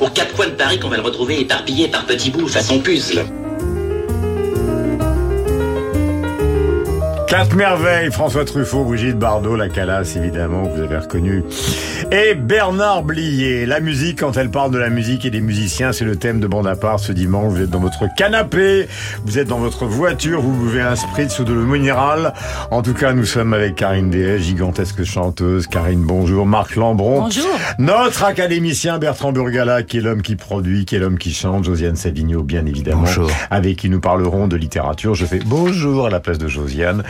Aux 0.00 0.08
quatre 0.08 0.34
coins 0.34 0.46
de 0.46 0.52
Paris 0.52 0.78
qu'on 0.78 0.88
va 0.88 0.96
le 0.96 1.02
retrouver 1.02 1.40
éparpillé 1.40 1.88
par 1.88 2.04
petits 2.04 2.30
bouts 2.30 2.48
façon 2.48 2.80
puzzle. 2.80 3.24
Quatre 7.28 7.56
merveilles, 7.56 8.12
François 8.12 8.44
Truffaut, 8.44 8.84
Brigitte 8.84 9.18
Bardot, 9.18 9.56
la 9.56 9.68
Calas, 9.68 10.14
évidemment, 10.16 10.62
vous 10.62 10.80
avez 10.80 10.98
reconnu. 10.98 11.42
Et 12.12 12.34
Bernard 12.34 13.02
Blier. 13.02 13.66
La 13.66 13.80
musique, 13.80 14.20
quand 14.20 14.36
elle 14.36 14.50
parle 14.50 14.70
de 14.70 14.78
la 14.78 14.90
musique 14.90 15.24
et 15.24 15.30
des 15.30 15.40
musiciens, 15.40 15.92
c'est 15.92 16.04
le 16.04 16.14
thème 16.14 16.38
de 16.38 16.46
Bande 16.46 16.68
à 16.68 16.76
part 16.76 17.00
ce 17.00 17.10
dimanche. 17.10 17.54
Vous 17.54 17.62
êtes 17.62 17.70
dans 17.70 17.80
votre 17.80 18.04
canapé, 18.16 18.86
vous 19.24 19.38
êtes 19.38 19.48
dans 19.48 19.58
votre 19.58 19.86
voiture, 19.86 20.40
vous 20.40 20.52
buvez 20.52 20.82
un 20.82 20.94
spritz 20.94 21.36
ou 21.40 21.44
de 21.44 21.52
l'eau 21.52 21.64
minérale. 21.64 22.32
En 22.70 22.82
tout 22.82 22.94
cas, 22.94 23.12
nous 23.12 23.24
sommes 23.24 23.52
avec 23.54 23.74
Karine 23.74 24.10
Des, 24.10 24.38
gigantesque 24.38 25.02
chanteuse. 25.02 25.66
Karine, 25.66 26.04
bonjour. 26.04 26.46
Marc 26.46 26.76
Lambron. 26.76 27.22
Bonjour. 27.22 27.50
Notre 27.80 28.22
académicien 28.22 28.98
Bertrand 28.98 29.32
Burgala, 29.32 29.82
qui 29.82 29.98
est 29.98 30.00
l'homme 30.00 30.22
qui 30.22 30.36
produit, 30.36 30.84
qui 30.84 30.94
est 30.94 31.00
l'homme 31.00 31.18
qui 31.18 31.34
chante. 31.34 31.64
Josiane 31.64 31.96
Savigno, 31.96 32.44
bien 32.44 32.66
évidemment. 32.66 33.02
Bonjour. 33.02 33.30
Avec 33.50 33.76
qui 33.76 33.90
nous 33.90 34.00
parlerons 34.00 34.46
de 34.46 34.56
littérature. 34.56 35.16
Je 35.16 35.26
fais 35.26 35.40
bonjour 35.44 36.06
à 36.06 36.10
la 36.10 36.20
place 36.20 36.38
de 36.38 36.46
Josiane. 36.46 37.02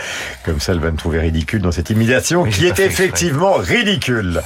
Comme 0.45 0.59
ça, 0.59 0.73
elle 0.73 0.81
va 0.81 0.91
me 0.91 0.97
trouver 0.97 1.21
ridicule 1.21 1.61
dans 1.61 1.73
cette 1.73 1.91
imitation 1.91 2.45
qui 2.45 2.65
est 2.65 2.81
effectivement 2.81 3.55
ridicule. 3.55 4.41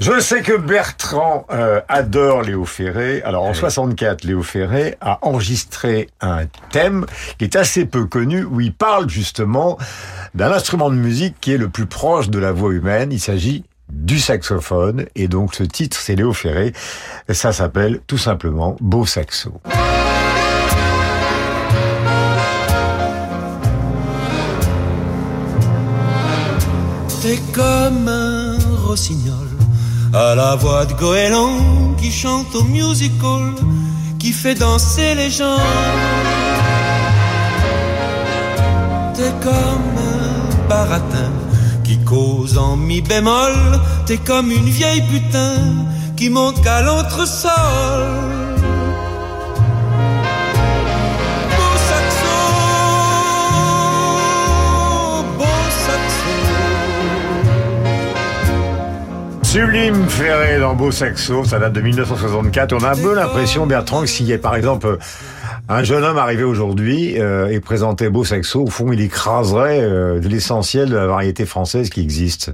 Je 0.00 0.20
sais 0.20 0.42
que 0.42 0.56
Bertrand 0.56 1.46
euh, 1.50 1.80
adore 1.88 2.42
Léo 2.42 2.64
Ferré. 2.64 3.22
Alors 3.22 3.44
en 3.44 3.54
64, 3.54 4.24
Léo 4.24 4.42
Ferré 4.42 4.96
a 5.00 5.18
enregistré 5.22 6.08
un 6.20 6.46
thème 6.70 7.06
qui 7.38 7.44
est 7.44 7.56
assez 7.56 7.86
peu 7.86 8.06
connu 8.06 8.44
où 8.44 8.60
il 8.60 8.72
parle 8.72 9.08
justement 9.08 9.78
d'un 10.34 10.52
instrument 10.52 10.90
de 10.90 10.96
musique 10.96 11.36
qui 11.40 11.52
est 11.52 11.58
le 11.58 11.68
plus 11.68 11.86
proche 11.86 12.28
de 12.28 12.38
la 12.38 12.52
voix 12.52 12.72
humaine. 12.72 13.12
Il 13.12 13.20
s'agit 13.20 13.64
du 13.88 14.18
saxophone 14.18 15.06
et 15.14 15.28
donc 15.28 15.54
ce 15.54 15.62
titre 15.62 15.96
c'est 15.96 16.16
Léo 16.16 16.32
Ferré. 16.32 16.72
Et 17.28 17.34
ça 17.34 17.52
s'appelle 17.52 18.00
tout 18.06 18.18
simplement 18.18 18.76
Beau 18.80 19.06
Saxo. 19.06 19.60
T'es 27.22 27.38
comme 27.52 28.08
un 28.08 28.56
rossignol 28.86 29.45
à 30.12 30.34
la 30.34 30.54
voix 30.56 30.84
de 30.86 30.94
goéland 30.94 31.94
qui 31.98 32.10
chante 32.10 32.54
au 32.54 32.64
musical, 32.64 33.54
qui 34.18 34.32
fait 34.32 34.54
danser 34.54 35.14
les 35.14 35.30
gens. 35.30 35.60
T'es 39.14 39.32
comme 39.42 39.96
un 40.12 40.68
baratin 40.68 41.32
qui 41.84 41.98
cause 41.98 42.58
en 42.58 42.76
mi 42.76 43.00
bémol. 43.00 43.54
T'es 44.06 44.18
comme 44.18 44.50
une 44.50 44.68
vieille 44.68 45.02
putain 45.02 45.56
qui 46.16 46.28
monte 46.28 46.62
qu'à 46.62 46.82
l'entresol. 46.82 48.04
Beau 48.14 48.35
Sublime 59.46 60.08
Ferré 60.08 60.58
dans 60.58 60.74
Beau 60.74 60.90
Saxo, 60.90 61.44
ça 61.44 61.60
date 61.60 61.72
de 61.72 61.80
1964. 61.80 62.72
On 62.72 62.84
a 62.84 62.90
un 62.90 62.96
peu 62.96 63.14
l'impression, 63.14 63.64
Bertrand, 63.64 64.00
que 64.02 64.08
s'il 64.08 64.26
y 64.26 64.32
a 64.32 64.38
par 64.38 64.56
exemple 64.56 64.98
un 65.68 65.84
jeune 65.84 66.02
homme 66.02 66.18
arrivé 66.18 66.42
aujourd'hui 66.42 67.14
euh, 67.20 67.46
et 67.46 67.60
présentait 67.60 68.10
Beau 68.10 68.24
Saxo, 68.24 68.64
au 68.64 68.66
fond, 68.66 68.90
il 68.92 69.00
écraserait 69.00 69.80
euh, 69.80 70.20
l'essentiel 70.20 70.90
de 70.90 70.96
la 70.96 71.06
variété 71.06 71.46
française 71.46 71.90
qui 71.90 72.00
existe. 72.00 72.52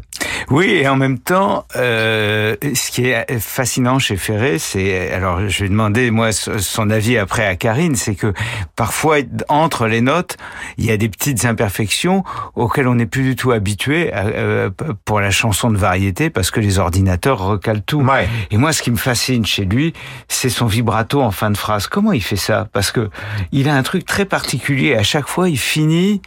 Oui, 0.50 0.66
et 0.70 0.88
en 0.88 0.96
même 0.96 1.18
temps, 1.18 1.64
euh, 1.76 2.56
ce 2.74 2.90
qui 2.90 3.06
est 3.06 3.38
fascinant 3.38 3.98
chez 3.98 4.16
Ferré, 4.16 4.58
c'est, 4.58 5.10
alors 5.10 5.48
je 5.48 5.64
vais 5.64 5.68
demander 5.68 6.10
moi 6.10 6.32
son 6.32 6.90
avis 6.90 7.18
après 7.18 7.46
à 7.46 7.56
Karine, 7.56 7.96
c'est 7.96 8.14
que 8.14 8.32
parfois 8.76 9.18
entre 9.48 9.86
les 9.86 10.00
notes, 10.00 10.36
il 10.78 10.84
y 10.84 10.90
a 10.90 10.96
des 10.96 11.08
petites 11.08 11.44
imperfections 11.44 12.24
auxquelles 12.54 12.88
on 12.88 12.94
n'est 12.96 13.06
plus 13.06 13.22
du 13.22 13.36
tout 13.36 13.52
habitué 13.52 14.10
euh, 14.14 14.70
pour 15.04 15.20
la 15.20 15.30
chanson 15.30 15.70
de 15.70 15.76
variété 15.76 16.30
parce 16.30 16.50
que 16.50 16.60
les 16.60 16.78
ordinateurs 16.78 17.38
recalent 17.38 17.82
tout. 17.82 18.02
Ouais. 18.02 18.28
Et 18.50 18.56
moi, 18.56 18.72
ce 18.72 18.82
qui 18.82 18.90
me 18.90 18.96
fascine 18.96 19.46
chez 19.46 19.64
lui, 19.64 19.92
c'est 20.28 20.50
son 20.50 20.66
vibrato 20.66 21.20
en 21.22 21.30
fin 21.30 21.50
de 21.50 21.56
phrase. 21.56 21.86
Comment 21.86 22.12
il 22.12 22.22
fait 22.22 22.36
ça? 22.36 22.68
Parce 22.72 22.90
que 22.90 23.10
il 23.52 23.68
a 23.68 23.74
un 23.74 23.82
truc 23.82 24.04
très 24.04 24.24
particulier. 24.24 24.94
À 24.94 25.02
chaque 25.02 25.28
fois, 25.28 25.48
il 25.48 25.58
finit 25.58 26.22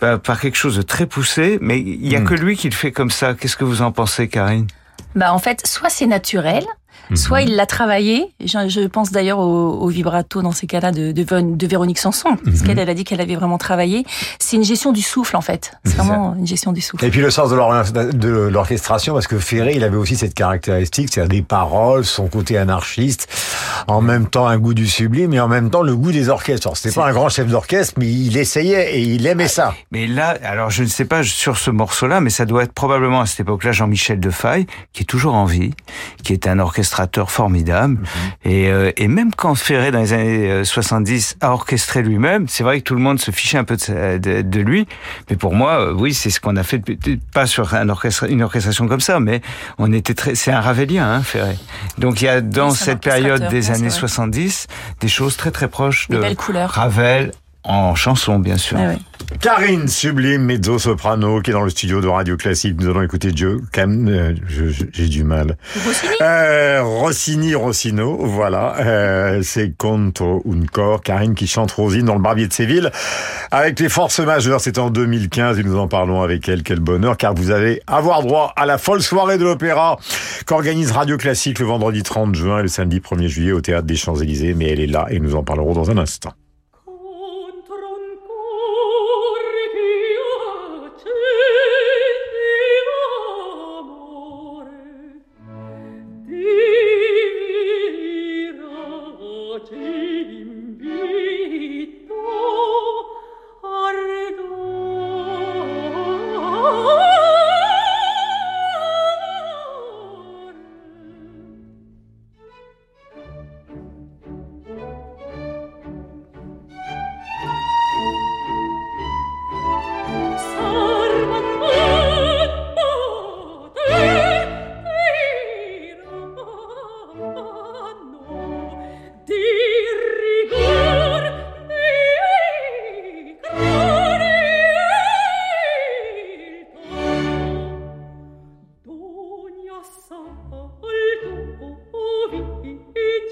par, 0.00 0.20
par 0.20 0.40
quelque 0.40 0.56
chose 0.56 0.76
de 0.76 0.82
très 0.82 1.06
poussé, 1.06 1.58
mais 1.60 1.78
il 1.80 2.06
y 2.10 2.16
a 2.16 2.20
Hmm. 2.20 2.24
que 2.24 2.34
lui 2.34 2.56
qui 2.56 2.68
le 2.68 2.74
fait 2.74 2.92
comme 2.92 3.10
ça. 3.10 3.34
Qu'est-ce 3.34 3.56
que 3.56 3.64
vous 3.64 3.82
en 3.82 3.92
pensez, 3.92 4.28
Karine? 4.28 4.66
Bah 5.14 5.32
en 5.32 5.38
fait, 5.38 5.66
soit 5.66 5.88
c'est 5.88 6.06
naturel, 6.06 6.64
Mhm. 7.10 7.16
soit 7.16 7.42
il 7.42 7.56
l'a 7.56 7.66
travaillé. 7.66 8.26
Je, 8.44 8.68
je 8.68 8.86
pense 8.86 9.12
d'ailleurs 9.12 9.38
au, 9.38 9.72
au 9.80 9.88
vibrato 9.88 10.42
dans 10.42 10.52
ces 10.52 10.66
cas-là 10.66 10.92
de, 10.92 11.12
de, 11.12 11.24
de 11.24 11.66
Véronique 11.66 11.98
Sanson, 11.98 12.36
parce 12.44 12.60
Mhm. 12.60 12.66
qu'elle 12.66 12.78
elle 12.78 12.90
a 12.90 12.94
dit 12.94 13.04
qu'elle 13.04 13.20
avait 13.20 13.36
vraiment 13.36 13.58
travaillé. 13.58 14.04
C'est 14.38 14.56
une 14.56 14.64
gestion 14.64 14.92
du 14.92 15.02
souffle 15.02 15.36
en 15.36 15.40
fait. 15.40 15.72
C'est 15.84 15.96
vraiment 15.96 16.34
une 16.38 16.46
gestion 16.46 16.72
du 16.72 16.80
souffle. 16.80 17.04
Et 17.04 17.10
puis 17.10 17.20
le 17.20 17.30
sens 17.30 17.50
de 17.50 17.56
l'or- 17.56 17.84
de 17.92 18.28
l'orchestration, 18.48 19.14
parce 19.14 19.26
que 19.26 19.38
Ferré, 19.38 19.74
il 19.76 19.84
avait 19.84 19.96
aussi 19.96 20.16
cette 20.16 20.34
caractéristique, 20.34 21.08
c'est-à-dire 21.12 21.28
des 21.38 21.42
paroles, 21.42 22.04
son 22.04 22.28
côté 22.28 22.58
anarchiste, 22.58 23.28
en 23.88 24.00
même 24.00 24.26
temps 24.28 24.46
un 24.46 24.58
goût 24.58 24.74
du 24.74 24.86
sublime 24.86 25.32
et 25.34 25.40
en 25.40 25.48
même 25.48 25.70
temps 25.70 25.82
le 25.82 25.94
goût 25.96 26.12
des 26.12 26.28
orchestres. 26.28 26.66
Alors, 26.66 26.76
C'était 26.76 26.94
pas 26.94 27.06
un 27.08 27.12
grand 27.12 27.28
chef 27.28 27.46
d'orchestre, 27.48 27.94
mais 27.98 28.06
il 28.06 28.36
essayait 28.36 28.96
et 28.98 29.02
il 29.02 29.26
aimait 29.26 29.48
ça. 29.48 29.74
Mais 29.92 30.06
là, 30.06 30.36
alors 30.44 30.70
je 30.70 30.82
ne 30.82 30.88
sais 30.88 31.04
pas 31.04 31.22
sur 31.22 31.56
ce 31.58 31.70
morceau-là, 31.70 32.20
mais 32.20 32.30
ça 32.30 32.44
doit 32.46 32.62
être 32.64 32.72
probablement 32.72 33.20
à 33.20 33.26
cette 33.26 33.40
époque-là 33.40 33.72
Jean-Michel 33.72 34.18
Defaille, 34.20 34.66
qui 34.92 35.02
est 35.02 35.06
toujours 35.06 35.34
en 35.34 35.44
vie, 35.44 35.72
qui 36.22 36.32
est 36.32 36.46
un 36.46 36.58
orchestrateur 36.96 37.30
formidable. 37.30 37.98
Et, 38.44 38.68
euh, 38.70 38.90
et 38.96 39.08
même 39.08 39.34
quand 39.34 39.54
Ferré, 39.54 39.90
dans 39.90 39.98
les 40.00 40.12
années 40.12 40.50
euh, 40.50 40.64
70, 40.64 41.36
a 41.40 41.52
orchestré 41.52 42.02
lui-même, 42.02 42.48
c'est 42.48 42.64
vrai 42.64 42.78
que 42.78 42.84
tout 42.84 42.94
le 42.94 43.00
monde 43.00 43.20
se 43.20 43.30
fichait 43.30 43.58
un 43.58 43.64
peu 43.64 43.76
de, 43.76 43.80
sa- 43.80 44.18
de, 44.18 44.42
de 44.42 44.60
lui. 44.60 44.86
Mais 45.30 45.36
pour 45.36 45.54
moi, 45.54 45.80
euh, 45.80 45.92
oui, 45.92 46.14
c'est 46.14 46.30
ce 46.30 46.40
qu'on 46.40 46.56
a 46.56 46.62
fait, 46.62 46.82
pas 47.34 47.46
sur 47.46 47.74
un 47.74 47.88
orchestre, 47.88 48.24
une 48.30 48.42
orchestration 48.42 48.88
comme 48.88 49.00
ça, 49.00 49.20
mais 49.20 49.40
on 49.78 49.92
était 49.92 50.14
très, 50.14 50.34
c'est 50.34 50.52
un 50.52 50.60
Ravélien, 50.60 51.06
hein, 51.10 51.22
Ferré. 51.22 51.56
Donc 51.98 52.22
il 52.22 52.24
y 52.24 52.28
a 52.28 52.40
dans 52.40 52.70
Oui, 52.70 52.76
cette 52.76 53.00
période 53.00 53.48
des 53.48 53.68
ouais, 53.70 53.74
années 53.76 53.88
vrai. 53.88 53.98
70 53.98 54.66
des 55.00 55.08
choses 55.08 55.36
très 55.36 55.50
très 55.50 55.68
proches 55.68 56.08
de 56.08 56.18
belles 56.18 56.36
couleurs. 56.36 56.70
Ravel 56.70 57.32
en 57.66 57.94
chanson, 57.94 58.38
bien 58.38 58.56
sûr. 58.56 58.78
Ouais. 58.78 58.98
Karine 59.40 59.88
Sublime, 59.88 60.42
mezzo-soprano, 60.42 61.40
qui 61.42 61.50
est 61.50 61.52
dans 61.52 61.62
le 61.62 61.70
studio 61.70 62.00
de 62.00 62.06
Radio 62.06 62.36
Classique. 62.36 62.76
Nous 62.80 62.88
allons 62.88 63.02
écouter 63.02 63.32
Joe. 63.34 63.60
Cam, 63.72 64.08
euh, 64.08 64.34
j'ai 64.92 65.08
du 65.08 65.24
mal. 65.24 65.56
Rossini 65.84 66.14
Euh, 66.22 66.82
Rossini, 66.82 67.54
Rossino, 67.54 68.18
voilà. 68.24 68.76
Euh, 68.78 69.40
c'est 69.42 69.76
Conto 69.76 70.44
un 70.48 70.64
cor. 70.66 71.02
Karine 71.02 71.34
qui 71.34 71.46
chante 71.46 71.72
Rosine 71.72 72.06
dans 72.06 72.14
le 72.14 72.20
Barbier 72.20 72.46
de 72.46 72.52
Séville. 72.52 72.90
Avec 73.50 73.80
les 73.80 73.88
forces 73.88 74.20
majeures, 74.20 74.60
c'était 74.60 74.78
en 74.78 74.90
2015 74.90 75.58
et 75.58 75.64
nous 75.64 75.76
en 75.76 75.88
parlons 75.88 76.22
avec 76.22 76.48
elle. 76.48 76.62
Quel 76.62 76.80
bonheur, 76.80 77.16
car 77.16 77.34
vous 77.34 77.50
allez 77.50 77.82
avoir 77.86 78.22
droit 78.22 78.52
à 78.56 78.64
la 78.64 78.78
folle 78.78 79.02
soirée 79.02 79.38
de 79.38 79.44
l'opéra 79.44 79.98
qu'organise 80.46 80.92
Radio 80.92 81.16
Classique 81.16 81.58
le 81.58 81.66
vendredi 81.66 82.02
30 82.02 82.34
juin 82.34 82.60
et 82.60 82.62
le 82.62 82.68
samedi 82.68 83.00
1er 83.00 83.26
juillet 83.26 83.52
au 83.52 83.60
Théâtre 83.60 83.86
des 83.86 83.96
Champs-Élysées. 83.96 84.54
Mais 84.54 84.70
elle 84.70 84.80
est 84.80 84.86
là 84.86 85.06
et 85.10 85.18
nous 85.18 85.34
en 85.34 85.42
parlerons 85.42 85.74
dans 85.74 85.90
un 85.90 85.98
instant. 85.98 86.32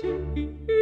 ti. 0.05 0.74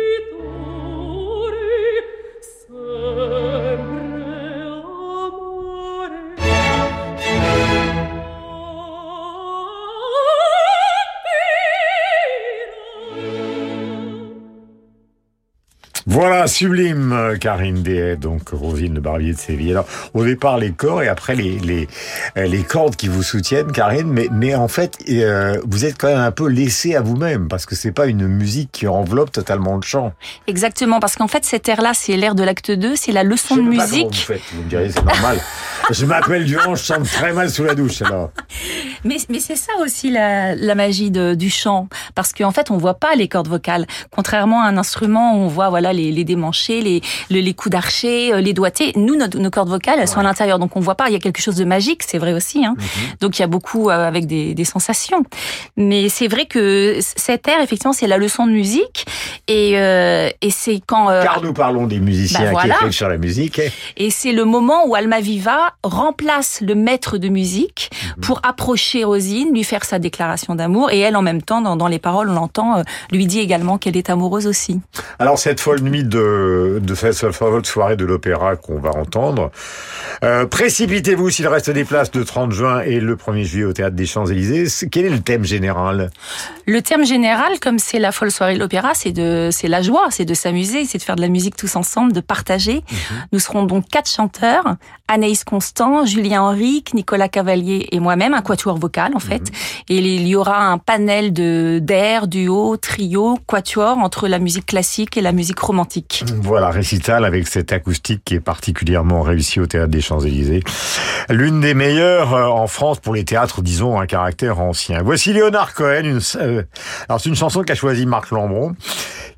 Sublime, 16.47 17.13
euh, 17.13 17.37
Karine 17.37 17.83
Dehay, 17.83 18.17
donc 18.17 18.51
Rosine 18.51 18.95
de 18.95 19.01
Barbier 19.01 19.33
de 19.33 19.39
Séville. 19.39 19.73
Alors, 19.73 19.87
au 20.15 20.25
départ, 20.25 20.59
les 20.59 20.73
corps 20.73 21.03
et 21.03 21.09
après 21.09 21.35
les, 21.35 21.59
les, 21.59 21.89
euh, 22.37 22.47
les 22.47 22.63
cordes 22.63 22.97
qui 22.97 23.09
vous 23.09 23.23
soutiennent, 23.23 23.73
Karine, 23.73 24.07
mais, 24.07 24.29
mais 24.31 24.55
en 24.55 24.69
fait, 24.69 24.99
euh, 25.09 25.61
vous 25.67 25.85
êtes 25.85 25.99
quand 25.99 26.09
même 26.09 26.19
un 26.19 26.31
peu 26.31 26.49
laissé 26.49 26.95
à 26.95 27.01
vous-même, 27.01 27.49
parce 27.49 27.67
que 27.67 27.75
c'est 27.75 27.93
pas 27.93 28.07
une 28.07 28.27
musique 28.27 28.71
qui 28.73 28.87
enveloppe 28.87 29.33
totalement 29.33 29.77
le 29.77 29.83
chant. 29.83 30.13
Exactement, 30.47 31.01
parce 31.01 31.17
qu'en 31.17 31.29
fait, 31.29 31.45
cet 31.45 31.69
air-là, 31.69 31.93
c'est 31.95 32.17
l'air 32.17 32.35
de 32.35 32.43
l'acte 32.43 32.71
2, 32.71 32.97
c'est 32.97 33.13
la 33.13 33.25
leçon 33.25 33.57
de 33.57 33.63
musique. 33.63 34.09
vous, 34.09 34.35
faites, 34.35 34.43
vous 34.53 34.63
me 34.63 34.69
direz, 34.69 34.91
c'est 34.91 35.05
normal. 35.05 35.39
je 35.93 36.07
m'appelle 36.07 36.45
Durand, 36.45 36.75
je 36.75 36.85
chante 36.85 37.05
très 37.05 37.33
mal 37.33 37.51
sous 37.51 37.65
la 37.65 37.75
douche, 37.75 38.03
alors. 38.03 38.31
Mais, 39.05 39.17
mais 39.29 39.41
c'est 39.41 39.57
ça 39.57 39.73
aussi 39.83 40.11
la, 40.11 40.55
la 40.55 40.75
magie 40.75 41.11
de, 41.11 41.35
du 41.35 41.51
chant, 41.51 41.89
parce 42.15 42.33
qu'en 42.33 42.51
fait, 42.51 42.71
on 42.71 42.79
voit 42.79 42.95
pas 42.95 43.15
les 43.15 43.29
cordes 43.29 43.49
vocales, 43.49 43.87
contrairement 44.11 44.63
à 44.63 44.67
un 44.67 44.77
instrument 44.77 45.35
où 45.35 45.41
on 45.41 45.49
voit, 45.49 45.69
voilà, 45.71 45.93
les, 45.93 46.13
les 46.13 46.25
démanchés, 46.25 46.81
les, 46.81 47.03
les, 47.31 47.55
coups 47.55 47.73
d'archer, 47.73 48.33
euh, 48.33 48.41
les 48.41 48.53
doigtés. 48.53 48.93
Nous, 48.97 49.17
nos, 49.17 49.27
nos 49.29 49.51
cordes 49.51 49.69
vocales, 49.69 49.99
elles 50.01 50.09
sont 50.09 50.21
à 50.21 50.23
l'intérieur, 50.23 50.59
donc 50.59 50.77
on 50.77 50.81
voit 50.81 50.95
pas. 50.95 51.09
Il 51.09 51.13
y 51.13 51.17
a 51.17 51.21
quelque 51.21 51.41
chose 51.41 51.57
de 51.57 51.65
magique, 51.65 52.03
c'est 52.03 52.19
vrai 52.19 52.33
aussi. 52.33 52.65
Hein. 52.65 52.75
Mhm. 52.79 52.85
Donc 53.21 53.39
il 53.39 53.43
y 53.43 53.45
a 53.45 53.49
beaucoup 53.49 53.91
euh, 53.91 54.07
avec 54.07 54.27
des, 54.27 54.55
des 54.55 54.65
sensations. 54.65 55.25
Mais 55.77 56.09
c'est 56.09 56.29
vrai 56.29 56.47
que 56.47 56.99
cet 57.01 57.49
air, 57.49 57.61
effectivement, 57.61 57.93
c'est 57.93 58.07
la 58.07 58.19
leçon 58.19 58.47
de 58.47 58.53
musique, 58.53 59.05
et, 59.49 59.79
euh, 59.79 60.31
et 60.41 60.51
c'est 60.51 60.81
quand. 60.87 61.11
Euh, 61.11 61.23
Car 61.23 61.43
nous 61.43 61.53
parlons 61.53 61.87
des 61.87 62.01
musiciens 62.01 62.45
bah, 62.45 62.51
voilà. 62.53 62.75
qui 62.75 62.81
écrivent 62.81 62.93
sur 62.93 63.09
la 63.09 63.19
musique. 63.19 63.61
Et 63.97 64.11
c'est 64.11 64.33
le 64.33 64.45
moment 64.45 64.87
où 64.87 64.95
Almaviva 64.95 65.75
remplace 65.83 66.61
le 66.61 66.75
maître 66.75 67.19
de 67.19 67.29
musique 67.29 67.91
mhm. 67.93 68.23
pour 68.23 68.41
approcher 68.43 69.05
Rosine, 69.05 69.53
lui 69.53 69.65
faire 69.65 69.85
sa 69.85 69.99
déclaration 69.99 70.55
d'amour, 70.55 70.91
et 70.91 71.01
elle, 71.01 71.17
en 71.17 71.23
même 71.23 71.43
temps, 71.43 71.61
dans, 71.61 71.77
dans 71.77 71.89
les 71.89 71.99
paroles, 71.99 72.29
on 72.31 72.35
l'entend, 72.35 72.83
lui 73.11 73.27
dit 73.27 73.41
également 73.41 73.79
qu'elle 73.79 73.97
est 73.97 74.11
amoureuse 74.11 74.47
aussi. 74.47 74.81
Alors 75.19 75.39
cette 75.39 75.61
folle 75.61 75.81
nuit 75.81 76.05
de 76.05 76.63
de, 76.81 76.95
cette 76.95 77.67
soirée 77.67 77.97
de 77.97 78.05
l'opéra 78.05 78.57
qu'on 78.57 78.79
va 78.79 78.91
entendre. 78.91 79.51
Euh, 80.25 80.47
précipitez-vous 80.47 81.31
s'il 81.31 81.47
reste 81.49 81.71
des 81.71 81.85
places 81.85 82.11
de 82.11 82.23
30 82.23 82.53
juin 82.53 82.81
et 82.81 83.01
le 83.01 83.17
1er 83.17 83.45
juillet 83.45 83.65
au 83.65 83.73
Théâtre 83.73 83.97
des 83.97 84.07
Champs-Élysées. 84.07 84.67
Quel 84.91 85.07
est 85.07 85.11
le 85.11 85.21
thème 85.21 85.45
général? 85.45 86.11
Le 86.67 86.83
thème 86.83 87.05
général, 87.05 87.59
comme 87.61 87.79
c'est 87.79 87.99
la 87.99 88.13
folle 88.13 88.31
soirée 88.31 88.55
de 88.55 88.59
l'opéra, 88.59 88.93
c'est 88.95 89.13
de, 89.13 89.49
c'est 89.51 89.69
la 89.69 89.83
joie, 89.83 90.09
c'est 90.11 90.25
de 90.25 90.35
s'amuser, 90.35 90.85
c'est 90.85 90.99
de 90.99 91.03
faire 91.03 91.17
de 91.17 91.23
la 91.23 91.29
musique 91.29 91.57
tous 91.57 91.77
ensemble, 91.77 92.13
de 92.13 92.21
partager. 92.21 92.75
Mhm. 92.75 93.17
Nous 93.33 93.39
serons 93.39 93.65
donc 93.65 93.89
quatre 93.89 94.11
chanteurs, 94.11 94.77
Anaïs 95.09 95.45
Constant, 95.45 95.72
Julien 96.05 96.43
Henrique, 96.43 96.95
Nicolas 96.95 97.29
Cavalier 97.29 97.89
et 97.93 98.01
moi-même, 98.01 98.35
un 98.35 98.43
quatuor 98.43 98.79
vocal 98.79 99.13
en 99.15 99.19
fait. 99.19 99.41
Mhm. 99.41 99.57
Et 99.89 99.99
il 99.99 100.27
y 100.27 100.37
aura 100.37 100.67
un 100.67 100.79
panel 100.79 101.33
de 101.33 101.79
d'air, 101.81 102.27
duo, 102.27 102.77
trio, 102.77 103.39
quatuor 103.47 103.99
entre 103.99 104.29
la 104.29 104.39
musique 104.39 104.67
classique 104.67 105.17
et 105.17 105.21
la 105.21 105.33
musique 105.33 105.59
romantique. 105.59 106.25
Voilà, 106.43 106.71
récital 106.71 107.25
avec 107.25 107.49
cette 107.49 107.73
acoustique 107.73 108.23
qui 108.25 108.35
est 108.35 108.41
particulièrement 108.41 109.23
réussie 109.23 109.61
au 109.61 109.67
Théâtre 109.67 109.91
des 109.91 110.01
Champs-Élysées. 110.01 110.63
L'une 111.29 111.61
des 111.61 111.75
meilleures 111.75 112.35
euh, 112.35 112.47
en 112.47 112.67
France 112.67 113.01
pour 113.01 113.15
les 113.15 113.25
théâtres, 113.25 113.63
disons, 113.63 114.01
un 114.01 114.07
caractère 114.07 114.61
ancien. 114.61 115.03
Voici 115.03 115.33
Léonard 115.33 115.75
Cohen. 115.75 116.05
Une, 116.05 116.21
euh, 116.37 116.63
alors 117.09 117.21
c'est 117.21 117.29
une 117.29 117.37
chanson 117.37 117.63
qu'a 117.63 117.75
choisi 117.75 118.07
Marc 118.07 118.31
Lambron 118.31 118.75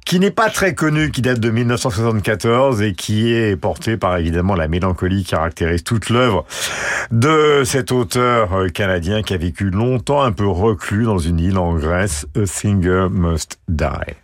qui 0.04 0.20
n'est 0.20 0.30
pas 0.30 0.50
très 0.50 0.74
connue, 0.74 1.10
qui 1.10 1.22
date 1.22 1.40
de 1.40 1.50
1974 1.50 2.82
et 2.82 2.92
qui 2.92 3.32
est 3.32 3.56
portée 3.56 3.96
par 3.96 4.18
évidemment 4.18 4.54
la 4.54 4.68
mélancolie 4.68 5.24
qui 5.24 5.30
caractérise 5.30 5.82
toute 5.82 6.10
l'œuvre 6.10 6.44
de 7.10 7.62
cet 7.64 7.90
auteur 7.90 8.52
euh, 8.52 8.68
canadien 8.68 9.22
qui 9.22 9.34
a 9.34 9.38
vécu 9.38 9.70
longtemps 9.70 10.22
un 10.22 10.32
peu 10.32 10.46
reclus 10.46 11.04
dans 11.04 11.18
une 11.18 11.40
île 11.40 11.58
en 11.58 11.74
Grèce, 11.74 12.26
A 12.36 12.46
Singer 12.46 13.08
Must 13.10 13.58
Die. 13.68 14.14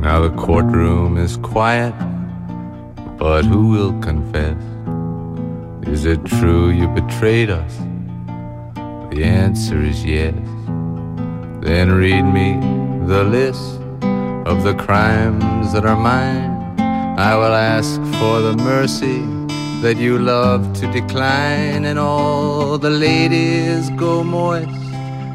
Now 0.00 0.22
the 0.22 0.34
courtroom 0.36 1.18
is 1.18 1.36
quiet, 1.38 1.92
but 3.18 3.44
who 3.44 3.68
will 3.68 3.92
confess? 4.00 4.56
Is 5.86 6.06
it 6.06 6.24
true 6.24 6.70
you 6.70 6.88
betrayed 6.88 7.50
us? 7.50 7.78
The 9.10 9.24
answer 9.24 9.80
is 9.80 10.04
yes. 10.04 10.34
Then 11.62 11.90
read 11.92 12.22
me 12.22 12.60
the 13.06 13.24
list 13.24 13.80
of 14.46 14.62
the 14.64 14.74
crimes 14.74 15.72
that 15.72 15.84
are 15.84 15.96
mine. 15.96 16.78
I 17.18 17.34
will 17.34 17.54
ask 17.54 18.00
for 18.20 18.40
the 18.40 18.54
mercy 18.56 19.20
that 19.82 19.96
you 19.96 20.18
love 20.18 20.72
to 20.80 20.92
decline, 20.92 21.84
and 21.84 21.98
all 21.98 22.78
the 22.78 22.90
ladies 22.90 23.90
go 23.90 24.22
moist, 24.22 24.68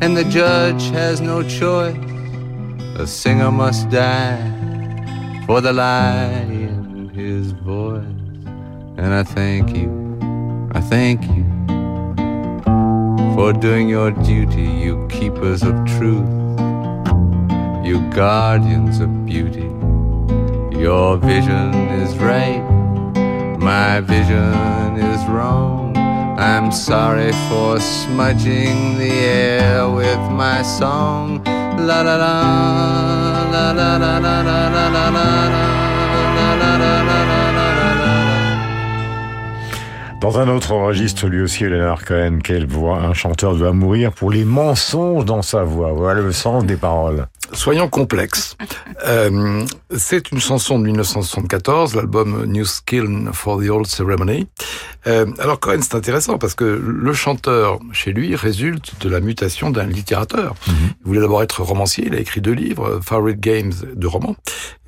and 0.02 0.16
the 0.16 0.24
judge 0.26 0.84
has 0.92 1.20
no 1.20 1.42
choice. 1.44 1.98
A 3.00 3.08
singer 3.08 3.52
must 3.52 3.90
die 3.90 5.44
for 5.46 5.62
the 5.62 5.74
lie 5.74 6.46
in 6.48 7.10
his 7.10 7.52
voice. 7.52 8.04
And 8.98 9.14
I 9.14 9.24
thank 9.24 9.76
you, 9.76 9.90
I 10.74 10.80
thank 10.80 11.24
you 11.36 11.53
for 13.34 13.52
doing 13.52 13.90
your 13.90 14.12
duty, 14.12 14.62
you 14.62 15.08
keepers 15.08 15.64
of 15.64 15.74
truth, 15.98 16.30
you 17.84 18.00
guardians 18.12 19.00
of 19.00 19.26
beauty. 19.26 19.70
Your 20.78 21.18
vision 21.18 21.74
is 22.02 22.16
right, 22.18 22.62
my 23.60 24.02
vision 24.02 24.98
is 24.98 25.26
wrong. 25.28 25.98
I'm 26.38 26.72
sorry 26.72 27.32
for 27.50 27.80
smudging 27.80 28.98
the 28.98 29.12
air 29.12 29.90
with 29.90 30.20
my 30.32 30.62
song. 30.62 31.44
La 31.78 32.02
la 32.02 32.16
la. 32.16 32.54
Dans 40.24 40.40
un 40.40 40.48
autre 40.48 40.72
registre, 40.72 41.28
lui 41.28 41.42
aussi, 41.42 41.66
Leonard 41.66 42.06
Cohen, 42.06 42.40
quelle 42.42 42.66
voix 42.66 43.00
un 43.00 43.14
chanteur 43.14 43.58
doit 43.58 43.74
mourir 43.74 44.14
pour 44.14 44.32
les 44.32 44.46
mensonges 44.46 45.26
dans 45.26 45.42
sa 45.42 45.66
voix. 45.66 45.92
Voilà 45.92 46.22
le 46.22 46.32
sens 46.32 46.66
des 46.66 46.78
paroles. 46.78 47.28
Soyons 47.52 47.90
complexes. 47.90 48.56
Euh, 49.06 49.66
c'est 49.94 50.32
une 50.32 50.40
chanson 50.40 50.80
de 50.80 50.86
1974, 50.86 51.96
l'album 51.96 52.46
New 52.46 52.64
Skill 52.64 53.32
for 53.34 53.62
the 53.62 53.70
Old 53.70 53.86
Ceremony. 53.86 54.48
Euh, 55.08 55.26
alors 55.40 55.60
Cohen, 55.60 55.80
c'est 55.82 55.96
intéressant 55.96 56.38
parce 56.38 56.56
que 56.56 56.64
le 56.64 57.14
chanteur, 57.14 57.80
chez 57.92 58.14
lui, 58.14 58.34
résulte 58.38 58.94
de 59.02 59.10
la 59.10 59.20
mutation 59.20 59.72
d'un 59.72 59.86
littérateur. 59.86 60.56
Mhm. 60.68 60.74
Il 61.02 61.08
voulait 61.08 61.20
d'abord 61.20 61.44
être 61.44 61.62
romancier, 61.62 62.06
il 62.08 62.16
a 62.16 62.20
écrit 62.20 62.40
deux 62.40 62.54
livres, 62.54 63.02
Favorite 63.04 63.42
Games 63.42 63.74
de 63.94 64.08
romans 64.08 64.38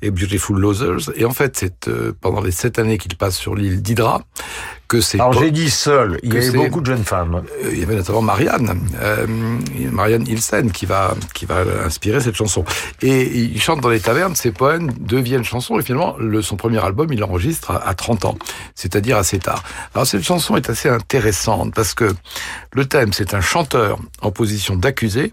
et 0.00 0.10
Beautiful 0.10 0.58
Losers. 0.58 1.12
Et 1.14 1.26
en 1.26 1.32
fait, 1.32 1.58
c'est 1.58 1.88
euh, 1.88 2.12
pendant 2.18 2.40
les 2.40 2.52
sept 2.52 2.78
années 2.78 2.96
qu'il 2.96 3.14
passe 3.16 3.36
sur 3.36 3.54
l'île 3.54 3.82
d'Hydra 3.82 4.22
que 4.88 5.00
c'est... 5.00 5.20
Alors 5.20 5.32
j'ai 5.32 5.50
dit 5.50 5.70
seul, 5.70 6.18
il 6.22 6.32
y 6.32 6.36
avait 6.36 6.50
beaucoup 6.50 6.80
de 6.80 6.86
jeunes 6.86 7.04
femmes. 7.04 7.42
Euh, 7.62 7.70
il 7.72 7.78
y 7.78 7.82
avait 7.82 7.96
notamment 7.96 8.22
Marianne, 8.22 8.80
euh, 9.00 9.26
Marianne 9.90 10.26
Hilsen 10.26 10.70
qui 10.70 10.86
va, 10.86 11.14
qui 11.34 11.46
va 11.46 11.62
inspirer 11.84 12.20
cette 12.20 12.34
chanson. 12.34 12.64
Et 13.02 13.24
il 13.36 13.60
chante 13.60 13.80
dans 13.80 13.88
les 13.88 14.00
tavernes, 14.00 14.34
ses 14.34 14.52
poèmes 14.52 14.92
deviennent 14.98 15.44
chansons 15.44 15.78
et 15.78 15.82
finalement 15.82 16.16
le, 16.18 16.42
son 16.42 16.56
premier 16.56 16.82
album 16.84 17.12
il 17.12 17.20
l'enregistre 17.20 17.70
à, 17.70 17.88
à 17.88 17.94
30 17.94 18.24
ans, 18.26 18.38
c'est-à-dire 18.74 19.16
assez 19.16 19.38
tard. 19.38 19.62
Alors 19.94 20.06
cette 20.06 20.22
chanson 20.22 20.56
est 20.56 20.70
assez 20.70 20.88
intéressante 20.88 21.74
parce 21.74 21.94
que 21.94 22.14
le 22.72 22.86
thème 22.86 23.12
c'est 23.12 23.34
un 23.34 23.40
chanteur 23.40 23.98
en 24.22 24.30
position 24.30 24.76
d'accusé 24.76 25.32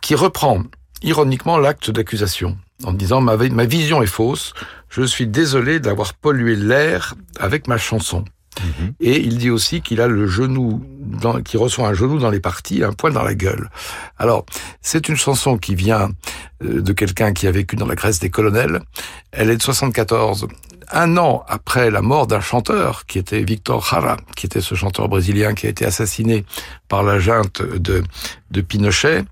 qui 0.00 0.14
reprend 0.14 0.62
ironiquement 1.02 1.58
l'acte 1.58 1.90
d'accusation 1.90 2.56
en 2.84 2.92
disant 2.92 3.20
ma, 3.20 3.36
ma 3.36 3.64
vision 3.64 4.02
est 4.02 4.06
fausse, 4.06 4.54
je 4.88 5.02
suis 5.02 5.26
désolé 5.26 5.80
d'avoir 5.80 6.14
pollué 6.14 6.56
l'air 6.56 7.14
avec 7.38 7.68
ma 7.68 7.78
chanson. 7.78 8.24
Mhm. 8.62 8.92
Et 9.00 9.20
il 9.20 9.38
dit 9.38 9.50
aussi 9.50 9.80
qu'il 9.80 10.00
a 10.00 10.08
le 10.08 10.26
genou 10.26 10.82
qui 11.44 11.56
reçoit 11.56 11.88
un 11.88 11.94
genou 11.94 12.18
dans 12.18 12.30
les 12.30 12.40
parties, 12.40 12.84
un 12.84 12.92
poing 12.92 13.10
dans 13.10 13.22
la 13.22 13.34
gueule. 13.34 13.70
Alors, 14.18 14.46
c'est 14.80 15.08
une 15.08 15.16
chanson 15.16 15.58
qui 15.58 15.74
vient 15.74 16.10
euh, 16.62 16.80
de 16.80 16.92
quelqu'un 16.92 17.32
qui 17.32 17.46
a 17.46 17.50
vécu 17.50 17.76
dans 17.76 17.86
la 17.86 17.94
Grèce 17.94 18.20
des 18.20 18.30
colonels. 18.30 18.80
Elle 19.32 19.50
est 19.50 19.56
de 19.56 19.62
74 19.62 20.46
un 20.92 21.16
an 21.16 21.44
après 21.48 21.90
la 21.90 22.02
mort 22.02 22.26
d'un 22.26 22.40
chanteur 22.40 23.06
qui 23.06 23.18
était 23.18 23.42
Victor 23.42 23.86
Jara, 23.88 24.16
qui 24.36 24.46
était 24.46 24.60
ce 24.60 24.74
chanteur 24.74 25.08
brésilien 25.08 25.54
qui 25.54 25.66
a 25.66 25.70
été 25.70 25.84
assassiné 25.84 26.44
par 26.88 27.02
la 27.02 27.20
junte 27.20 27.62
de, 27.62 28.02
de 28.50 28.60
Pinochet. 28.60 29.24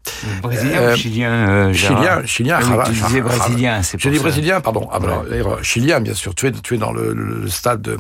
Brésilien 0.43 0.81
euh, 0.81 0.93
ou 0.93 0.97
chilien 0.97 1.33
euh, 1.33 1.73
Chilien, 1.73 2.25
chilien. 2.25 2.61
Jara, 2.61 2.85
tu 2.85 2.93
disais 2.93 3.21
brésilien, 3.21 3.83
c'est 3.83 4.01
J'ai 4.01 4.11
dit 4.11 4.19
brésilien, 4.21 4.61
pardon. 4.61 4.89
Ah, 4.93 5.01
ben, 5.01 5.25
chilien, 5.63 6.01
bien 6.01 6.15
sûr. 6.15 6.35
Tu 6.35 6.47
es, 6.47 6.53
tu 6.53 6.75
es 6.75 6.79
dans 6.79 6.93
le, 6.93 7.13
le 7.13 7.49
stade 7.49 7.83
de... 7.83 7.99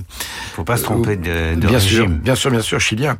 Faut 0.54 0.62
pas 0.62 0.76
se 0.76 0.84
tromper 0.84 1.16
de, 1.16 1.56
de 1.56 1.66
bien 1.66 1.78
régime. 1.78 2.06
Sûr, 2.06 2.08
bien 2.08 2.34
sûr, 2.36 2.50
bien 2.52 2.60
sûr, 2.60 2.80
chilien. 2.80 3.18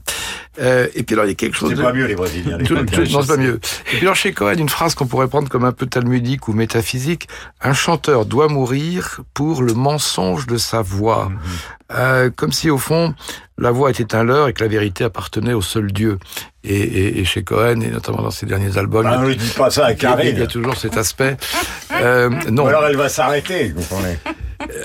Euh, 0.60 0.86
et 0.94 1.02
puis 1.02 1.14
alors, 1.14 1.24
il 1.24 1.28
y 1.28 1.32
a 1.32 1.34
quelque 1.34 1.56
chose... 1.56 1.70
C'est 1.70 1.76
de... 1.76 1.82
pas 1.82 1.92
mieux, 1.92 2.06
les 2.06 2.14
Brésiliens. 2.14 2.58
Les 2.58 2.64
tout, 2.64 2.76
tout, 2.84 3.02
non, 3.10 3.22
c'est 3.22 3.28
pas 3.28 3.36
mieux. 3.36 3.60
Et 3.92 3.96
puis 3.96 4.02
alors, 4.02 4.16
chez 4.16 4.32
Cohen, 4.32 4.54
une 4.58 4.68
phrase 4.68 4.94
qu'on 4.94 5.06
pourrait 5.06 5.28
prendre 5.28 5.48
comme 5.48 5.64
un 5.64 5.72
peu 5.72 5.86
talmudique 5.86 6.46
ou 6.46 6.52
métaphysique. 6.52 7.28
Un 7.60 7.74
chanteur 7.74 8.26
doit 8.26 8.48
mourir 8.48 9.22
pour 9.34 9.62
le 9.62 9.74
mensonge 9.74 10.27
de 10.46 10.56
sa 10.58 10.82
voix. 10.82 11.28
-hmm. 11.30 11.96
euh, 11.98 12.30
comme 12.34 12.52
si, 12.52 12.70
au 12.70 12.78
fond, 12.78 13.14
la 13.56 13.70
voix 13.70 13.90
était 13.90 14.14
un 14.14 14.24
leurre 14.24 14.48
et 14.48 14.52
que 14.52 14.62
la 14.62 14.68
vérité 14.68 15.04
appartenait 15.04 15.54
au 15.54 15.62
seul 15.62 15.92
Dieu. 15.92 16.18
Et, 16.64 16.74
et, 16.76 17.20
et 17.20 17.24
chez 17.24 17.42
Cohen, 17.44 17.80
et 17.80 17.90
notamment 17.90 18.22
dans 18.22 18.30
ses 18.30 18.46
derniers 18.46 18.76
albums, 18.76 19.06
Ah, 19.06 19.18
ne 19.24 19.32
dis 19.34 19.54
pas 19.56 19.70
ça 19.70 19.86
à 19.86 19.94
Karine. 19.94 20.34
il 20.36 20.38
y 20.38 20.42
a 20.42 20.46
toujours 20.46 20.76
cet 20.76 20.96
aspect. 20.96 21.36
Euh, 21.92 22.28
non. 22.50 22.64
Ou 22.64 22.68
alors 22.68 22.84
elle 22.86 22.96
va 22.96 23.08
s'arrêter, 23.08 23.72
vous 23.74 23.82
comprenez 23.82 24.18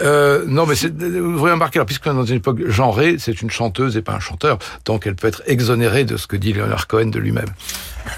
euh, 0.02 0.44
non, 0.48 0.66
mais 0.66 0.76
vous 0.76 1.38
voyez 1.38 1.54
remarquer, 1.54 1.80
alors, 1.80 1.86
puisque 1.86 2.06
dans 2.06 2.26
une 2.26 2.38
époque 2.38 2.68
genrée, 2.68 3.18
c'est 3.20 3.42
une 3.42 3.50
chanteuse 3.50 3.98
et 3.98 4.02
pas 4.02 4.14
un 4.14 4.20
chanteur, 4.20 4.58
donc 4.86 5.08
elle 5.08 5.16
peut 5.16 5.28
être 5.28 5.44
exonérée 5.46 6.04
de 6.04 6.18
ce 6.18 6.28
que 6.28 6.36
dit 6.36 6.54
Leonard 6.54 6.88
Cohen 6.88 7.08
de 7.08 7.20
lui-même. 7.20 7.50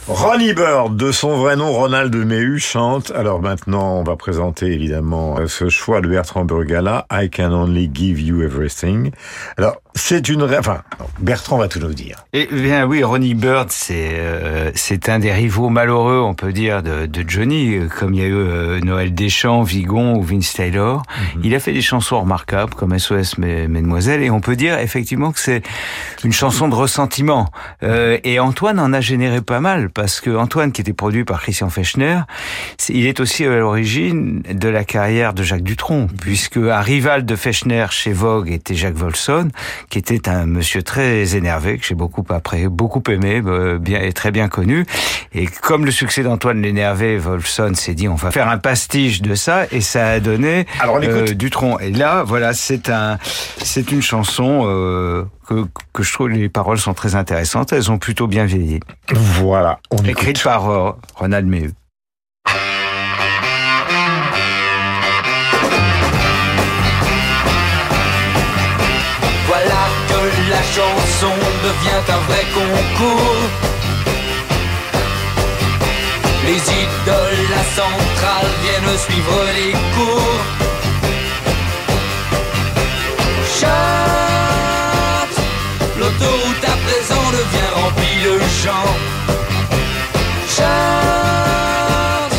Ronnie 0.08 0.54
Bird, 0.54 0.98
de 0.98 1.12
son 1.12 1.38
vrai 1.38 1.56
nom 1.56 1.72
Ronald 1.72 2.16
Mehu, 2.16 2.60
chante. 2.60 3.12
Alors 3.12 3.42
maintenant, 3.42 4.00
on 4.00 4.04
va 4.04 4.16
présenter 4.16 4.72
évidemment 4.72 5.38
ce 5.48 5.70
choix 5.70 6.02
de 6.02 6.08
Bertrand 6.08 6.44
Burgala, 6.44 7.06
I 7.12 7.30
Can 7.30 7.52
Only 7.52 7.92
Give 7.94 8.20
You 8.20 8.42
Everything. 8.42 9.12
Alors, 9.58 9.82
c'est 9.96 10.28
une... 10.30 10.44
Enfin, 10.44 10.82
Bertrand 11.20 11.58
va 11.58 11.68
tout 11.68 11.80
nous 11.80 11.94
dire. 11.94 12.18
Eh 12.34 12.48
bien 12.52 12.86
oui, 12.86 13.04
Ronnie 13.04 13.34
Bird, 13.34 13.70
c'est 13.72 14.12
euh, 14.14 14.72
c'est 14.76 15.08
un 15.10 15.20
des 15.20 15.32
rivaux 15.32 15.70
malheureux, 15.70 16.20
on 16.20 16.34
peut 16.34 16.52
dire, 16.52 16.84
de, 16.84 17.06
de 17.06 17.24
Johnny, 17.28 17.80
comme 17.98 18.14
il 18.14 18.20
y 18.20 18.24
a 18.24 18.28
eu 18.28 18.34
euh, 18.34 18.80
Noël 18.82 19.14
Deschamps, 19.14 19.64
Vigon 19.64 20.16
ou 20.16 20.22
Vince 20.22 20.54
Taylor. 20.54 20.98
Mm 20.98 21.02
-hmm. 21.02 21.42
Il 21.46 21.56
a 21.56 21.60
fait 21.60 21.72
des 21.74 21.82
chansons 21.82 22.20
remarquables, 22.20 22.74
comme 22.76 22.98
SOS 22.98 23.38
Mesdemoiselles, 23.38 24.22
et 24.22 24.30
on 24.30 24.42
peut 24.42 24.58
dire 24.58 24.78
effectivement 24.80 25.32
que 25.32 25.40
c'est 25.40 25.64
une 26.24 26.34
chanson 26.34 26.68
de 26.68 26.76
ressentiment. 26.76 27.48
Euh, 27.84 28.18
et 28.24 28.40
Antoine 28.40 28.80
en 28.80 28.92
a 28.94 29.02
généré 29.02 29.42
pas 29.42 29.62
mal, 29.62 29.90
parce 29.90 30.20
que 30.20 30.32
Antoine, 30.36 30.72
qui 30.74 30.82
était 30.82 30.94
produit 30.94 31.24
par 31.24 31.42
Christian 31.42 31.70
Fechner, 31.70 32.20
il 32.90 33.06
est 33.06 33.20
aussi 33.20 33.46
à 33.46 33.58
l'origine 33.58 34.42
de 34.42 34.70
la 34.70 34.84
carrière 34.84 35.34
de 35.34 35.44
Jacques 35.44 35.64
Dutronc, 35.64 36.08
puisque 36.20 36.58
un 36.58 36.82
rival 36.82 37.26
de 37.26 37.36
Fechner 37.36 37.86
chez 37.92 38.14
Vogue 38.14 38.50
était 38.50 38.76
Jacques 38.76 38.98
Volson, 38.98 39.48
qui 39.90 39.98
était 40.00 40.28
un 40.28 40.46
monsieur 40.46 40.84
très 40.84 41.36
énervé, 41.36 41.78
que 41.78 41.86
j'ai 41.86 41.96
beaucoup 41.96 42.24
après, 42.30 42.68
beaucoup 42.68 43.04
aimé, 43.10 43.42
bien, 43.80 44.02
et 44.02 44.14
très 44.14 44.32
bien 44.32 44.48
connu. 44.48 44.86
Et 45.34 45.46
comme 45.46 45.86
le 45.86 45.92
succès 45.92 46.24
d'Antoine 46.24 46.62
l'énervait, 46.62 47.18
Volson 47.18 47.74
s'est 47.76 47.94
dit, 47.94 48.08
on 48.08 48.16
va 48.16 48.32
faire 48.32 48.50
un 48.50 48.58
pastiche 48.58 49.22
de 49.22 49.36
ça, 49.36 49.66
et 49.72 49.82
ça 49.82 50.08
a 50.08 50.20
donné 50.20 50.66
Alors, 50.80 50.96
on 50.96 51.02
écoute. 51.02 51.32
euh, 51.32 51.36
Dutronc. 51.36 51.80
Et 51.80 51.92
là, 51.92 52.24
voilà, 52.24 52.54
c'est 52.54 52.90
un, 52.90 53.18
c'est 53.58 53.92
une 53.92 54.02
chanson 54.02 54.64
euh, 54.66 55.26
que, 55.48 55.66
que 55.94 56.04
je 56.04 56.14
trouve 56.14 56.30
les 56.30 56.50
paroles 56.50 56.78
sont 56.80 56.94
très 56.94 57.16
intéressantes. 57.16 57.74
Elles 57.74 57.92
ont 57.92 57.98
plutôt 57.98 58.28
bien 58.28 58.46
vieilli. 58.46 58.80
Voilà, 59.14 59.80
on 59.92 60.04
écrite 60.04 60.30
écoute. 60.38 60.44
par 60.44 60.70
euh, 60.70 60.92
Ronald 61.16 61.48
Mehu. 61.48 61.72
Devient 71.76 72.04
un 72.10 72.22
vrai 72.28 72.46
concours. 72.54 73.50
Les 76.46 76.62
idoles, 76.84 77.44
la 77.50 77.64
centrale 77.76 78.52
viennent 78.64 78.98
suivre 78.98 79.40
les 79.56 79.72
cours. 79.96 80.44
Chante, 83.60 85.38
l'autoroute 85.98 86.64
à 86.64 86.76
présent 86.86 87.26
devient 87.32 87.72
remplie 87.82 88.20
de 88.26 88.36
champs. 88.62 88.96
Chante, 90.56 92.36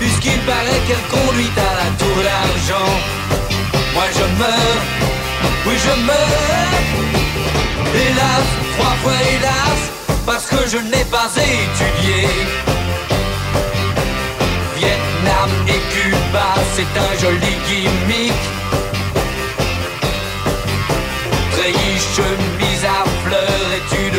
puisqu'il 0.00 0.40
paraît 0.40 0.82
qu'elle 0.86 1.06
conduit 1.10 1.52
à 1.56 1.72
la 1.80 1.88
tour 2.00 2.18
d'argent. 2.26 2.92
Moi 3.94 4.06
je 4.12 4.26
meurs, 4.40 4.82
oui 5.66 5.74
je 5.78 5.94
meurs. 6.06 6.53
Hélas, 7.94 8.46
trois 8.76 8.96
fois 9.02 9.18
hélas, 9.32 9.80
parce 10.26 10.46
que 10.46 10.68
je 10.68 10.78
n'ai 10.78 11.04
pas 11.04 11.30
étudié. 11.36 12.28
Vietnam 14.76 15.50
et 15.68 15.80
Cuba, 15.94 16.54
c'est 16.74 16.92
un 16.98 17.12
joli 17.22 17.54
gimmick. 17.68 18.32
Treillis, 21.52 22.02
chemise 22.16 22.84
à 22.84 23.04
fleurs 23.24 23.70
et 23.76 23.82
tu. 23.90 24.13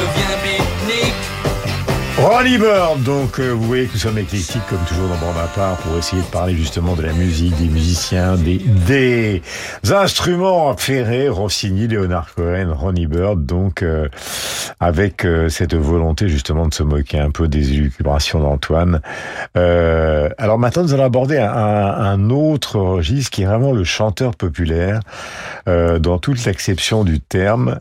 Ronnie 2.35 2.57
Bird, 2.57 3.01
donc 3.03 3.39
euh, 3.39 3.51
vous 3.51 3.63
voyez 3.63 3.85
que 3.85 3.93
nous 3.93 3.99
sommes 3.99 4.17
éclectiques 4.17 4.61
comme 4.69 4.83
toujours 4.89 5.07
dans 5.07 5.15
Bande 5.15 5.37
à 5.41 5.47
part 5.55 5.77
pour 5.77 5.97
essayer 5.97 6.21
de 6.21 6.27
parler 6.27 6.53
justement 6.53 6.93
de 6.95 7.01
la 7.01 7.13
musique, 7.13 7.55
des 7.55 7.69
musiciens, 7.69 8.35
des, 8.35 9.41
instruments 9.89 10.75
ferrés, 10.75 11.29
Rossini, 11.29 11.87
Leonard 11.87 12.35
Cohen, 12.35 12.73
Ronnie 12.75 13.07
Bird, 13.07 13.45
donc 13.45 13.83
euh, 13.83 14.09
avec 14.81 15.23
euh, 15.23 15.47
cette 15.47 15.75
volonté 15.75 16.27
justement 16.27 16.67
de 16.67 16.73
se 16.73 16.83
moquer 16.83 17.19
un 17.19 17.31
peu 17.31 17.47
des 17.47 17.71
élucubrations 17.71 18.41
d'Antoine. 18.41 18.99
Alors 19.55 20.59
maintenant 20.59 20.83
nous 20.83 20.93
allons 20.93 21.05
aborder 21.05 21.37
un, 21.37 22.29
autre 22.29 22.79
registre 22.79 23.31
qui 23.31 23.43
est 23.43 23.45
vraiment 23.45 23.71
le 23.71 23.85
chanteur 23.85 24.35
populaire 24.35 24.99
dans 25.65 26.17
toute 26.17 26.43
l'acception 26.45 27.03
du 27.05 27.21
terme. 27.21 27.79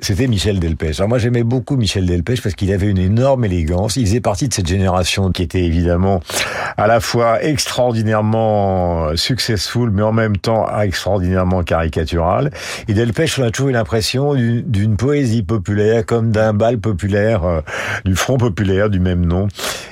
C'était 0.00 0.26
Michel 0.26 0.60
Delpech. 0.60 0.98
Alors 0.98 1.08
moi 1.08 1.18
j'aimais 1.18 1.44
beaucoup 1.44 1.76
Michel 1.76 2.04
Delpech 2.04 2.42
parce 2.42 2.54
qu'il 2.54 2.70
avait 2.72 2.88
une 2.88 2.98
énorme 2.98 3.46
élégance. 3.46 3.69
Il 3.96 4.06
faisait 4.06 4.20
partie 4.20 4.48
de 4.48 4.54
cette 4.54 4.66
génération 4.66 5.30
qui 5.30 5.42
était 5.42 5.62
évidemment 5.62 6.20
à 6.76 6.86
la 6.86 7.00
fois 7.00 7.42
extraordinairement 7.42 9.16
successful, 9.16 9.90
mais 9.90 10.02
en 10.02 10.12
même 10.12 10.36
temps 10.36 10.66
extraordinairement 10.80 11.62
caricaturale. 11.62 12.50
Et 12.88 12.94
Delpech, 12.94 13.38
on 13.38 13.44
a 13.44 13.50
toujours 13.50 13.70
eu 13.70 13.72
l'impression 13.72 14.34
d'une 14.34 14.96
poésie 14.96 15.42
populaire, 15.42 16.04
comme 16.04 16.32
d'un 16.32 16.52
bal 16.52 16.78
populaire, 16.78 17.44
euh, 17.44 17.60
du 18.04 18.16
front 18.16 18.38
populaire 18.38 18.90
du 18.90 19.00
même 19.00 19.24
nom. 19.24 19.48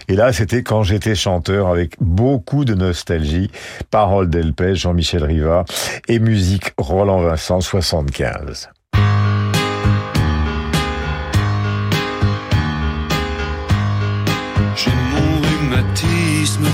Et 0.09 0.17
là, 0.17 0.33
c'était 0.33 0.63
quand 0.63 0.83
j'étais 0.83 1.15
chanteur 1.15 1.69
avec 1.69 1.93
beaucoup 2.01 2.65
de 2.65 2.75
nostalgie. 2.75 3.51
Paroles 3.91 4.31
Delpech, 4.31 4.77
Jean-Michel 4.77 5.25
Riva 5.25 5.65
et 6.09 6.19
musique 6.19 6.73
Roland 6.79 7.21
Vincent 7.21 7.61
75. 7.61 8.71
J'ai 14.81 14.93
mon 15.13 15.41
rhumatisme 15.49 16.69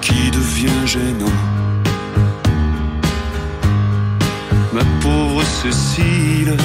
qui 0.00 0.30
devient 0.30 0.86
gênant. 0.86 1.38
Ma 4.72 4.84
pauvre 5.02 5.42
Cécile, 5.44 6.56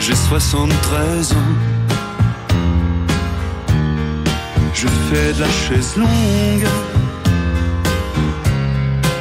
j'ai 0.00 0.14
73 0.14 1.32
ans. 1.32 1.36
Je 4.72 4.88
fais 4.88 5.32
de 5.34 5.40
la 5.40 5.50
chaise 5.50 5.96
longue 5.98 6.68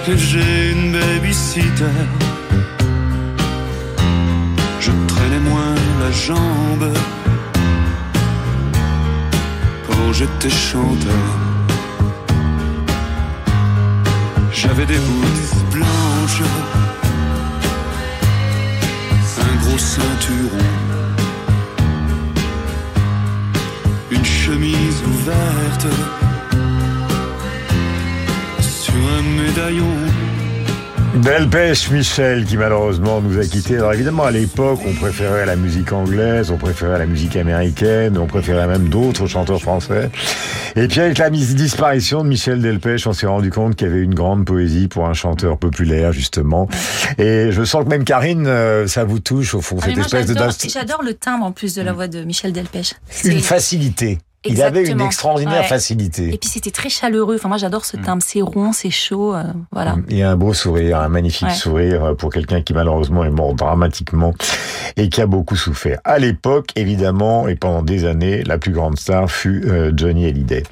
et 0.07 0.17
j'ai 0.17 0.71
une 0.71 0.93
babysitter. 0.93 2.07
Jambe 6.13 6.93
quand 9.87 10.13
j'étais 10.13 10.49
chanteur. 10.49 11.27
J'avais 14.51 14.85
des 14.85 14.99
boules 14.99 15.43
blanches, 15.71 16.43
un 19.39 19.55
gros 19.61 19.77
ceinturon, 19.77 20.69
une 24.11 24.25
chemise 24.25 25.01
ouverte 25.07 25.87
sur 28.61 28.93
un 29.17 29.23
médaillon. 29.41 30.12
Delpech 31.15 31.91
Michel 31.91 32.43
qui 32.45 32.57
malheureusement 32.57 33.21
nous 33.21 33.39
a 33.39 33.45
quittés. 33.45 33.77
Alors 33.77 33.93
évidemment 33.93 34.23
à 34.23 34.31
l'époque 34.31 34.79
on 34.85 34.93
préférait 34.93 35.45
la 35.45 35.55
musique 35.55 35.91
anglaise, 35.93 36.49
on 36.49 36.57
préférait 36.57 36.97
la 36.97 37.05
musique 37.05 37.35
américaine, 37.35 38.17
on 38.17 38.25
préférait 38.25 38.67
même 38.67 38.89
d'autres 38.89 39.27
chanteurs 39.27 39.61
français. 39.61 40.09
Et 40.75 40.87
puis 40.87 41.01
avec 41.01 41.19
la 41.19 41.29
disparition 41.29 42.23
de 42.23 42.29
Michel 42.29 42.61
Delpech, 42.61 43.05
on 43.05 43.13
s'est 43.13 43.27
rendu 43.27 43.51
compte 43.51 43.75
qu'il 43.75 43.87
y 43.87 43.91
avait 43.91 44.01
une 44.01 44.15
grande 44.15 44.45
poésie 44.45 44.87
pour 44.87 45.05
un 45.05 45.13
chanteur 45.13 45.57
populaire 45.57 46.13
justement. 46.13 46.67
Et 47.19 47.51
je 47.51 47.63
sens 47.63 47.83
que 47.83 47.89
même 47.89 48.05
Karine, 48.05 48.47
euh, 48.47 48.87
ça 48.87 49.03
vous 49.03 49.19
touche 49.19 49.53
au 49.53 49.61
fond, 49.61 49.77
ah, 49.81 49.85
cette 49.85 49.97
espèce 49.99 50.27
de... 50.27 50.69
J'adore 50.69 51.03
le 51.03 51.13
timbre 51.13 51.45
en 51.45 51.51
plus 51.51 51.75
de 51.75 51.83
la 51.83 51.93
voix 51.93 52.07
de 52.07 52.23
Michel 52.23 52.53
Delpech. 52.53 52.95
Une 53.23 53.39
facilité. 53.39 54.17
Il 54.45 54.61
avait 54.61 54.85
une 54.85 55.01
extraordinaire 55.01 55.65
facilité. 55.65 56.33
Et 56.33 56.37
puis 56.37 56.49
c'était 56.49 56.71
très 56.71 56.89
chaleureux. 56.89 57.35
Enfin 57.35 57.49
moi 57.49 57.57
j'adore 57.57 57.85
ce 57.85 57.97
timbre, 57.97 58.23
c'est 58.25 58.41
rond, 58.41 58.73
c'est 58.73 58.89
chaud, 58.89 59.33
euh, 59.33 59.43
voilà. 59.71 59.95
Il 60.09 60.21
a 60.21 60.31
un 60.31 60.35
beau 60.35 60.53
sourire, 60.53 60.99
un 60.99 61.09
magnifique 61.09 61.51
sourire 61.51 62.03
euh, 62.03 62.13
pour 62.13 62.31
quelqu'un 62.31 62.61
qui 62.61 62.73
malheureusement 62.73 63.23
est 63.23 63.29
mort 63.29 63.53
dramatiquement 63.53 64.33
et 64.97 65.09
qui 65.09 65.21
a 65.21 65.25
beaucoup 65.25 65.55
souffert. 65.55 65.99
À 66.03 66.19
l'époque, 66.19 66.69
évidemment, 66.75 67.47
et 67.47 67.55
pendant 67.55 67.81
des 67.81 68.05
années, 68.05 68.43
la 68.43 68.57
plus 68.57 68.71
grande 68.71 68.97
star 68.97 69.29
fut 69.29 69.63
euh, 69.67 69.91
Johnny 69.95 70.25
Hallyday. 70.25 70.63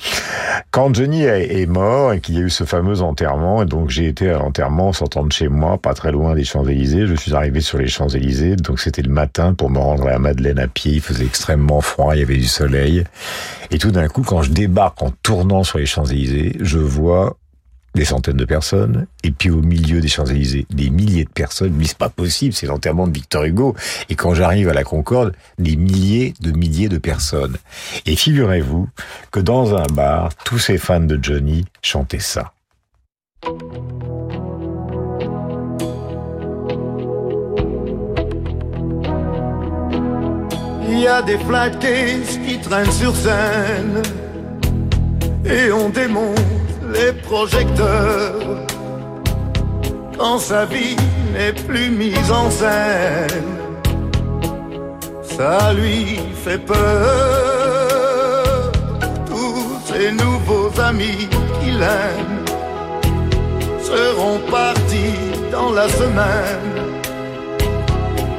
Quand 0.71 0.93
Johnny 0.93 1.23
est 1.23 1.65
mort 1.65 2.13
et 2.13 2.19
qu'il 2.19 2.35
y 2.35 2.37
a 2.37 2.41
eu 2.41 2.49
ce 2.49 2.63
fameux 2.63 3.01
enterrement, 3.01 3.63
et 3.63 3.65
donc 3.65 3.89
j'ai 3.89 4.07
été 4.07 4.29
à 4.29 4.37
l'enterrement 4.37 4.93
sortant 4.93 5.25
de 5.25 5.31
chez 5.31 5.47
moi, 5.47 5.77
pas 5.77 5.93
très 5.93 6.11
loin 6.11 6.33
des 6.33 6.43
Champs-Élysées. 6.43 7.07
Je 7.07 7.15
suis 7.15 7.33
arrivé 7.33 7.61
sur 7.61 7.77
les 7.77 7.87
Champs-Élysées, 7.87 8.55
donc 8.55 8.79
c'était 8.79 9.01
le 9.01 9.11
matin 9.11 9.53
pour 9.53 9.69
me 9.69 9.79
rendre 9.79 10.07
à 10.07 10.11
la 10.11 10.19
Madeleine 10.19 10.59
à 10.59 10.67
pied. 10.67 10.93
Il 10.93 11.01
faisait 11.01 11.25
extrêmement 11.25 11.81
froid, 11.81 12.15
il 12.15 12.19
y 12.19 12.23
avait 12.23 12.37
du 12.37 12.47
soleil. 12.47 13.03
Et 13.69 13.77
tout 13.77 13.91
d'un 13.91 14.07
coup, 14.07 14.23
quand 14.23 14.41
je 14.41 14.51
débarque 14.51 15.01
en 15.01 15.11
tournant 15.23 15.63
sur 15.63 15.77
les 15.77 15.85
Champs-Élysées, 15.85 16.57
je 16.59 16.79
vois 16.79 17.37
des 17.93 18.05
centaines 18.05 18.37
de 18.37 18.45
personnes, 18.45 19.07
et 19.23 19.31
puis 19.31 19.49
au 19.49 19.61
milieu 19.61 19.99
des 19.99 20.07
Champs-Élysées, 20.07 20.65
des 20.69 20.89
milliers 20.89 21.25
de 21.25 21.29
personnes, 21.29 21.73
mais 21.75 21.85
c'est 21.85 21.97
pas 21.97 22.09
possible, 22.09 22.53
c'est 22.53 22.65
l'enterrement 22.65 23.07
de 23.07 23.13
Victor 23.13 23.43
Hugo. 23.43 23.75
Et 24.09 24.15
quand 24.15 24.33
j'arrive 24.33 24.69
à 24.69 24.73
la 24.73 24.83
Concorde, 24.83 25.35
des 25.59 25.75
milliers 25.75 26.33
de 26.39 26.51
milliers 26.51 26.89
de 26.89 26.97
personnes. 26.97 27.57
Et 28.05 28.15
figurez-vous 28.15 28.87
que 29.31 29.39
dans 29.39 29.75
un 29.75 29.87
bar, 29.87 30.33
tous 30.45 30.59
ces 30.59 30.77
fans 30.77 31.01
de 31.01 31.19
Johnny 31.21 31.65
chantaient 31.81 32.19
ça. 32.19 32.53
Des 41.25 41.37
flat 41.37 41.69
qui 41.69 42.59
traînent 42.59 42.91
sur 42.91 43.15
scène 43.15 44.01
et 45.45 45.71
on 45.71 45.87
démonte 45.89 46.39
les 46.93 47.13
projecteurs 47.13 48.33
quand 50.17 50.39
sa 50.39 50.65
vie 50.65 50.95
n'est 51.33 51.53
plus 51.53 51.89
mise 51.89 52.31
en 52.31 52.49
scène. 52.49 53.43
Ça 55.23 55.73
lui 55.73 56.19
fait 56.43 56.59
peur. 56.59 58.71
Tous 59.25 59.79
ses 59.85 60.11
nouveaux 60.11 60.71
amis 60.79 61.27
qu'il 61.59 61.81
aime 61.81 62.45
seront 63.81 64.39
partis 64.49 65.15
dans 65.51 65.71
la 65.71 65.89
semaine 65.89 66.81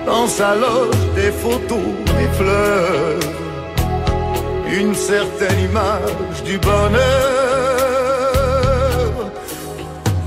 dans 0.06 0.26
sa 0.26 0.54
loge 0.54 1.11
des 1.22 1.30
photos, 1.30 1.90
des 2.18 2.30
fleurs, 2.38 3.20
une 4.80 4.94
certaine 4.94 5.60
image 5.70 6.38
du 6.44 6.58
bonheur. 6.58 7.02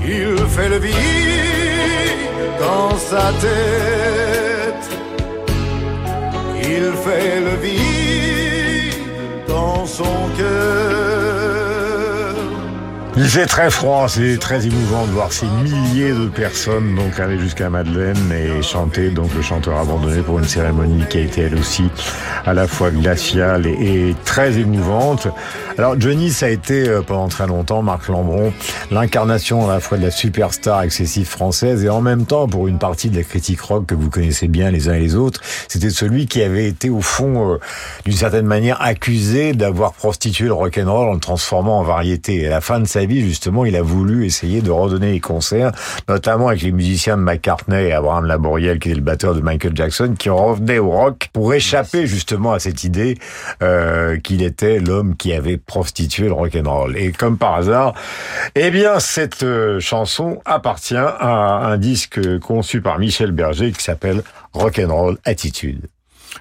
Il 0.02 0.36
fait 0.54 0.70
le 0.74 0.78
vide 0.78 0.94
dans 2.66 2.96
sa 3.10 3.24
tête, 3.44 4.86
il 6.76 6.86
fait 7.04 7.40
le 7.48 7.54
vide 7.66 9.46
dans 9.48 9.84
son 9.84 10.16
cœur. 10.38 11.15
Il 13.18 13.24
fait 13.24 13.46
très 13.46 13.70
froid, 13.70 14.08
c'est 14.10 14.36
très 14.36 14.66
émouvant 14.66 15.06
de 15.06 15.12
voir 15.12 15.32
ces 15.32 15.46
milliers 15.46 16.12
de 16.12 16.28
personnes 16.28 16.94
donc 16.94 17.18
aller 17.18 17.38
jusqu'à 17.38 17.70
Madeleine 17.70 18.30
et 18.30 18.60
chanter 18.62 19.08
donc 19.08 19.32
le 19.34 19.40
chanteur 19.40 19.78
abandonné 19.78 20.20
pour 20.20 20.38
une 20.38 20.44
cérémonie 20.44 21.02
qui 21.08 21.16
a 21.16 21.20
été 21.22 21.40
elle 21.40 21.54
aussi 21.54 21.84
à 22.44 22.52
la 22.52 22.68
fois 22.68 22.90
glaciale 22.90 23.66
et, 23.66 24.14
très 24.26 24.58
émouvante. 24.58 25.28
Alors 25.78 25.98
Johnny, 25.98 26.30
ça 26.30 26.46
a 26.46 26.48
été 26.50 26.88
euh, 26.88 27.00
pendant 27.00 27.28
très 27.28 27.46
longtemps, 27.46 27.80
Marc 27.80 28.08
Lambron, 28.08 28.52
l'incarnation 28.90 29.68
à 29.68 29.74
la 29.74 29.80
fois 29.80 29.96
de 29.96 30.02
la 30.02 30.10
superstar 30.10 30.82
excessive 30.82 31.26
française 31.26 31.84
et 31.84 31.88
en 31.88 32.02
même 32.02 32.26
temps 32.26 32.46
pour 32.46 32.68
une 32.68 32.78
partie 32.78 33.08
de 33.08 33.16
la 33.16 33.22
critique 33.22 33.60
rock 33.62 33.86
que 33.86 33.94
vous 33.94 34.10
connaissez 34.10 34.46
bien 34.46 34.70
les 34.70 34.90
uns 34.90 34.94
et 34.94 35.00
les 35.00 35.16
autres, 35.16 35.40
c'était 35.68 35.90
celui 35.90 36.26
qui 36.26 36.42
avait 36.42 36.68
été 36.68 36.90
au 36.90 37.00
fond 37.00 37.54
euh, 37.54 37.56
d'une 38.04 38.16
certaine 38.16 38.46
manière 38.46 38.80
accusé 38.82 39.54
d'avoir 39.54 39.94
prostitué 39.94 40.46
le 40.46 40.52
rock'n'roll 40.52 41.08
en 41.08 41.14
le 41.14 41.20
transformant 41.20 41.78
en 41.78 41.82
variété. 41.82 42.46
À 42.46 42.50
la 42.50 42.60
fin 42.60 42.78
de 42.78 42.86
sa 42.86 43.05
justement, 43.14 43.64
il 43.64 43.76
a 43.76 43.82
voulu 43.82 44.26
essayer 44.26 44.60
de 44.60 44.70
redonner 44.70 45.12
les 45.12 45.20
concerts, 45.20 45.72
notamment 46.08 46.48
avec 46.48 46.62
les 46.62 46.72
musiciens 46.72 47.16
de 47.16 47.22
McCartney 47.22 47.88
et 47.88 47.92
Abraham 47.92 48.26
Laboriel, 48.26 48.78
qui 48.78 48.90
est 48.90 48.94
le 48.94 49.00
batteur 49.00 49.34
de 49.34 49.40
Michael 49.40 49.72
Jackson, 49.74 50.14
qui 50.18 50.28
revenaient 50.28 50.78
au 50.78 50.90
rock 50.90 51.28
pour 51.32 51.54
échapper 51.54 52.06
justement 52.06 52.52
à 52.52 52.58
cette 52.58 52.84
idée 52.84 53.18
euh, 53.62 54.18
qu'il 54.18 54.42
était 54.42 54.78
l'homme 54.78 55.16
qui 55.16 55.32
avait 55.32 55.56
prostitué 55.56 56.26
le 56.26 56.32
rock'n'roll. 56.32 56.96
Et 56.96 57.12
comme 57.12 57.38
par 57.38 57.54
hasard, 57.54 57.94
eh 58.54 58.70
bien, 58.70 59.00
cette 59.00 59.42
euh, 59.42 59.80
chanson 59.80 60.40
appartient 60.44 60.96
à 60.96 61.66
un 61.66 61.78
disque 61.78 62.38
conçu 62.40 62.80
par 62.80 62.98
Michel 62.98 63.32
Berger 63.32 63.72
qui 63.72 63.82
s'appelle 63.82 64.22
Rock'n'Roll 64.52 65.18
Attitude. 65.24 65.88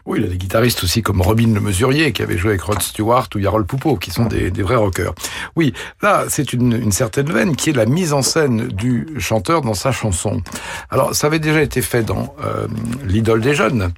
Oui, 0.05 0.19
il 0.19 0.23
y 0.23 0.27
a 0.27 0.29
des 0.29 0.37
guitaristes 0.37 0.83
aussi 0.83 1.01
comme 1.01 1.21
Robin 1.21 1.53
le 1.53 1.61
Mesurier 1.61 2.11
qui 2.11 2.21
avait 2.21 2.37
joué 2.37 2.51
avec 2.51 2.61
Rod 2.61 2.81
Stewart 2.81 3.27
ou 3.35 3.39
Yarol 3.39 3.65
Poupeau 3.65 3.95
qui 3.97 4.11
sont 4.11 4.25
des, 4.25 4.49
vrais 4.49 4.75
rockers. 4.75 5.13
Oui, 5.55 5.73
là 6.01 6.25
c'est 6.29 6.53
une, 6.53 6.91
certaine 6.91 7.31
veine 7.31 7.55
qui 7.55 7.69
est 7.71 7.73
la 7.73 7.85
mise 7.85 8.13
en 8.13 8.21
scène 8.21 8.67
du 8.67 9.07
chanteur 9.19 9.61
dans 9.61 9.73
sa 9.73 9.91
chanson. 9.91 10.41
Alors 10.89 11.15
ça 11.15 11.27
avait 11.27 11.39
déjà 11.39 11.61
été 11.61 11.81
fait 11.81 12.03
dans 12.03 12.35
euh, 12.43 12.67
L'idole 13.03 13.41
des 13.41 13.53
jeunes 13.53 13.91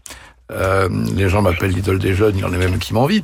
euh, 0.52 0.88
les 1.16 1.30
gens 1.30 1.42
m'appellent 1.42 1.72
l'idole 1.72 2.00
des 2.00 2.14
jeunes, 2.14 2.38
il 2.38 2.42
y 2.42 2.44
en 2.44 2.54
a 2.54 2.58
même 2.58 2.80
qui 2.80 2.94
m'envient. 2.94 3.24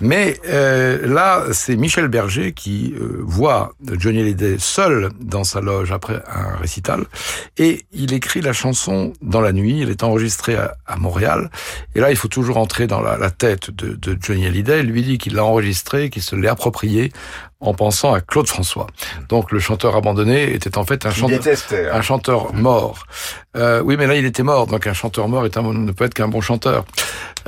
Mais 0.00 0.38
euh, 0.48 1.06
là, 1.06 1.44
c'est 1.52 1.76
Michel 1.76 2.08
Berger 2.08 2.52
qui 2.52 2.94
euh, 3.00 3.20
voit 3.22 3.72
Johnny 3.98 4.20
Hallyday 4.20 4.56
seul 4.58 5.10
dans 5.20 5.44
sa 5.44 5.60
loge 5.60 5.92
après 5.92 6.22
un 6.28 6.56
récital, 6.56 7.04
et 7.56 7.84
il 7.92 8.12
écrit 8.12 8.40
la 8.40 8.52
chanson 8.52 9.12
dans 9.22 9.40
la 9.40 9.52
nuit. 9.52 9.82
Elle 9.82 9.90
est 9.90 10.02
enregistrée 10.02 10.56
à, 10.56 10.96
Montréal, 10.96 11.50
et 11.94 12.00
là, 12.00 12.10
il 12.10 12.16
faut 12.16 12.28
toujours 12.28 12.58
entrer 12.58 12.86
dans 12.86 13.00
la, 13.00 13.30
tête 13.30 13.70
de, 13.70 13.94
de, 13.94 14.18
Johnny 14.20 14.46
Hallyday. 14.46 14.80
Il 14.80 14.86
lui 14.86 15.02
dit 15.02 15.18
qu'il 15.18 15.34
l'a 15.34 15.44
enregistrée, 15.44 16.10
qu'il 16.10 16.22
se 16.22 16.36
l'est 16.36 16.48
appropriée 16.48 17.12
en 17.60 17.74
pensant 17.74 18.14
à 18.14 18.20
Claude 18.20 18.46
François. 18.46 18.86
Donc 19.28 19.50
le 19.50 19.58
chanteur 19.58 19.96
abandonné 19.96 20.54
était 20.54 20.78
en 20.78 20.84
fait 20.84 21.06
un, 21.06 21.10
chanteur, 21.10 21.40
hein. 21.44 21.88
un 21.92 22.02
chanteur 22.02 22.54
mort. 22.54 23.04
Euh, 23.56 23.82
oui, 23.82 23.96
mais 23.98 24.06
là 24.06 24.14
il 24.14 24.24
était 24.24 24.44
mort, 24.44 24.68
donc 24.68 24.86
un 24.86 24.92
chanteur 24.92 25.26
mort 25.28 25.44
est 25.44 25.56
un, 25.56 25.62
ne 25.62 25.90
peut 25.90 26.04
être 26.04 26.14
qu'un 26.14 26.28
bon 26.28 26.40
chanteur 26.40 26.84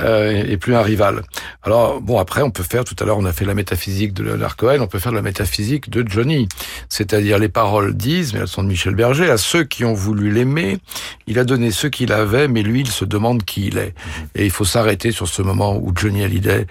euh, 0.01 0.43
et 0.45 0.57
plus 0.57 0.75
un 0.75 0.81
rival. 0.81 1.21
Alors 1.63 2.01
bon, 2.01 2.19
après 2.19 2.41
on 2.41 2.51
peut 2.51 2.63
faire, 2.63 2.83
tout 2.83 2.95
à 2.99 3.05
l'heure 3.05 3.19
on 3.19 3.25
a 3.25 3.31
fait 3.31 3.45
la 3.45 3.53
métaphysique 3.53 4.13
de 4.13 4.23
Leonard 4.23 4.57
Cohen, 4.57 4.81
on 4.81 4.87
peut 4.87 4.99
faire 4.99 5.13
la 5.13 5.21
métaphysique 5.21 5.89
de 5.89 6.05
Johnny, 6.05 6.49
c'est-à-dire 6.89 7.39
les 7.39 7.49
paroles 7.49 7.95
disent, 7.95 8.33
mais 8.33 8.41
elles 8.41 8.49
sont 8.49 8.63
de 8.63 8.67
Michel 8.67 8.95
Berger, 8.95 9.29
à 9.29 9.37
ceux 9.37 9.63
qui 9.63 9.85
ont 9.85 9.93
voulu 9.93 10.29
l'aimer, 10.29 10.79
il 11.25 11.39
a 11.39 11.45
donné 11.45 11.71
ce 11.71 11.87
qu'il 11.87 12.11
avait, 12.11 12.49
mais 12.49 12.63
lui 12.63 12.81
il 12.81 12.89
se 12.89 13.05
demande 13.05 13.45
qui 13.45 13.67
il 13.67 13.77
est. 13.77 13.93
Et 14.35 14.43
il 14.43 14.51
faut 14.51 14.65
s'arrêter 14.65 15.13
sur 15.13 15.29
ce 15.29 15.41
moment 15.41 15.77
où 15.77 15.93
Johnny 15.95 16.25
Hallyday 16.25 16.67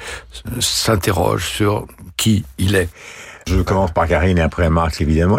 s'interroge 0.61 1.47
sur 1.49 1.87
qui 2.19 2.45
il 2.59 2.75
est. 2.75 2.91
Je 3.51 3.63
commence 3.63 3.91
par 3.91 4.07
Karine 4.07 4.39
et 4.39 4.43
après 4.43 4.71
Marc, 4.71 5.01
évidemment. 5.01 5.39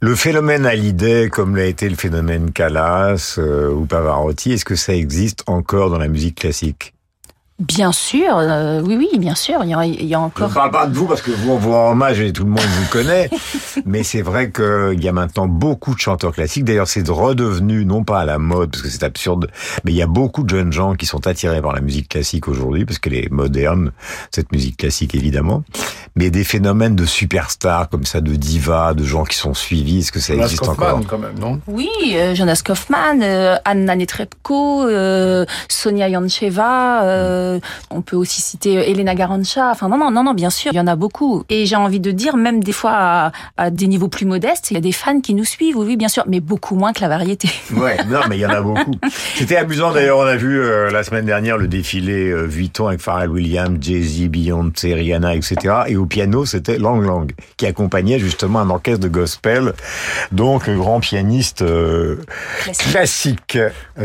Le 0.00 0.14
phénomène 0.14 0.66
Hallyday, 0.66 1.28
comme 1.28 1.56
l'a 1.56 1.66
été 1.66 1.88
le 1.88 1.96
phénomène 1.96 2.52
Callas 2.52 3.34
euh, 3.38 3.70
ou 3.70 3.86
Pavarotti, 3.86 4.52
est-ce 4.52 4.64
que 4.64 4.76
ça 4.76 4.94
existe 4.94 5.42
encore 5.46 5.90
dans 5.90 5.98
la 5.98 6.08
musique 6.08 6.36
classique? 6.36 6.94
Bien 7.60 7.92
sûr, 7.92 8.38
euh, 8.38 8.80
oui, 8.80 8.96
oui, 8.96 9.18
bien 9.18 9.34
sûr. 9.34 9.60
Il 9.64 9.68
y 9.70 9.74
a, 9.74 9.84
il 9.84 10.06
y 10.06 10.14
a 10.14 10.20
encore. 10.20 10.48
Je 10.48 10.52
ne 10.52 10.54
parle 10.54 10.70
pas 10.70 10.86
de 10.86 10.94
vous 10.94 11.04
parce 11.04 11.20
que 11.20 11.30
vous, 11.30 11.52
on 11.52 11.58
vous 11.58 11.72
rend 11.72 11.90
hommage 11.90 12.18
et 12.18 12.32
tout 12.32 12.44
le 12.44 12.50
monde 12.50 12.60
vous 12.60 12.88
connaît. 12.88 13.28
mais 13.84 14.02
c'est 14.02 14.22
vrai 14.22 14.50
qu'il 14.50 15.02
y 15.04 15.08
a 15.08 15.12
maintenant 15.12 15.46
beaucoup 15.46 15.94
de 15.94 16.00
chanteurs 16.00 16.32
classiques. 16.32 16.64
D'ailleurs, 16.64 16.88
c'est 16.88 17.06
redevenu, 17.06 17.84
non 17.84 18.02
pas 18.02 18.20
à 18.20 18.24
la 18.24 18.38
mode, 18.38 18.70
parce 18.70 18.82
que 18.82 18.88
c'est 18.88 19.02
absurde, 19.02 19.48
mais 19.84 19.92
il 19.92 19.96
y 19.96 20.00
a 20.00 20.06
beaucoup 20.06 20.42
de 20.42 20.48
jeunes 20.48 20.72
gens 20.72 20.94
qui 20.94 21.04
sont 21.04 21.26
attirés 21.26 21.60
par 21.60 21.74
la 21.74 21.82
musique 21.82 22.08
classique 22.08 22.48
aujourd'hui, 22.48 22.86
parce 22.86 22.98
qu'elle 22.98 23.14
est 23.14 23.30
moderne, 23.30 23.92
cette 24.30 24.52
musique 24.52 24.78
classique 24.78 25.14
évidemment. 25.14 25.62
Mais 26.16 26.30
des 26.30 26.44
phénomènes 26.44 26.96
de 26.96 27.04
superstars 27.04 27.90
comme 27.90 28.04
ça, 28.04 28.22
de 28.22 28.34
divas, 28.36 28.94
de 28.94 29.04
gens 29.04 29.24
qui 29.24 29.36
sont 29.36 29.52
suivis, 29.52 29.98
est-ce 29.98 30.12
que 30.12 30.20
ça 30.20 30.34
existe 30.34 30.66
encore? 30.66 31.02
quand 31.06 31.18
même, 31.18 31.38
non? 31.38 31.60
Oui, 31.66 31.90
euh, 32.14 32.34
Jonas 32.34 32.62
Kaufmann, 32.64 33.22
euh, 33.22 33.56
Anna 33.66 33.96
Netrebko, 33.96 34.88
euh, 34.88 35.44
Sonia 35.68 36.08
Yancheva. 36.08 37.49
Euh, 37.50 37.60
on 37.90 38.02
peut 38.02 38.16
aussi 38.16 38.40
citer 38.40 38.78
euh, 38.78 38.82
Elena 38.82 39.14
Garancha. 39.14 39.70
Enfin 39.70 39.88
non, 39.88 39.98
non, 39.98 40.10
non, 40.10 40.24
non, 40.24 40.34
bien 40.34 40.50
sûr, 40.50 40.72
il 40.72 40.76
y 40.76 40.80
en 40.80 40.86
a 40.86 40.96
beaucoup. 40.96 41.44
Et 41.48 41.66
j'ai 41.66 41.76
envie 41.76 42.00
de 42.00 42.10
dire, 42.10 42.36
même 42.36 42.62
des 42.62 42.72
fois 42.72 42.92
à, 42.92 43.32
à 43.56 43.70
des 43.70 43.86
niveaux 43.86 44.08
plus 44.08 44.26
modestes, 44.26 44.70
il 44.70 44.74
y 44.74 44.76
a 44.76 44.80
des 44.80 44.92
fans 44.92 45.20
qui 45.20 45.34
nous 45.34 45.44
suivent, 45.44 45.76
oui, 45.76 45.96
bien 45.96 46.08
sûr, 46.08 46.24
mais 46.26 46.40
beaucoup 46.40 46.74
moins 46.74 46.92
que 46.92 47.00
la 47.00 47.08
variété. 47.08 47.48
Ouais, 47.80 47.96
non, 48.08 48.20
mais 48.28 48.36
il 48.36 48.40
y 48.40 48.46
en 48.46 48.50
a 48.50 48.60
beaucoup. 48.60 48.94
C'était 49.36 49.56
amusant 49.56 49.92
d'ailleurs, 49.92 50.18
on 50.18 50.26
a 50.26 50.36
vu 50.36 50.60
euh, 50.60 50.90
la 50.90 51.02
semaine 51.02 51.24
dernière 51.24 51.56
le 51.56 51.66
défilé 51.66 52.30
euh, 52.30 52.42
Vuitton 52.42 52.88
avec 52.88 53.00
Pharrell 53.00 53.30
Williams, 53.30 53.78
Jay-Z, 53.80 54.28
Beyoncé, 54.28 54.92
Rihanna, 54.92 55.34
etc. 55.34 55.56
Et 55.86 55.96
au 55.96 56.04
piano, 56.04 56.44
c'était 56.44 56.78
Lang 56.78 57.02
Lang, 57.02 57.32
qui 57.56 57.66
accompagnait 57.66 58.18
justement 58.18 58.60
un 58.60 58.68
orchestre 58.68 59.00
de 59.00 59.08
gospel, 59.08 59.72
donc 60.32 60.66
le 60.66 60.76
grand 60.76 61.00
pianiste 61.00 61.62
euh, 61.62 62.16
classique. 62.90 63.58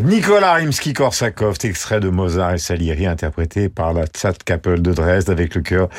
Nicolas 0.04 0.56
Rimsky-Korsakov, 0.56 1.66
extrait 1.66 2.00
de 2.00 2.10
Mozart 2.10 2.54
et 2.54 2.58
Salieri, 2.58 3.08
interprété 3.08 3.35
par 3.74 3.94
la 3.94 4.06
Tzadkapelle 4.06 4.82
de 4.82 4.94
Dresde 4.94 5.30
avec 5.30 5.56
le 5.56 5.62
chœur 5.62 5.90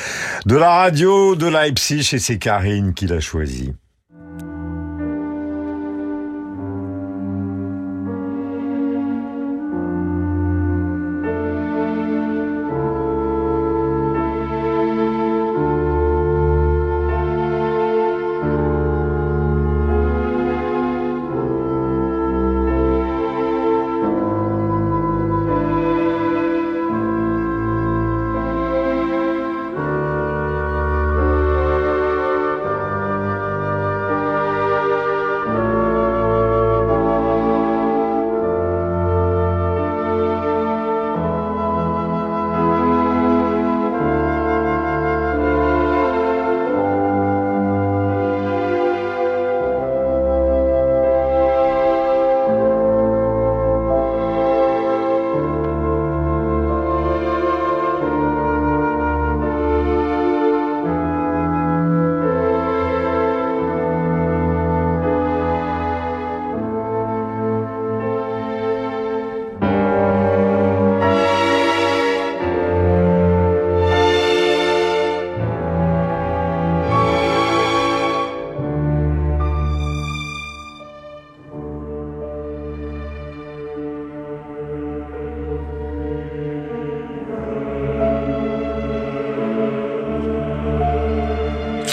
de 0.47 0.57
la 0.57 0.71
radio 0.71 1.35
de 1.37 1.47
Leipzig 1.47 2.09
et 2.13 2.19
c'est 2.19 2.39
Karine 2.39 2.95
qui 2.95 3.07
l'a 3.07 3.21
choisi. 3.21 3.73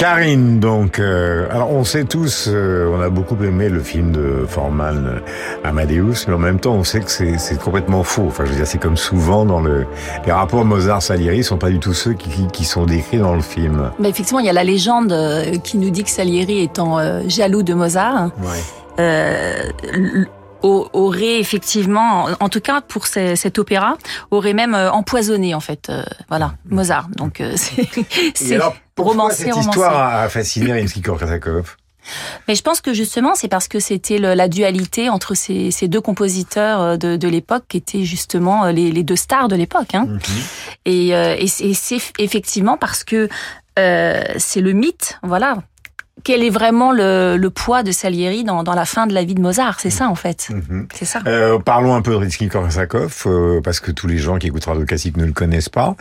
Karine, 0.08 0.60
donc, 0.60 1.00
euh, 1.00 1.48
alors 1.50 1.72
on 1.72 1.86
sait 1.86 2.04
tous, 2.04 2.50
euh, 2.50 2.92
on 2.94 3.00
a 3.00 3.08
beaucoup 3.08 3.42
aimé 3.42 3.70
le 3.70 3.80
film 3.80 4.12
de 4.12 4.46
Forman 4.46 5.06
euh, 5.08 5.20
Amadeus, 5.64 6.26
mais 6.28 6.34
en 6.34 6.40
même 6.40 6.60
temps 6.60 6.74
on 6.74 6.84
sait 6.84 7.00
que 7.00 7.10
c'est 7.10 7.38
c'est 7.38 7.58
complètement 7.58 8.04
faux. 8.04 8.26
Enfin, 8.28 8.44
je 8.44 8.50
veux 8.50 8.58
dire, 8.58 8.68
c'est 8.68 8.80
comme 8.80 8.98
souvent 8.98 9.46
dans 9.46 9.62
le, 9.62 9.86
les 10.26 10.34
rapports 10.34 10.66
Mozart-Salieri 10.66 11.42
sont 11.42 11.58
pas 11.58 11.70
du 11.70 11.80
tout 11.80 11.94
ceux 11.94 12.12
qui, 12.12 12.28
qui, 12.30 12.48
qui 12.48 12.66
sont 12.66 12.86
décrits 12.86 13.20
dans 13.20 13.34
le 13.34 13.42
film. 13.42 13.92
Mais 13.98 14.10
effectivement, 14.10 14.42
il 14.42 14.46
y 14.46 14.50
a 14.50 14.54
la 14.54 14.66
légende 14.66 15.14
euh, 15.14 15.58
qui 15.60 15.78
nous 15.78 15.90
dit 15.90 16.04
que 16.04 16.10
Salieri 16.10 16.60
étant 16.62 17.00
euh, 17.00 17.22
jaloux 17.30 17.64
de 17.64 17.74
Mozart, 17.74 18.32
euh, 19.00 19.54
l- 19.94 20.28
au- 20.64 20.90
aurait 20.92 21.40
effectivement, 21.40 22.28
en, 22.42 22.50
tout 22.50 22.60
cas 22.60 22.82
pour 22.82 23.08
ces- 23.08 23.38
cet 23.38 23.58
opéra, 23.58 23.98
aurait 24.32 24.54
même 24.54 24.76
euh, 24.76 24.92
empoisonné 24.92 25.56
en 25.56 25.60
fait, 25.62 25.88
euh, 25.90 26.04
voilà, 26.28 26.56
Mozart. 26.70 27.08
Donc 27.16 27.40
euh, 27.40 27.54
c'est 27.56 27.84
Et 27.98 28.32
c'est 28.36 28.56
alors, 28.56 28.76
pourquoi 28.96 29.32
cette 29.32 29.56
histoire 29.56 29.96
a, 29.96 30.30
fasciné 30.30 30.74
Rimsky-Korsakov 30.74 31.66
Mais 32.48 32.56
je 32.56 32.62
pense 32.62 32.82
que 32.82 32.94
justement, 32.94 33.36
c'est 33.36 33.48
parce 33.48 33.68
que 33.68 33.80
c'était 33.80 34.18
la 34.18 34.48
dualité 34.48 35.10
entre 35.10 35.36
ces, 35.36 35.72
ces 35.72 35.88
deux 35.88 36.02
compositeurs 36.02 36.82
euh, 36.82 36.98
de, 36.98 37.16
de 37.16 37.28
l'époque 37.28 37.64
qui 37.68 37.78
étaient 37.78 38.04
justement 38.04 38.66
euh, 38.66 38.72
les, 38.72 38.92
les 38.92 39.04
deux 39.04 39.16
stars 39.16 39.48
de 39.48 39.56
l'époque. 39.56 39.96
Hein. 39.96 40.08
Et, 40.86 41.16
euh, 41.16 41.36
et 41.38 41.48
c'est 41.48 41.66
et 41.66 41.74
c'est 41.74 42.00
effectivement 42.20 42.78
parce 42.78 43.04
que 43.04 43.30
euh, 43.80 44.24
c'est 44.38 44.62
le 44.62 44.74
mythe, 44.74 45.20
voilà. 45.24 45.58
Quel 46.24 46.44
est 46.44 46.52
vraiment 46.52 46.92
le, 46.92 47.38
le 47.38 47.50
poids 47.50 47.82
de 47.82 47.92
Salieri 47.92 48.44
dans, 48.44 48.64
dans 48.64 48.76
la 48.76 48.86
fin 48.86 49.08
de 49.08 49.14
la 49.14 49.24
vie 49.24 49.34
de 49.34 49.42
Mozart 49.42 49.80
C'est 49.80 49.90
ça 49.90 50.08
en 50.08 50.16
fait. 50.16 50.50
C'est 50.94 51.06
ça. 51.06 51.20
Euh, 51.26 51.58
parlons 51.60 51.96
un 51.96 52.02
peu 52.02 52.12
de 52.12 52.18
Rimsky-Korsakov, 52.18 53.24
euh, 53.26 53.62
parce 53.62 53.80
que 53.80 53.92
tous 53.92 54.08
les 54.08 54.20
gens 54.20 54.38
qui 54.38 54.48
écoutent 54.48 54.66
Radio 54.66 54.86
Classique 54.86 55.18
ne 55.18 55.26
le 55.26 55.34
connaissent 55.34 55.70
pas. 55.70 55.96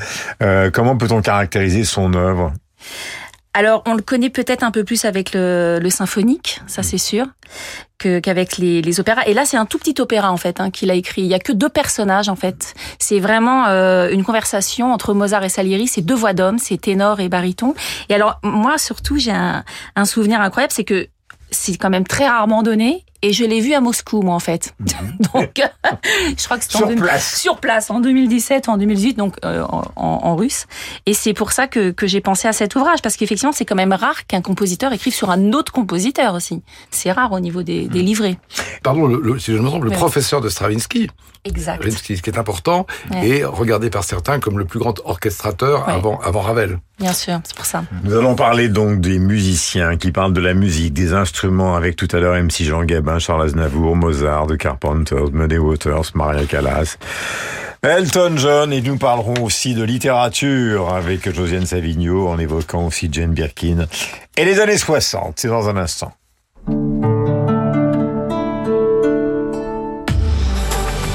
Comment 0.72 0.96
peut-on 0.98 1.22
caractériser 1.22 1.84
son 1.84 2.12
œuvre? 2.12 2.52
Alors, 3.54 3.82
on 3.86 3.92
le 3.94 4.00
connaît 4.02 4.30
peut-être 4.30 4.62
un 4.62 4.70
peu 4.70 4.82
plus 4.82 5.04
avec 5.04 5.34
le, 5.34 5.78
le 5.78 5.90
symphonique, 5.90 6.62
ça 6.66 6.82
c'est 6.82 6.96
sûr, 6.96 7.26
que- 7.98 8.18
qu'avec 8.18 8.56
les, 8.56 8.80
les 8.80 8.98
opéras. 8.98 9.24
Et 9.26 9.34
là, 9.34 9.44
c'est 9.44 9.58
un 9.58 9.66
tout 9.66 9.76
petit 9.78 10.00
opéra 10.00 10.32
en 10.32 10.38
fait 10.38 10.58
hein, 10.58 10.70
qu'il 10.70 10.90
a 10.90 10.94
écrit. 10.94 11.20
Il 11.20 11.26
y 11.26 11.34
a 11.34 11.38
que 11.38 11.52
deux 11.52 11.68
personnages 11.68 12.30
en 12.30 12.34
fait. 12.36 12.72
C'est 12.98 13.20
vraiment 13.20 13.66
euh, 13.66 14.08
une 14.10 14.24
conversation 14.24 14.90
entre 14.90 15.12
Mozart 15.12 15.44
et 15.44 15.50
Salieri. 15.50 15.86
C'est 15.86 16.00
deux 16.00 16.14
voix 16.14 16.32
d'hommes, 16.32 16.58
c'est 16.58 16.78
ténor 16.80 17.20
et 17.20 17.28
baryton. 17.28 17.74
Et 18.08 18.14
alors, 18.14 18.40
moi 18.42 18.78
surtout, 18.78 19.18
j'ai 19.18 19.32
un, 19.32 19.64
un 19.96 20.04
souvenir 20.06 20.40
incroyable, 20.40 20.72
c'est 20.72 20.84
que 20.84 21.08
c'est 21.50 21.76
quand 21.76 21.90
même 21.90 22.06
très 22.06 22.26
rarement 22.26 22.62
donné. 22.62 23.04
Et 23.22 23.32
je 23.32 23.44
l'ai 23.44 23.60
vu 23.60 23.72
à 23.72 23.80
Moscou, 23.80 24.20
moi, 24.22 24.34
en 24.34 24.40
fait. 24.40 24.74
donc, 25.34 25.52
je 26.36 26.44
crois 26.44 26.58
que 26.58 26.64
c'était 26.64 26.76
en 26.82 26.88
Sur 26.88 26.96
place. 26.96 27.36
sur 27.40 27.56
place 27.58 27.90
en 27.90 28.00
2017 28.00 28.66
ou 28.66 28.70
en 28.70 28.76
2018, 28.78 29.14
donc 29.16 29.36
euh, 29.44 29.62
en, 29.96 30.34
russe. 30.36 30.66
Et 31.06 31.14
c'est 31.14 31.32
pour 31.34 31.52
ça 31.52 31.66
que, 31.68 31.90
que 31.90 32.06
j'ai 32.06 32.20
pensé 32.20 32.48
à 32.48 32.52
cet 32.52 32.74
ouvrage, 32.74 33.00
parce 33.02 33.16
qu'effectivement, 33.16 33.52
c'est 33.52 33.64
quand 33.64 33.74
même 33.76 33.92
rare 33.92 34.26
qu'un 34.26 34.40
compositeur 34.40 34.92
écrive 34.92 35.14
sur 35.14 35.30
un 35.30 35.52
autre 35.52 35.70
compositeur 35.72 36.34
aussi. 36.34 36.62
C'est 36.90 37.12
rare 37.12 37.32
au 37.32 37.40
niveau 37.40 37.62
des, 37.62 37.86
des 37.86 38.02
livrets. 38.02 38.38
Pardon, 38.82 39.06
le, 39.06 39.20
le- 39.20 39.38
si 39.38 39.52
je 39.52 39.58
me 39.58 39.66
trompe, 39.66 39.84
le 39.84 39.90
professeur 39.90 40.40
de 40.40 40.48
Stravinsky, 40.48 41.08
Exact. 41.44 41.82
Rimsky, 41.82 42.16
ce 42.16 42.22
qui 42.22 42.30
est 42.30 42.38
important, 42.38 42.86
Ouais. 43.10 43.28
est 43.28 43.44
regardé 43.44 43.90
par 43.90 44.04
certains 44.04 44.38
comme 44.38 44.60
le 44.60 44.64
plus 44.64 44.78
grand 44.78 45.00
orchestrateur 45.04 45.88
Ouais. 45.88 45.94
avant, 45.94 46.20
avant 46.20 46.40
Ravel. 46.40 46.78
Bien 47.00 47.12
sûr, 47.12 47.40
c'est 47.42 47.56
pour 47.56 47.64
ça. 47.64 47.82
Nous 48.04 48.14
allons 48.14 48.36
parler 48.36 48.68
donc 48.68 49.00
des 49.00 49.18
musiciens 49.18 49.96
qui 49.96 50.12
parlent 50.12 50.32
de 50.32 50.40
la 50.40 50.54
musique, 50.54 50.92
des 50.92 51.14
instruments 51.14 51.74
avec 51.74 51.96
tout 51.96 52.06
à 52.12 52.18
l'heure 52.20 52.40
MC 52.40 52.62
Jean 52.62 52.84
Gabin, 52.84 53.11
Charles 53.18 53.42
Aznavour, 53.42 53.96
Mozart, 53.96 54.46
The 54.46 54.56
Carpenters, 54.56 55.30
Muddy 55.32 55.58
Waters, 55.58 56.12
Maria 56.14 56.44
Callas, 56.46 56.96
Elton 57.82 58.34
John 58.36 58.72
et 58.72 58.80
nous 58.80 58.96
parlerons 58.96 59.42
aussi 59.42 59.74
de 59.74 59.82
littérature 59.82 60.94
avec 60.94 61.34
Josiane 61.34 61.66
Savigno 61.66 62.28
en 62.28 62.38
évoquant 62.38 62.86
aussi 62.86 63.08
Jane 63.10 63.32
Birkin 63.32 63.86
et 64.36 64.44
les 64.44 64.60
années 64.60 64.78
60. 64.78 65.34
C'est 65.36 65.48
dans 65.48 65.68
un 65.68 65.76
instant. 65.76 66.12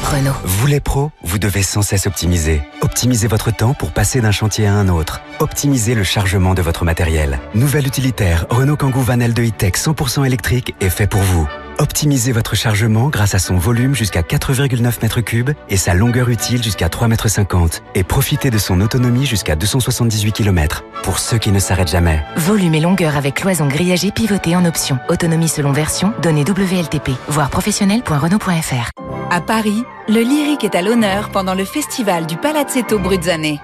Renault. 0.04 0.36
Vous 0.44 0.68
les 0.68 0.80
pros, 0.80 1.12
vous 1.24 1.38
devez 1.38 1.64
sans 1.64 1.82
cesse 1.82 2.08
optimiser. 2.08 2.62
Optimisez 2.82 3.28
votre 3.28 3.52
temps 3.52 3.74
pour 3.74 3.92
passer 3.92 4.20
d'un 4.22 4.32
chantier 4.32 4.68
à 4.68 4.74
un 4.74 4.90
autre. 4.90 5.22
Optimisez 5.40 5.96
le 5.96 6.04
chargement 6.04 6.54
de 6.54 6.62
votre 6.62 6.86
matériel. 6.86 7.40
Nouvelle 7.56 7.88
utilitaire 7.88 8.46
Renault 8.50 8.78
Kangoo 8.78 9.02
Van 9.02 9.20
L 9.20 9.34
de 9.34 9.44
E-Tech 9.44 9.74
100% 9.74 10.26
électrique 10.26 10.76
est 10.80 10.90
fait 10.90 11.08
pour 11.08 11.22
vous. 11.22 11.48
Optimisez 11.80 12.32
votre 12.32 12.56
chargement 12.56 13.10
grâce 13.10 13.36
à 13.36 13.40
son 13.40 13.56
volume 13.56 13.94
jusqu'à 13.94 14.22
4,9 14.22 15.00
m3 15.00 15.54
et 15.70 15.78
sa 15.78 15.94
longueur 15.94 16.30
utile 16.30 16.63
jusqu'à 16.63 16.88
3,50 16.88 17.54
m. 17.54 17.70
Et 17.94 18.04
profitez 18.04 18.50
de 18.50 18.58
son 18.58 18.82
autonomie 18.82 19.28
jusqu'à 19.28 19.56
278 19.56 20.32
km. 20.32 20.84
Pour 21.04 21.20
ceux 21.20 21.38
qui 21.38 21.52
ne 21.52 21.60
s'arrêtent 21.60 21.92
jamais. 21.92 22.24
Volume 22.36 22.74
et 22.74 22.80
longueur 22.80 23.16
avec 23.16 23.36
cloison 23.36 23.68
grillagée 23.68 24.12
pivotée 24.12 24.56
en 24.56 24.66
option. 24.66 24.98
Autonomie 25.08 25.50
selon 25.50 25.72
version, 25.72 26.13
données 26.24 26.44
WLTP. 26.44 27.12
Voir 27.28 27.52
professionnel.renault.fr. 27.52 28.90
À 29.30 29.42
Paris, 29.42 29.84
le 30.08 30.22
lyrique 30.22 30.63
est 30.63 30.74
à 30.74 30.82
l'honneur 30.82 31.30
pendant 31.30 31.54
le 31.54 31.66
festival 31.66 32.26
du 32.26 32.38
Palazzetto 32.38 32.98
Bruzzane. 32.98 33.58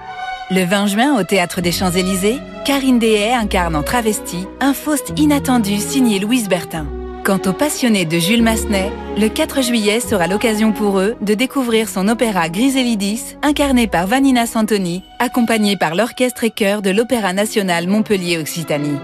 Le 0.52 0.64
20 0.64 0.86
juin, 0.86 1.18
au 1.18 1.24
Théâtre 1.24 1.60
des 1.60 1.72
Champs-Élysées, 1.72 2.38
Karine 2.64 3.00
Dehaye 3.00 3.34
incarne 3.34 3.74
en 3.74 3.82
travesti 3.82 4.46
un 4.60 4.72
Faust 4.72 5.12
inattendu 5.16 5.78
signé 5.78 6.20
Louise 6.20 6.48
Bertin. 6.48 6.86
Quant 7.24 7.40
aux 7.46 7.54
passionnés 7.54 8.04
de 8.04 8.18
Jules 8.18 8.42
Massenet, 8.42 8.92
le 9.16 9.28
4 9.28 9.62
juillet 9.62 9.98
sera 10.00 10.26
l'occasion 10.26 10.72
pour 10.72 10.98
eux 10.98 11.16
de 11.22 11.32
découvrir 11.32 11.88
son 11.88 12.06
opéra 12.08 12.50
Griselidis, 12.50 13.36
incarné 13.42 13.86
par 13.86 14.06
Vanina 14.06 14.44
Santoni, 14.44 15.02
accompagné 15.20 15.78
par 15.78 15.94
l'orchestre 15.94 16.44
et 16.44 16.50
chœur 16.50 16.82
de 16.82 16.90
l'Opéra 16.90 17.32
national 17.32 17.86
Montpellier-Occitanie. 17.88 18.98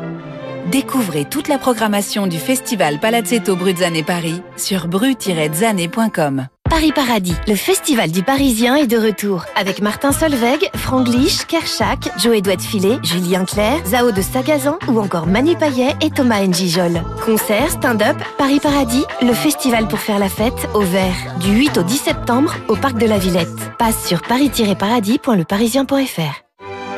Découvrez 0.71 1.25
toute 1.25 1.49
la 1.49 1.57
programmation 1.57 2.27
du 2.27 2.37
festival 2.37 3.01
Palazzetto 3.01 3.57
Bruzzane 3.57 4.05
Paris 4.05 4.43
sur 4.59 4.87
bru-zane.com. 4.87 6.47
Paris 6.71 6.93
Paradis, 6.93 7.35
le 7.49 7.57
festival 7.57 8.13
du 8.13 8.23
Parisien 8.23 8.77
est 8.77 8.87
de 8.87 8.97
retour 8.97 9.45
avec 9.57 9.83
Martin 9.83 10.13
Solveig, 10.13 10.71
Franglish, 10.75 11.45
Kershak, 11.47 12.09
Joe 12.17 12.41
de 12.41 12.57
Filet, 12.61 13.01
Julien 13.03 13.45
Clerc, 13.45 13.85
Zao 13.87 14.13
de 14.13 14.23
Sagazan 14.23 14.79
ou 14.89 15.01
encore 15.01 15.27
Manu 15.27 15.57
Payet 15.57 15.97
et 16.01 16.11
Thomas 16.11 16.47
Njijol. 16.47 17.03
Concert, 17.27 17.71
stand-up, 17.71 18.17
Paris 18.39 18.61
Paradis, 18.61 19.05
le 19.21 19.33
festival 19.35 19.89
pour 19.89 19.99
faire 19.99 20.21
la 20.21 20.29
fête 20.29 20.69
au 20.73 20.83
vert 20.83 21.17
du 21.41 21.51
8 21.51 21.79
au 21.79 21.83
10 21.83 21.97
septembre 21.97 22.55
au 22.69 22.77
Parc 22.77 22.99
de 22.99 23.07
la 23.07 23.19
Villette. 23.19 23.49
Passe 23.77 24.07
sur 24.07 24.23
paris-paradis.leparisien.fr. 24.23 26.50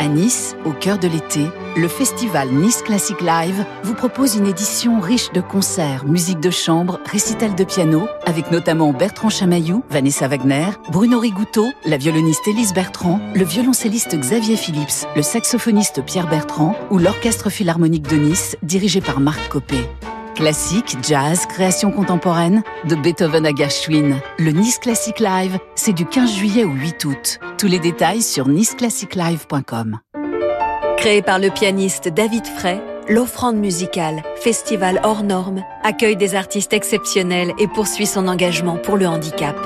À 0.02 0.08
Nice, 0.08 0.56
au 0.64 0.72
cœur 0.72 0.98
de 0.98 1.06
l'été, 1.06 1.46
le 1.76 1.86
festival 1.86 2.48
Nice 2.48 2.82
Classic 2.82 3.20
Live 3.20 3.64
vous 3.84 3.94
propose 3.94 4.34
une 4.34 4.48
édition 4.48 4.98
riche 4.98 5.30
de 5.30 5.40
concerts, 5.40 6.04
musique 6.06 6.40
de 6.40 6.50
chambre, 6.50 6.98
récital 7.04 7.54
de 7.54 7.62
piano, 7.62 8.08
avec 8.26 8.50
notamment 8.50 8.92
Bertrand 8.92 9.28
Chamaillou, 9.28 9.84
Vanessa 9.90 10.26
Wagner, 10.26 10.70
Bruno 10.90 11.20
Rigouteau, 11.20 11.70
la 11.84 11.98
violoniste 11.98 12.48
Élise 12.48 12.74
Bertrand, 12.74 13.20
le 13.36 13.44
violoncelliste 13.44 14.18
Xavier 14.18 14.56
Phillips, 14.56 15.06
le 15.14 15.22
saxophoniste 15.22 16.04
Pierre 16.04 16.26
Bertrand 16.26 16.74
ou 16.90 16.98
l'Orchestre 16.98 17.48
Philharmonique 17.48 18.08
de 18.08 18.16
Nice, 18.16 18.56
dirigé 18.64 19.00
par 19.00 19.20
Marc 19.20 19.50
Copé. 19.50 19.86
Classique, 20.34 20.96
jazz, 21.02 21.44
création 21.46 21.90
contemporaine, 21.90 22.62
de 22.88 22.94
Beethoven 22.94 23.44
à 23.44 23.54
Gershwin. 23.54 24.16
Le 24.38 24.50
Nice 24.50 24.78
Classic 24.78 25.18
Live, 25.20 25.58
c'est 25.74 25.92
du 25.92 26.06
15 26.06 26.32
juillet 26.32 26.64
au 26.64 26.70
8 26.70 27.04
août. 27.04 27.38
Tous 27.58 27.66
les 27.66 27.78
détails 27.78 28.22
sur 28.22 28.48
niceclassiclive.com. 28.48 29.98
Créé 30.96 31.20
par 31.20 31.38
le 31.38 31.50
pianiste 31.50 32.08
David 32.08 32.46
Frey, 32.46 32.80
l'offrande 33.08 33.56
musicale, 33.56 34.22
festival 34.36 35.00
hors 35.02 35.22
norme, 35.22 35.62
accueille 35.82 36.16
des 36.16 36.34
artistes 36.34 36.72
exceptionnels 36.72 37.52
et 37.58 37.68
poursuit 37.68 38.06
son 38.06 38.26
engagement 38.26 38.78
pour 38.78 38.96
le 38.96 39.06
handicap. 39.06 39.56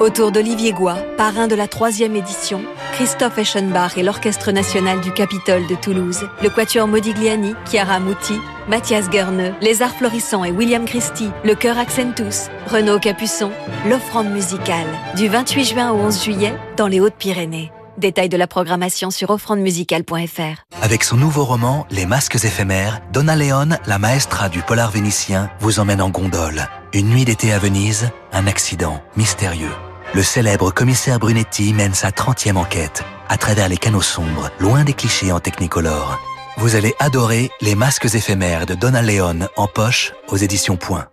Autour 0.00 0.32
d'Olivier 0.32 0.72
Goua, 0.72 0.94
parrain 1.18 1.46
de 1.46 1.54
la 1.54 1.68
troisième 1.68 2.16
édition, 2.16 2.62
Christophe 2.92 3.36
Eschenbach 3.36 3.98
et 3.98 4.02
l'Orchestre 4.02 4.50
national 4.50 5.02
du 5.02 5.12
Capitole 5.12 5.66
de 5.66 5.74
Toulouse, 5.74 6.26
le 6.42 6.48
Quatuor 6.48 6.88
Modigliani, 6.88 7.54
Chiara 7.70 8.00
Muti, 8.00 8.40
Mathias 8.66 9.10
Guerneux, 9.10 9.52
Les 9.60 9.82
Arts 9.82 9.94
Florissants 9.94 10.42
et 10.42 10.52
William 10.52 10.86
Christie, 10.86 11.28
le 11.44 11.54
Chœur 11.54 11.76
Accentus, 11.76 12.48
Renaud 12.66 12.98
Capuçon, 12.98 13.52
l'offrande 13.90 14.30
musicale, 14.30 14.86
du 15.16 15.28
28 15.28 15.64
juin 15.66 15.90
au 15.92 15.96
11 15.96 16.24
juillet, 16.24 16.54
dans 16.78 16.86
les 16.86 17.00
Hautes-Pyrénées. 17.00 17.70
Détails 17.98 18.30
de 18.30 18.38
la 18.38 18.46
programmation 18.46 19.10
sur 19.10 19.28
offrandemusicale.fr. 19.28 20.64
Avec 20.80 21.04
son 21.04 21.18
nouveau 21.18 21.44
roman 21.44 21.86
Les 21.90 22.06
Masques 22.06 22.42
éphémères, 22.42 23.00
Donna 23.12 23.36
Leon, 23.36 23.76
la 23.86 23.98
maestra 23.98 24.48
du 24.48 24.62
polar 24.62 24.90
vénitien, 24.90 25.50
vous 25.60 25.78
emmène 25.78 26.00
en 26.00 26.08
gondole. 26.08 26.66
Une 26.94 27.10
nuit 27.10 27.26
d'été 27.26 27.52
à 27.52 27.58
Venise, 27.58 28.08
un 28.32 28.46
accident 28.46 29.02
mystérieux. 29.18 29.68
Le 30.12 30.24
célèbre 30.24 30.72
commissaire 30.72 31.20
Brunetti 31.20 31.72
mène 31.72 31.94
sa 31.94 32.10
30e 32.10 32.56
enquête 32.56 33.04
à 33.28 33.36
travers 33.36 33.68
les 33.68 33.76
canaux 33.76 34.02
sombres, 34.02 34.50
loin 34.58 34.82
des 34.82 34.92
clichés 34.92 35.30
en 35.30 35.38
technicolore. 35.38 36.18
Vous 36.56 36.74
allez 36.74 36.94
adorer 36.98 37.50
Les 37.60 37.76
Masques 37.76 38.12
éphémères 38.12 38.66
de 38.66 38.74
Donna 38.74 39.02
Leon 39.02 39.48
en 39.56 39.68
poche 39.68 40.12
aux 40.28 40.36
éditions 40.36 40.76
Point. 40.76 41.06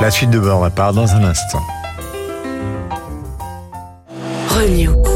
La 0.00 0.10
suite 0.10 0.28
de 0.28 0.38
bord 0.38 0.70
part 0.70 0.92
dans 0.92 1.14
un 1.14 1.24
instant. 1.24 1.62
Renew. 4.50 5.11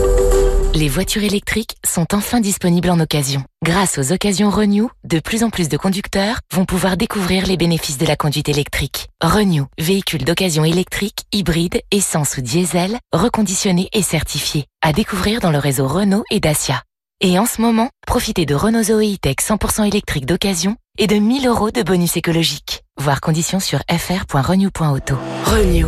Les 0.77 0.91
voitures 0.91 1.25
électriques 1.25 1.77
sont 1.87 2.07
enfin 2.13 2.39
disponibles 2.39 2.91
en 2.91 3.01
occasion. 3.01 3.43
Grâce 3.65 3.97
aux 3.97 4.13
occasions 4.13 4.51
Renew, 4.51 4.91
de 5.05 5.21
plus 5.21 5.43
en 5.43 5.49
plus 5.49 5.71
de 5.71 5.79
conducteurs 5.79 6.41
vont 6.53 6.67
pouvoir 6.67 6.99
découvrir 6.99 7.47
les 7.47 7.57
bénéfices 7.57 7.97
de 7.97 8.05
la 8.05 8.15
conduite 8.15 8.51
électrique. 8.51 9.09
Renew, 9.23 9.65
véhicule 9.79 10.23
d'occasion 10.23 10.67
électrique, 10.67 11.21
hybride, 11.33 11.81
essence 11.91 12.37
ou 12.37 12.43
diesel, 12.43 12.99
reconditionné 13.15 13.89
et 13.95 14.03
certifié. 14.03 14.67
À 14.83 14.93
découvrir 14.93 15.41
dans 15.41 15.51
le 15.51 15.57
réseau 15.57 15.89
Renault 15.89 16.25
et 16.31 16.41
Dacia. 16.41 16.83
Et 17.23 17.39
en 17.39 17.47
ce 17.47 17.63
moment, 17.63 17.89
profitez 18.07 18.45
de 18.45 18.55
Renault 18.55 18.83
Zoe 18.83 19.15
E-Tech 19.15 19.37
100% 19.37 19.87
électrique 19.89 20.27
d'occasion 20.27 20.77
et 20.99 21.07
de 21.07 21.17
1000 21.17 21.47
euros 21.47 21.71
de 21.71 21.83
bonus 21.83 22.19
écologique. 22.19 22.83
Voir 23.01 23.23
conditions 23.23 23.61
sur 23.61 23.79
fr.renew.auto. 23.89 25.15
Renew. 25.47 25.87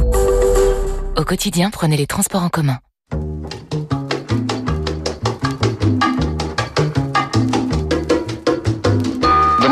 Au 1.14 1.24
quotidien, 1.24 1.68
prenez 1.68 1.98
les 1.98 2.06
transports 2.06 2.42
en 2.42 2.48
commun. 2.48 2.78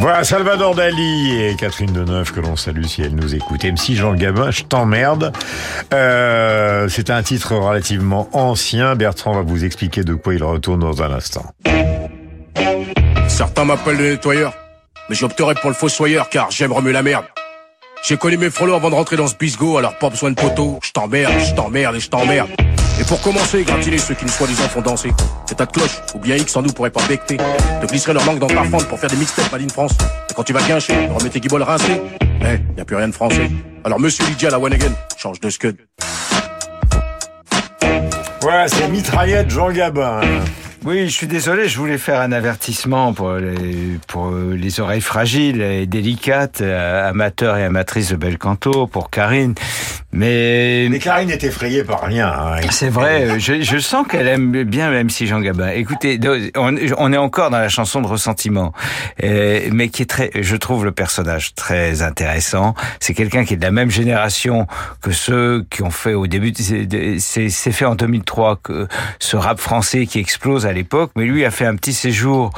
Voilà 0.00 0.22
Salvador 0.22 0.76
Dali 0.76 1.42
et 1.42 1.56
Catherine 1.56 1.92
Deneuve 1.92 2.32
que 2.32 2.38
l'on 2.38 2.54
salue 2.54 2.84
si 2.84 3.02
elle 3.02 3.16
nous 3.16 3.34
écoute. 3.34 3.64
MC 3.64 3.96
Jean 3.96 4.14
Gabin, 4.14 4.52
je 4.52 4.62
t'emmerde. 4.62 5.32
Euh, 5.92 6.88
c'est 6.88 7.10
un 7.10 7.20
titre 7.24 7.56
relativement 7.56 8.28
ancien. 8.32 8.94
Bertrand 8.94 9.34
va 9.34 9.42
vous 9.42 9.64
expliquer 9.64 10.04
de 10.04 10.14
quoi 10.14 10.34
il 10.34 10.44
retourne 10.44 10.78
dans 10.78 11.02
un 11.02 11.12
instant. 11.12 11.52
Certains 13.26 13.64
m'appellent 13.64 13.96
le 13.96 14.10
nettoyeur, 14.12 14.54
mais 15.10 15.16
j'opterai 15.16 15.54
pour 15.54 15.68
le 15.68 15.74
fossoyeur 15.74 16.28
car 16.28 16.52
j'aime 16.52 16.72
remuer 16.72 16.92
la 16.92 17.02
merde. 17.02 17.24
J'ai 18.06 18.16
connu 18.16 18.36
mes 18.36 18.50
frolos 18.50 18.74
avant 18.74 18.90
de 18.90 18.94
rentrer 18.94 19.16
dans 19.16 19.26
ce 19.26 19.34
bisgo, 19.34 19.78
alors 19.78 19.98
pas 19.98 20.10
besoin 20.10 20.30
de 20.30 20.40
poteau. 20.40 20.78
Je 20.84 20.92
t'emmerde, 20.92 21.32
je 21.40 21.54
t'emmerde 21.56 21.96
et 21.96 22.00
je 22.00 22.08
t'emmerde. 22.08 22.50
Et 23.00 23.04
pour 23.04 23.20
commencer, 23.20 23.62
gratiner 23.62 23.98
ceux 23.98 24.14
qui 24.14 24.24
nous 24.24 24.30
soi-disant 24.30 24.68
font 24.68 24.80
danser. 24.80 25.12
C'est 25.46 25.58
de 25.58 25.64
cloche, 25.64 26.00
ou 26.14 26.18
bien 26.18 26.36
X 26.36 26.52
sans 26.52 26.62
nous 26.62 26.72
pourrait 26.72 26.90
pas 26.90 27.06
becter. 27.06 27.36
Te 27.36 27.86
glisserait 27.86 28.12
leur 28.12 28.24
langue 28.24 28.38
dans 28.38 28.48
ta 28.48 28.64
fente 28.64 28.86
pour 28.86 28.98
faire 28.98 29.10
des 29.10 29.16
mixtapes 29.16 29.50
Madine 29.52 29.70
France. 29.70 29.92
Et 30.30 30.34
quand 30.34 30.42
tu 30.42 30.52
vas 30.52 30.62
guincher, 30.62 30.94
remets 31.14 31.30
tes 31.30 31.40
guibolles 31.40 31.62
rincés. 31.62 32.00
Eh, 32.20 32.58
y 32.76 32.80
a 32.80 32.84
plus 32.84 32.96
rien 32.96 33.08
de 33.08 33.14
français. 33.14 33.50
Alors 33.84 34.00
monsieur 34.00 34.24
Lydia 34.26 34.50
la 34.50 34.58
one 34.58 34.72
again, 34.72 34.92
change 35.16 35.40
de 35.40 35.50
scud. 35.50 35.76
Voilà, 38.40 38.68
c'est 38.68 38.88
mitraillette 38.88 39.50
Jean 39.50 39.70
Gabin. 39.70 40.20
Oui, 40.84 41.06
je 41.08 41.12
suis 41.12 41.26
désolé, 41.26 41.68
je 41.68 41.76
voulais 41.76 41.98
faire 41.98 42.20
un 42.20 42.30
avertissement 42.32 43.12
pour 43.12 43.32
les, 43.32 43.98
pour 44.06 44.30
les 44.32 44.80
oreilles 44.80 45.00
fragiles 45.00 45.60
et 45.60 45.86
délicates, 45.86 46.60
euh, 46.60 47.10
amateurs 47.10 47.56
et 47.56 47.64
amatrices 47.64 48.10
de 48.10 48.16
bel 48.16 48.38
canto, 48.38 48.86
pour 48.86 49.10
Karine. 49.10 49.54
Mais, 50.12 50.86
Mais 50.88 51.00
Karine 51.00 51.30
est 51.30 51.44
effrayée 51.44 51.84
par 51.84 52.02
rien. 52.04 52.28
hein. 52.28 52.60
c'est 52.70 52.88
vrai, 52.88 53.38
je, 53.40 53.60
je 53.60 53.78
sens 53.78 54.06
qu'elle 54.08 54.26
aime 54.28 54.62
bien 54.64 54.90
même 54.90 55.10
si 55.10 55.26
Jean 55.26 55.40
Gabin. 55.40 55.68
Écoutez, 55.68 56.18
on, 56.56 56.74
on 56.96 57.12
est 57.12 57.18
encore 57.18 57.50
dans 57.50 57.58
la 57.58 57.68
chanson 57.68 58.00
de 58.00 58.06
ressentiment, 58.06 58.72
euh, 59.22 59.68
mais 59.72 59.88
qui 59.90 60.02
est 60.02 60.06
très, 60.06 60.30
je 60.40 60.56
trouve 60.56 60.84
le 60.86 60.92
personnage 60.92 61.54
très 61.54 62.00
intéressant. 62.02 62.74
C'est 63.00 63.12
quelqu'un 63.14 63.44
qui 63.44 63.54
est 63.54 63.58
de 63.58 63.64
la 63.64 63.72
même 63.72 63.90
génération 63.90 64.66
que 65.02 65.10
ceux 65.10 65.66
qui 65.70 65.82
ont 65.82 65.90
fait 65.90 66.14
au 66.14 66.26
début, 66.26 66.54
c'est 67.18 67.50
fait 67.50 67.84
en 67.84 67.94
2003 67.96 68.60
que 68.62 68.86
ce 69.18 69.36
rap 69.36 69.58
français 69.60 70.06
qui 70.06 70.20
explose 70.20 70.64
à 70.68 70.72
l'époque, 70.72 71.10
mais 71.16 71.24
lui 71.24 71.44
a 71.44 71.50
fait 71.50 71.66
un 71.66 71.74
petit 71.74 71.92
séjour 71.92 72.50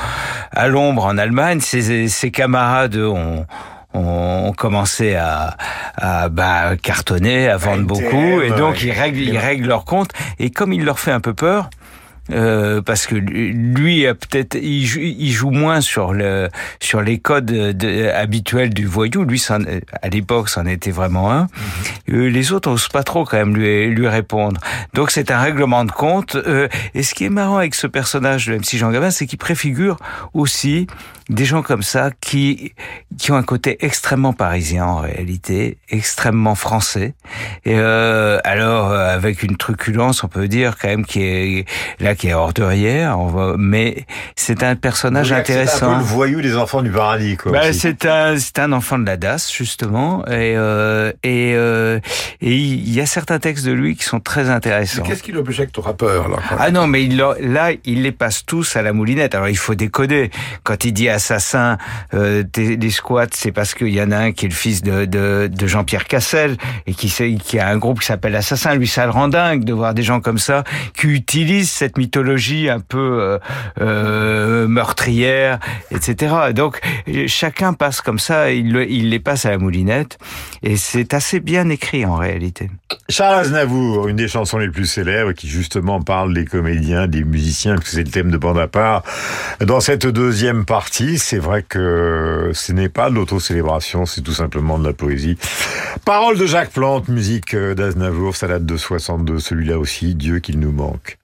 à 0.53 0.69
l'ombre 0.69 1.05
en 1.05 1.17
Allemagne. 1.17 1.61
Ses, 1.61 2.09
ses 2.09 2.31
camarades 2.31 2.97
ont 2.97 4.53
commencé 4.57 5.15
à, 5.15 5.57
à 5.97 6.29
bah, 6.29 6.77
cartonner, 6.77 7.49
à 7.49 7.57
vendre 7.57 7.85
beaucoup, 7.85 8.41
et 8.41 8.51
donc 8.51 8.83
ils 8.83 8.93
règlent, 8.93 9.19
ils 9.19 9.39
règlent 9.39 9.69
leur 9.69 9.85
compte. 9.85 10.11
Et 10.39 10.51
comme 10.51 10.73
il 10.73 10.85
leur 10.85 10.99
fait 10.99 11.13
un 11.13 11.21
peu 11.21 11.35
peur, 11.35 11.71
euh, 12.33 12.83
parce 12.83 13.07
que 13.07 13.15
lui 13.15 14.07
a 14.07 14.15
peut-être 14.15 14.57
il, 14.61 14.87
joue- 14.87 15.01
il 15.01 15.31
joue 15.33 15.51
moins 15.51 15.81
sur 15.81 16.13
le 16.13 16.49
sur 16.81 17.01
les 17.03 17.19
codes 17.19 17.47
de- 17.47 18.09
habituels 18.09 18.71
du 18.75 18.87
voyou. 18.87 19.25
Lui, 19.25 19.43
à 20.03 20.09
l'époque, 20.09 20.49
c'en 20.49 20.67
était 20.67 20.91
vraiment 20.91 21.33
un. 21.33 21.47
Euh, 22.11 22.29
les 22.29 22.53
autres 22.53 22.71
osent 22.71 22.89
pas 22.89 23.03
trop 23.03 23.25
quand 23.25 23.37
même 23.37 23.57
lui 23.57 23.87
lui 23.89 24.09
répondre. 24.09 24.61
Donc 24.95 25.11
c'est 25.11 25.31
un 25.31 25.41
règlement 25.41 25.85
de 25.85 25.93
compte. 25.93 26.37
Euh, 26.37 26.69
et 26.95 27.03
ce 27.03 27.15
qui 27.15 27.25
est 27.25 27.31
marrant 27.31 27.57
avec 27.59 27.75
ce 27.75 27.87
personnage 27.87 28.47
de 28.47 28.55
MC 28.57 28.77
Jean 28.79 28.91
Gabin, 28.91 29.11
c'est 29.11 29.27
qu'il 29.27 29.39
préfigure 29.39 29.97
aussi 30.35 30.87
des 31.29 31.45
gens 31.45 31.63
comme 31.63 31.83
ça 31.83 32.11
qui 32.21 32.73
qui 33.19 33.31
ont 33.31 33.37
un 33.37 33.43
côté 33.45 33.77
extrêmement 33.85 34.33
parisien 34.33 34.85
en 34.85 34.97
réalité, 34.97 35.79
extrêmement 35.89 36.55
français. 36.57 37.15
Et 37.65 37.75
euh, 37.79 38.39
alors 38.45 38.91
avec 38.93 39.43
une 39.43 39.57
truculence, 39.57 40.25
on 40.25 40.29
peut 40.29 40.49
dire 40.49 40.77
quand 40.81 40.89
même 40.89 41.05
qui 41.07 41.23
est 41.23 41.69
là 42.01 42.15
qui 42.21 42.29
est 42.29 42.35
ordurière. 42.35 43.19
On 43.19 43.29
va, 43.29 43.55
mais 43.57 44.05
c'est 44.37 44.63
un 44.63 44.77
personnage 44.77 45.29
C'est 45.29 45.35
un 45.35 45.39
intéressant. 45.39 45.93
peu 45.95 45.99
le 45.99 46.05
voyou 46.05 46.41
des 46.43 46.55
enfants 46.55 46.83
du 46.83 46.91
paradis, 46.91 47.39
quoi. 47.39 47.51
Bah, 47.53 47.73
c'est 47.73 48.05
un 48.05 48.37
c'est 48.39 48.59
un 48.59 48.73
enfant 48.73 48.99
de 48.99 49.07
la 49.07 49.17
DAS 49.17 49.51
justement 49.51 50.23
et 50.27 50.55
euh, 50.57 51.13
et 51.25 51.55
euh, 51.55 51.99
et 52.43 52.55
il 52.55 52.93
y 52.93 53.01
a 53.01 53.07
certains 53.07 53.39
textes 53.39 53.65
de 53.65 53.73
lui 53.73 53.97
qui 53.97 54.05
sont 54.05 54.21
très 54.21 54.51
intéressants. 54.51 55.03
Qu'est-ce 55.03 55.23
qui 55.23 55.33
l'objecte 55.33 55.79
au 55.79 55.81
rappeur 55.81 56.27
alors 56.27 56.41
Ah 56.59 56.71
non, 56.71 56.87
mais 56.87 57.05
il, 57.05 57.17
là, 57.17 57.71
il 57.85 58.03
les 58.03 58.13
passe 58.13 58.45
tous 58.45 58.77
à 58.77 58.83
la 58.83 58.93
moulinette. 58.93 59.35
Alors, 59.35 59.49
il 59.49 59.57
faut 59.57 59.75
décoder. 59.75 60.31
Quand 60.63 60.85
il 60.85 60.93
dit 60.93 61.09
assassin 61.09 61.79
euh, 62.13 62.43
des, 62.53 62.77
des 62.77 62.91
squats, 62.91 63.27
c'est 63.33 63.53
parce 63.53 63.73
qu'il 63.75 63.89
y 63.89 64.03
en 64.03 64.11
a 64.11 64.19
un 64.19 64.33
qui 64.33 64.45
est 64.45 64.49
le 64.49 64.55
fils 64.55 64.83
de, 64.83 65.07
de, 65.07 65.49
de 65.51 65.67
Jean-Pierre 65.67 66.05
Cassel 66.07 66.57
et 66.87 66.93
qui, 66.95 67.09
qui 67.39 67.59
a 67.59 67.69
un 67.69 67.79
groupe 67.79 68.01
qui 68.01 68.07
s'appelle 68.07 68.37
Assassin. 68.37 68.75
Lui, 68.75 68.87
ça 68.89 69.05
le 69.07 69.11
rend 69.11 69.29
dingue 69.29 69.65
de 69.65 69.73
voir 69.73 69.95
des 69.95 70.03
gens 70.03 70.21
comme 70.21 70.39
ça 70.39 70.65
qui 70.99 71.07
utilisent 71.09 71.71
cette 71.71 71.97
mythologie 72.01 72.69
un 72.69 72.81
peu 72.81 73.19
euh, 73.21 73.39
euh, 73.81 74.67
meurtrière, 74.69 75.59
etc. 75.91 76.35
Donc, 76.55 76.81
chacun 77.27 77.73
passe 77.73 78.01
comme 78.01 78.19
ça, 78.19 78.51
il, 78.53 78.73
le- 78.73 78.91
il 78.91 79.11
les 79.11 79.21
passe 79.21 79.47
à 79.47 79.51
la 79.51 79.59
moulinette. 79.59 80.19
Et 80.63 80.77
c'est 80.77 81.15
assez 81.15 81.41
bien 81.41 81.69
écrit 81.71 82.05
en 82.05 82.17
réalité. 82.17 82.71
Charles 83.09 83.41
Aznavour, 83.41 84.09
une 84.09 84.17
des 84.17 84.29
chansons 84.29 84.59
les 84.59 84.69
plus 84.71 84.87
célèbres 84.87 85.33
qui 85.33 85.49
justement 85.49 86.01
parle 86.03 86.35
des 86.35 86.45
comédiens, 86.45 87.07
des 87.07 87.25
musiciens, 87.25 87.75
parce 87.75 87.87
que 87.87 87.91
c'est 87.97 88.03
le 88.05 88.11
thème 88.11 88.31
de 88.31 88.37
bande. 88.37 88.51
Dans 89.61 89.81
cette 89.81 90.07
deuxième 90.07 90.65
partie, 90.65 91.19
c'est 91.19 91.39
vrai 91.39 91.63
que 91.63 92.51
ce 92.53 92.73
n'est 92.73 92.89
pas 92.89 93.11
de 93.11 93.15
l'autocélébration, 93.15 94.07
c'est 94.07 94.21
tout 94.23 94.33
simplement 94.33 94.79
de 94.79 94.87
la 94.87 94.93
poésie. 94.93 95.37
Parole 96.05 96.37
de 96.39 96.47
Jacques 96.47 96.73
Plante, 96.73 97.09
musique 97.09 97.55
euh, 97.55 97.75
d'Aznavour, 97.75 98.35
ça 98.37 98.49
date 98.49 98.67
de 98.67 98.77
62, 98.77 99.39
celui-là 99.39 99.79
aussi, 99.79 100.15
Dieu 100.15 100.41
qu'il 100.41 100.59
nous 100.59 100.73
manque. 100.73 101.19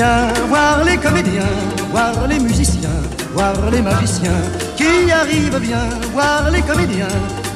Voir 0.00 0.82
les 0.82 0.96
comédiens, 0.96 1.42
voir 1.90 2.26
les 2.26 2.38
musiciens, 2.38 2.88
voir 3.34 3.52
les 3.70 3.82
magiciens 3.82 4.40
qui 4.74 5.12
arrivent. 5.12 5.58
Viens 5.60 5.90
voir 6.14 6.50
les 6.50 6.62
comédiens, 6.62 7.08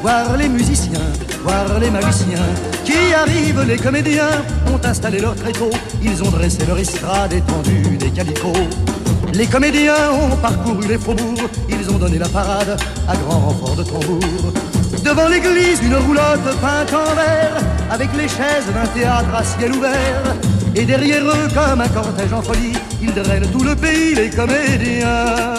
voir 0.02 0.37
les 0.37 0.50
musiciens, 0.50 1.11
voir 1.42 1.78
les 1.80 1.90
magiciens 1.90 2.44
qui 2.85 3.14
arrivent. 3.14 3.64
Les 3.66 3.78
comédiens 3.78 4.42
ont 4.70 4.87
installé 4.87 5.20
leur 5.20 5.35
tréteau, 5.37 5.70
ils 6.02 6.22
ont 6.22 6.30
dressé 6.30 6.66
leur 6.66 6.78
estrade 6.78 7.33
étendue 7.33 7.96
des 7.96 8.11
calicots. 8.11 8.52
Les 9.33 9.46
comédiens 9.46 10.12
ont 10.12 10.37
parcouru 10.37 10.87
les 10.87 10.98
faubourgs, 10.98 11.48
ils 11.70 11.90
ont 11.90 11.98
donné 11.98 12.18
la 12.18 12.28
parade 12.28 12.78
à 13.09 13.16
grand 13.16 13.38
renfort 13.38 13.74
de 13.74 13.85
tambour. 13.85 14.52
Devant 15.02 15.28
l'église, 15.28 15.80
une 15.83 15.96
roulotte 15.96 16.44
peinte 16.61 16.92
en 16.92 17.14
vert, 17.14 17.57
avec 17.90 18.09
les 18.16 18.28
chaises 18.28 18.66
d'un 18.74 18.87
théâtre 18.87 19.35
à 19.35 19.42
ciel 19.42 19.72
ouvert. 19.72 20.35
Et 20.74 20.85
derrière 20.85 21.24
eux, 21.24 21.48
comme 21.54 21.80
un 21.80 21.88
cortège 21.88 22.33
en 22.33 22.42
folie, 22.42 22.74
ils 23.00 23.12
drainent 23.12 23.50
tout 23.52 23.64
le 23.64 23.74
pays, 23.74 24.14
les 24.14 24.30
comédiens. 24.30 25.54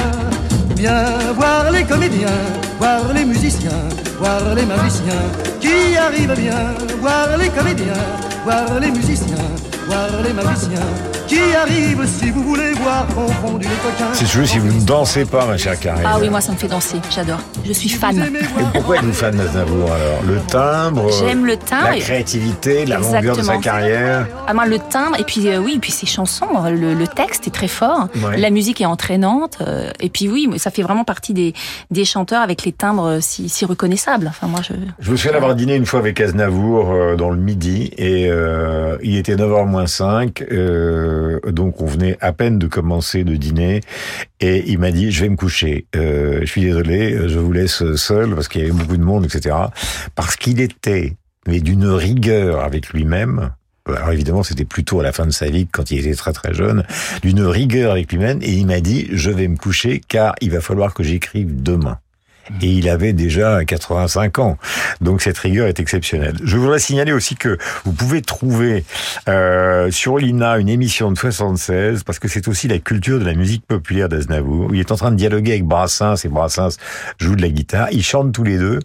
Viens 0.76 1.18
voir 1.36 1.72
les 1.72 1.84
comédiens, 1.84 2.42
voir 2.80 3.02
les 3.14 3.26
musiciens, 3.26 3.90
voir 4.20 4.54
les 4.56 4.66
magiciens 4.66 5.26
qui 5.62 5.98
arrivent 5.98 6.36
bien. 6.38 6.76
Voir 7.02 7.38
les 7.38 7.50
comédiens, 7.50 8.04
voir 8.44 8.80
les 8.80 8.90
musiciens, 8.90 9.46
voir 9.86 10.10
les 10.24 10.34
magiciens 10.34 10.90
qui 11.28 11.40
arrivent 11.56 12.06
si 12.06 12.30
vous 12.32 12.44
voulez 12.44 12.72
voir 12.74 13.06
confondus 13.08 13.68
les 13.68 13.76
coquins. 13.76 14.14
C'est 14.14 14.26
toujours 14.26 14.48
si 14.48 14.60
vous 14.60 14.72
ne 14.72 14.86
dansez 14.86 15.26
pas, 15.26 15.46
ma 15.46 15.58
chère 15.58 15.80
Karine. 15.80 16.04
Ah 16.06 16.18
oui, 16.22 16.30
moi 16.30 16.42
ça 16.42 16.52
me 16.52 16.58
fait 16.58 16.68
danser, 16.68 16.98
j'adore. 17.14 17.40
Je 17.66 17.74
suis 17.74 17.90
fan. 17.90 18.18
Et 18.20 18.64
pourquoi 18.74 18.98
êtes-vous 18.98 19.14
fan 19.14 19.36
d'Aznavour 19.36 19.92
alors 19.92 20.22
Le 20.28 20.40
timbre 20.48 21.10
J'aime 21.20 21.46
le 21.46 21.58
timbre 21.58 21.90
La 21.90 21.98
créativité, 21.98 22.86
la 22.86 23.00
longueur 23.00 23.38
de 23.38 23.42
sa 23.42 23.58
carrière 23.58 24.28
Ah, 24.48 24.54
moi, 24.54 24.66
le 24.66 24.78
timbre, 24.80 25.20
et 25.20 25.24
puis 25.24 25.48
euh, 25.50 25.58
oui, 25.60 25.74
et 25.76 25.80
puis 25.80 25.92
ses 25.92 26.06
chansons, 26.06 26.48
le, 26.70 26.94
le 26.94 27.08
texte 27.08 27.48
est 27.48 27.52
très 27.52 27.68
fort, 27.68 28.08
Ouais. 28.24 28.38
la 28.38 28.50
musique 28.50 28.82
est 28.82 28.86
entraînante, 28.86 29.58
euh, 29.62 29.90
et 30.00 30.10
puis 30.10 30.28
oui, 30.30 30.48
ça 30.58 30.72
fait 30.72 30.82
vraiment 30.84 31.04
partie 31.04 31.34
des, 31.34 31.54
des 31.92 32.06
chanteurs 32.06 32.42
avec 32.42 32.64
les 32.64 32.72
timbres 32.72 33.06
euh, 33.08 33.18
si, 33.22 33.50
si 33.50 33.66
reconnaissables. 33.66 34.28
Enfin, 34.28 34.48
moi, 34.48 34.62
je... 34.64 34.74
Je 35.00 35.12
me 35.12 35.16
souviens 35.18 35.34
d'avoir 35.34 35.56
dîné 35.56 35.76
une 35.76 35.86
fois 35.86 36.00
avec 36.00 36.20
Aznavour 36.22 36.92
euh, 36.92 37.16
dans 37.16 37.30
le 37.32 37.38
midi 37.38 37.92
et 37.98 38.28
euh, 38.30 38.98
il 39.04 39.18
était 39.18 39.36
9h 39.36 39.66
moins 39.68 39.88
5, 39.88 40.44
euh, 40.52 41.15
donc 41.48 41.82
on 41.82 41.86
venait 41.86 42.18
à 42.22 42.34
peine 42.34 42.60
de 42.60 42.68
commencer 42.68 43.24
de 43.24 43.36
dîner 43.36 43.82
et 44.40 44.64
il 44.72 44.80
m'a 44.80 44.92
dit 44.92 45.12
je 45.12 45.24
vais 45.24 45.30
me 45.30 45.36
coucher. 45.36 45.86
Euh, 45.96 46.40
je 46.42 46.46
suis 46.46 46.62
désolé, 46.62 47.28
je 47.28 47.40
vous 47.40 47.52
laisse 47.52 47.96
seul 47.96 48.36
parce 48.36 48.48
qu'il 48.48 48.62
y 48.62 48.64
avait 48.64 48.74
beaucoup 48.74 48.98
de 48.98 49.04
monde, 49.04 49.26
etc. 49.26 49.56
Parce 50.16 50.36
qu'il 50.36 50.62
était 50.62 51.14
mais 51.48 51.60
d'une 51.60 51.88
rigueur 51.88 52.62
avec 52.62 52.90
lui-même. 52.90 53.52
Alors 53.88 54.12
évidemment, 54.12 54.42
c'était 54.42 54.66
plutôt 54.66 55.00
à 55.00 55.04
la 55.04 55.12
fin 55.12 55.28
de 55.28 55.32
sa 55.32 55.48
vie, 55.48 55.68
quand 55.68 55.92
il 55.92 56.00
était 56.00 56.16
très 56.16 56.34
très 56.34 56.54
jeune, 56.54 56.84
d'une 57.22 57.44
rigueur 57.44 57.92
avec 57.92 58.12
lui-même. 58.12 58.40
Et 58.42 58.52
il 58.52 58.66
m'a 58.66 58.80
dit, 58.80 59.08
je 59.12 59.30
vais 59.30 59.48
me 59.48 59.58
coucher 59.58 60.02
car 60.08 60.34
il 60.42 60.52
va 60.52 60.62
falloir 60.62 60.94
que 60.94 61.04
j'écrive 61.04 61.62
demain. 61.62 62.00
Et 62.62 62.68
il 62.68 62.90
avait 62.90 63.14
déjà 63.14 63.64
85 63.66 64.40
ans. 64.40 64.58
Donc 65.02 65.22
cette 65.22 65.38
rigueur 65.38 65.68
est 65.68 65.80
exceptionnelle. 65.80 66.36
Je 66.44 66.58
voudrais 66.58 66.80
signaler 66.80 67.12
aussi 67.12 67.36
que 67.36 67.58
vous 67.84 67.92
pouvez 67.92 68.22
trouver 68.22 68.86
euh, 69.28 69.92
sur 69.92 70.18
l'INA 70.18 70.58
une 70.58 70.70
émission 70.70 71.12
de 71.12 71.18
76, 71.18 72.04
parce 72.04 72.20
que 72.20 72.28
c'est 72.28 72.48
aussi 72.48 72.68
la 72.68 72.80
culture 72.80 73.20
de 73.20 73.26
la 73.26 73.34
musique 73.34 73.66
populaire 73.66 74.10
d'Aznavour. 74.10 74.74
Il 74.74 74.80
est 74.80 74.92
en 74.92 74.96
train 74.96 75.12
de 75.12 75.16
dialoguer 75.16 75.54
avec 75.54 75.66
Brassens, 75.66 76.24
et 76.24 76.30
Brassens 76.30 76.78
joue 77.18 77.36
de 77.36 77.42
la 77.42 77.50
guitare. 77.50 77.88
Ils 77.92 78.04
chantent 78.04 78.32
tous 78.32 78.44
les 78.44 78.58
deux, 78.58 78.80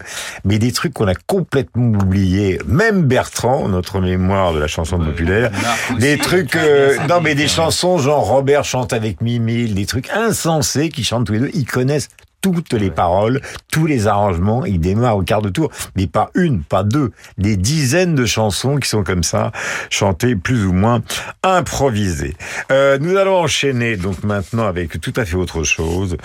mais 0.45 0.59
des 0.59 0.73
trucs 0.73 0.95
qu'on 0.95 1.09
a 1.09 1.15
complètement 1.15 1.99
oubliés. 1.99 2.61
Même 2.67 3.03
Bertrand, 3.03 3.69
notre 3.69 4.01
mémoire 4.01 4.53
de 4.53 4.59
la 4.59 4.67
chanson 4.67 4.99
populaire, 4.99 5.51
des 5.99 6.19
trucs... 6.19 6.57
euh, 6.57 6.97
non, 7.09 7.21
mais 7.21 7.35
des 7.35 7.49
chansons 7.49 7.99
genre 7.99 8.27
Robert 8.27 8.65
chante 8.65 8.93
avec 8.93 9.21
Mimile, 9.21 9.75
des 9.75 9.87
trucs 9.87 10.11
insensés 10.11 10.89
qui 10.89 11.05
chantent 11.05 11.27
tous 11.27 11.33
les 11.35 11.41
deux. 11.41 11.51
Ils 11.55 11.67
connaissent 11.67 12.09
toutes 12.41 12.73
les 12.73 12.91
paroles, 12.91 13.41
tous 13.71 13.87
les 13.87 14.07
arrangements, 14.07 14.65
ils 14.65 14.81
démarrent 14.81 15.19
au 15.19 15.23
quart 15.23 15.43
de 15.43 15.51
tour, 15.51 15.71
mais 15.97 16.07
pas 16.07 16.31
une, 16.35 16.63
pas 16.63 16.83
deux, 16.83 17.13
des 17.39 17.57
dizaines 17.57 18.15
de 18.15 18.27
chansons 18.27 18.77
qui 18.77 18.89
sont 18.89 19.05
comme 19.05 19.23
ça, 19.23 19.53
chantées 19.91 20.37
plus 20.37 20.65
ou 20.65 20.73
moins 20.73 21.03
improvisées. 21.43 22.37
Euh, 22.71 22.99
nous 22.99 23.17
allons 23.17 23.37
enchaîner 23.37 23.97
donc 23.97 24.23
maintenant 24.25 24.67
avec 24.67 25.01
tout 25.01 25.13
à 25.17 25.25
fait 25.25 25.37
autre 25.37 25.63
chose, 25.63 26.17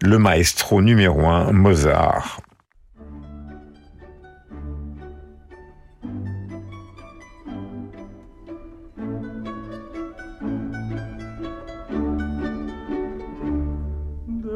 le 0.00 0.18
maestro 0.18 0.82
numéro 0.82 1.26
un, 1.26 1.52
Mozart. 1.52 2.40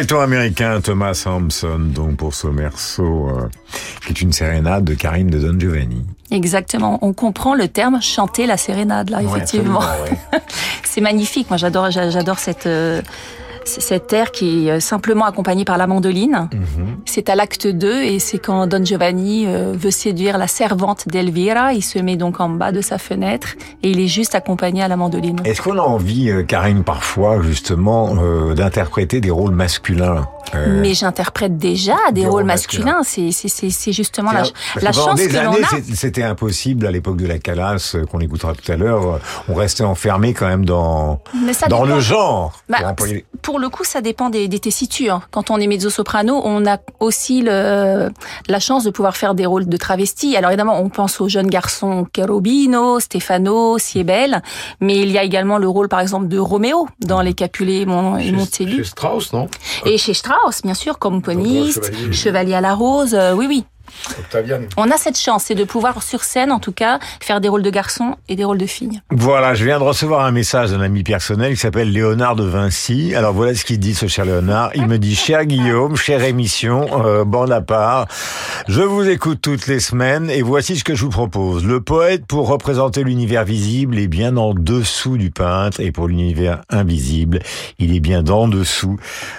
baryton 0.00 0.20
américain 0.20 0.80
Thomas 0.80 1.22
Hampson, 1.26 1.78
donc 1.78 2.16
pour 2.16 2.34
ce 2.34 2.46
morceau, 2.46 3.28
euh, 3.28 3.48
qui 4.06 4.12
est 4.12 4.20
une 4.22 4.32
sérénade 4.32 4.84
de 4.84 4.94
Karine 4.94 5.28
de 5.28 5.38
Don 5.38 5.58
Giovanni. 5.60 6.04
Exactement. 6.30 6.98
On 7.02 7.12
comprend 7.12 7.54
le 7.54 7.68
terme 7.68 8.00
chanter 8.00 8.46
la 8.46 8.56
sérénade, 8.56 9.10
là, 9.10 9.18
Ouais, 9.18 9.24
effectivement. 9.24 9.80
ouais. 9.80 10.40
C'est 10.84 11.02
magnifique. 11.02 11.50
Moi, 11.50 11.58
j'adore, 11.58 11.90
j'a- 11.90 12.08
j'adore 12.10 12.38
cette, 12.38 12.66
euh, 12.66 13.02
cet 13.68 14.12
air 14.12 14.30
qui 14.32 14.68
est 14.68 14.70
euh, 14.70 14.80
simplement 14.80 15.24
accompagné 15.24 15.64
par 15.64 15.78
la 15.78 15.86
mandoline. 15.86 16.48
Mhm. 16.52 16.96
C'est 17.04 17.28
à 17.28 17.34
l'acte 17.34 17.66
2 17.66 18.02
et 18.02 18.18
c'est 18.18 18.38
quand 18.38 18.66
Don 18.66 18.84
Giovanni 18.84 19.46
euh, 19.46 19.72
veut 19.76 19.90
séduire 19.90 20.38
la 20.38 20.46
servante 20.46 21.08
d'Elvira. 21.08 21.72
Il 21.72 21.82
se 21.82 21.98
met 21.98 22.16
donc 22.16 22.40
en 22.40 22.48
bas 22.48 22.72
de 22.72 22.80
sa 22.80 22.98
fenêtre 22.98 23.56
et 23.82 23.90
il 23.90 24.00
est 24.00 24.06
juste 24.06 24.34
accompagné 24.34 24.82
à 24.82 24.88
la 24.88 24.96
mandoline. 24.96 25.40
Est-ce 25.44 25.62
qu'on 25.62 25.78
a 25.78 25.82
envie, 25.82 26.30
euh, 26.30 26.42
Karine, 26.42 26.84
parfois, 26.84 27.42
justement, 27.42 28.14
euh, 28.18 28.54
d'interpréter 28.54 29.20
des 29.20 29.30
rôles 29.30 29.54
masculins? 29.54 30.26
Euh, 30.54 30.80
Mais 30.80 30.94
j'interprète 30.94 31.58
déjà 31.58 31.96
des, 32.12 32.26
rôles 32.26 32.44
masculins. 32.44 33.00
C'est, 33.04 33.30
c'est, 33.32 33.48
c'est, 33.48 33.70
c'est 33.70 33.92
justement 33.92 34.32
la, 34.32 34.42
la 34.80 34.92
chance 34.92 35.14
des 35.16 35.28
que 35.28 35.36
l'on 35.36 35.52
a. 35.54 35.80
c'était 35.94 36.22
impossible 36.22 36.86
à 36.86 36.90
l'époque 36.90 37.16
de 37.16 37.26
la 37.26 37.38
Calas, 37.38 37.92
euh, 37.94 38.04
qu'on 38.06 38.20
écoutera 38.20 38.54
tout 38.54 38.70
à 38.72 38.76
l'heure. 38.76 39.14
euh, 39.14 39.18
On 39.48 39.54
restait 39.54 39.84
enfermé 39.84 40.34
quand 40.34 40.46
même 40.48 40.64
dans 40.64 41.20
dans 41.68 41.84
dépend. 41.84 41.84
le 41.84 42.00
genre. 42.00 42.52
Bah, 42.68 42.78
pour 42.80 42.88
employer- 42.88 43.24
pour 43.42 43.58
le 43.58 43.68
coup, 43.68 43.84
ça 43.84 44.00
dépend 44.00 44.30
des, 44.30 44.48
des 44.48 44.58
tessitures. 44.58 45.22
Quand 45.30 45.50
on 45.50 45.58
est 45.58 45.66
mezzo-soprano, 45.66 46.40
on 46.44 46.66
a 46.66 46.78
aussi 47.00 47.42
le, 47.42 48.10
la 48.48 48.60
chance 48.60 48.84
de 48.84 48.90
pouvoir 48.90 49.16
faire 49.16 49.34
des 49.34 49.46
rôles 49.46 49.68
de 49.68 49.76
travesti. 49.76 50.36
Alors 50.36 50.50
évidemment, 50.50 50.78
on 50.80 50.88
pense 50.88 51.20
aux 51.20 51.28
jeunes 51.28 51.48
garçons 51.48 52.06
Cherubino, 52.14 53.00
Stefano, 53.00 53.78
Siebel, 53.78 54.42
mais 54.80 54.98
il 54.98 55.10
y 55.10 55.18
a 55.18 55.22
également 55.24 55.58
le 55.58 55.68
rôle, 55.68 55.88
par 55.88 56.00
exemple, 56.00 56.28
de 56.28 56.38
Roméo 56.38 56.88
dans 57.00 57.20
Les 57.22 57.34
Capulets 57.34 57.80
et 57.80 57.86
Mon- 57.86 58.16
et. 58.18 58.32
Chez 58.52 58.84
Strauss, 58.84 59.32
non? 59.32 59.48
Et 59.86 59.96
chez 59.98 60.14
Strauss, 60.14 60.38
bien 60.62 60.74
sûr, 60.74 60.98
comme. 60.98 61.22
Chevalier 62.12 62.54
à 62.54 62.60
la 62.60 62.74
rose, 62.74 63.14
euh, 63.14 63.34
oui, 63.34 63.46
oui. 63.48 63.64
Octaviane. 64.18 64.66
On 64.76 64.90
a 64.90 64.96
cette 64.96 65.18
chance, 65.18 65.44
c'est 65.44 65.54
de 65.54 65.64
pouvoir, 65.64 66.02
sur 66.02 66.24
scène, 66.24 66.52
en 66.52 66.58
tout 66.60 66.72
cas, 66.72 66.98
faire 67.20 67.40
des 67.40 67.48
rôles 67.48 67.62
de 67.62 67.70
garçons 67.70 68.16
et 68.28 68.36
des 68.36 68.44
rôles 68.44 68.58
de 68.58 68.66
filles. 68.66 69.00
Voilà, 69.10 69.54
je 69.54 69.64
viens 69.64 69.78
de 69.78 69.84
recevoir 69.84 70.24
un 70.24 70.30
message 70.30 70.70
d'un 70.70 70.80
ami 70.80 71.02
personnel 71.02 71.54
qui 71.54 71.60
s'appelle 71.60 71.90
Léonard 71.90 72.36
de 72.36 72.44
Vinci. 72.44 73.14
Alors 73.14 73.32
voilà 73.32 73.54
ce 73.54 73.64
qu'il 73.64 73.78
dit, 73.78 73.94
ce 73.94 74.06
cher 74.06 74.24
Léonard. 74.24 74.70
Il 74.74 74.86
me 74.86 74.98
dit, 74.98 75.14
cher 75.14 75.44
Guillaume, 75.44 75.96
chère 75.96 76.22
émission, 76.24 77.04
euh, 77.04 77.24
bande 77.24 77.52
à 77.52 77.60
part, 77.60 78.06
je 78.68 78.82
vous 78.82 79.08
écoute 79.08 79.40
toutes 79.42 79.66
les 79.66 79.80
semaines 79.80 80.30
et 80.30 80.42
voici 80.42 80.76
ce 80.76 80.84
que 80.84 80.94
je 80.94 81.04
vous 81.04 81.10
propose. 81.10 81.64
Le 81.64 81.80
poète, 81.80 82.26
pour 82.26 82.48
représenter 82.48 83.02
l'univers 83.02 83.44
visible, 83.44 83.98
est 83.98 84.08
bien 84.08 84.36
en 84.36 84.54
dessous 84.54 85.16
du 85.16 85.30
peintre 85.30 85.80
et 85.80 85.92
pour 85.92 86.08
l'univers 86.08 86.60
invisible, 86.70 87.40
il 87.78 87.94
est 87.94 88.00
bien 88.00 88.26
en 88.28 88.48
dessous 88.48 88.98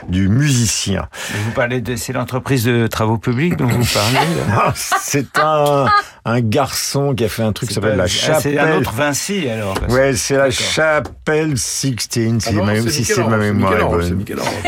du 0.10 0.28
musicien. 0.30 1.08
Vous 1.45 1.52
parlez 1.52 1.82
de, 1.82 1.95
c'est 1.95 2.14
l'entreprise 2.14 2.66
de 2.66 2.88
travaux 2.88 3.18
publics 3.18 3.56
dont 3.58 3.68
vous 3.68 3.86
parlez 3.93 4.18
C'est 4.76 5.38
un, 5.39 5.86
un 6.26 6.42
garçon 6.42 7.14
qui 7.16 7.26
a 7.26 7.30
fait 7.30 7.44
un 7.44 7.52
truc 7.54 7.70
qui 7.70 7.76
s'appelle 7.76 7.98
la 7.98 8.04
Ah, 8.04 8.08
chapelle. 8.08 8.42
C'est 8.42 8.58
un 8.60 8.78
autre 8.78 8.92
Vinci 8.94 9.50
alors. 9.50 9.76
Ouais, 9.89 10.14
c'est 10.16 10.38
la 10.38 10.52
chapelle 10.52 11.58
Sixtine, 11.58 12.39
si, 12.39 12.50
Ah 12.50 12.54
non, 12.54 12.88
si 12.89 13.04
c'est 13.04 13.24
ma 13.24 13.38
mémoire 13.38 13.74
est 13.74 13.84
bonne. 13.84 14.26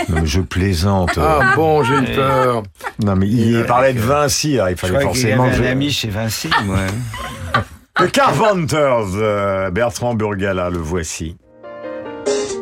Non, 0.10 0.26
je 0.26 0.42
plaisante. 0.42 1.18
Ah 1.22 1.54
bon, 1.56 1.84
j'ai 1.84 1.96
eu 1.96 2.16
peur. 2.16 2.64
Non, 3.04 3.16
mais 3.16 3.28
il 3.28 3.64
parlait 3.66 3.94
de 3.94 4.00
Vinci, 4.00 4.56
alors 4.56 4.70
il 4.70 4.76
Je 4.76 4.82
fallait 4.82 5.00
y 5.00 5.02
forcément 5.04 5.46
que 5.50 5.54
un 5.54 5.58
je- 5.58 5.64
ami 5.64 5.92
chez 5.92 6.10
Vinci, 6.10 6.50
moi. 6.66 6.78
The 8.00 8.12
Carpenters, 8.12 9.16
euh, 9.16 9.70
Bertrand 9.70 10.16
Burgala, 10.16 10.72
le 10.72 10.80
voici. 10.80 11.38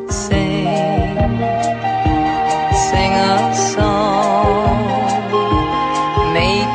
Sing, 0.09 0.67
sing 2.73 3.13
a 3.13 3.53
song. 3.53 4.40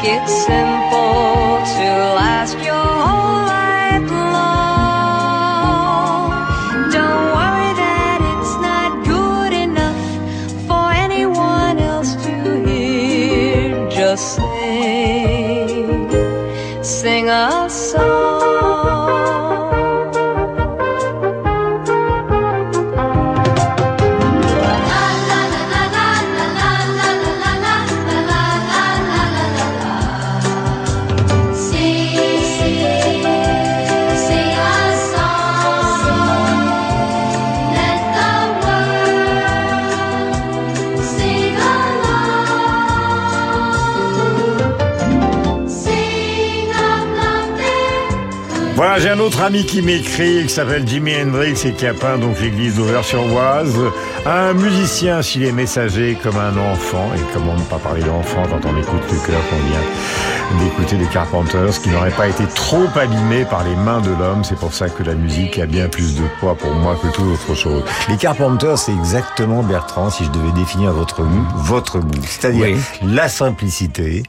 Make 0.07 0.22
it 0.22 0.28
simple 0.28 0.76
J'ai 48.99 49.11
un 49.11 49.18
autre 49.18 49.42
ami 49.42 49.66
qui 49.66 49.82
m'écrit, 49.82 50.44
qui 50.47 50.49
s'appelle 50.49 50.88
Jimi 50.88 51.14
Hendrix 51.14 51.61
et 51.66 51.72
qui 51.72 51.86
a 51.86 51.92
peint 51.92 52.16
donc 52.16 52.40
l'église 52.40 52.76
d'Auvers-sur-Oise. 52.76 53.76
Un 54.24 54.55
musicien, 54.55 55.20
s'il 55.20 55.44
est 55.44 55.53
messager 55.53 56.16
comme 56.22 56.38
un 56.38 56.57
enfant, 56.57 57.11
et 57.14 57.20
comment 57.34 57.55
ne 57.55 57.62
pas 57.62 57.76
parler 57.76 58.03
d'enfant 58.03 58.42
quand 58.49 58.66
on 58.66 58.76
écoute 58.80 59.03
le 59.11 59.18
cœur 59.26 59.40
qu'on 59.51 59.57
vient 59.68 60.64
d'écouter 60.64 60.97
des 60.97 61.07
Carpenters, 61.07 61.82
qui 61.82 61.90
n'aurait 61.90 62.11
pas 62.11 62.28
été 62.28 62.44
trop 62.55 62.86
abîmé 62.94 63.44
par 63.44 63.64
les 63.64 63.76
mains 63.76 64.01
de 64.01 64.11
l'homme. 64.11 64.44
C'est 64.44 64.59
pour 64.59 64.72
ça 64.72 64.88
que 64.88 65.03
la 65.03 65.14
musique 65.14 65.59
a 65.59 65.66
bien 65.66 65.88
plus 65.88 66.14
de 66.14 66.22
poids 66.40 66.55
pour 66.55 66.72
moi 66.72 66.97
que 67.03 67.09
toute 67.09 67.26
autre 67.26 67.55
chose. 67.55 67.82
Les 68.09 68.16
Carpenters, 68.16 68.78
c'est 68.78 68.92
exactement, 68.92 69.62
Bertrand, 69.62 70.09
si 70.09 70.24
je 70.24 70.30
devais 70.30 70.53
définir 70.53 70.92
votre 70.92 71.22
goût, 71.22 71.47
votre 71.57 71.99
goût. 71.99 72.22
C'est-à-dire 72.22 72.78
la 73.03 73.28
simplicité, 73.28 74.22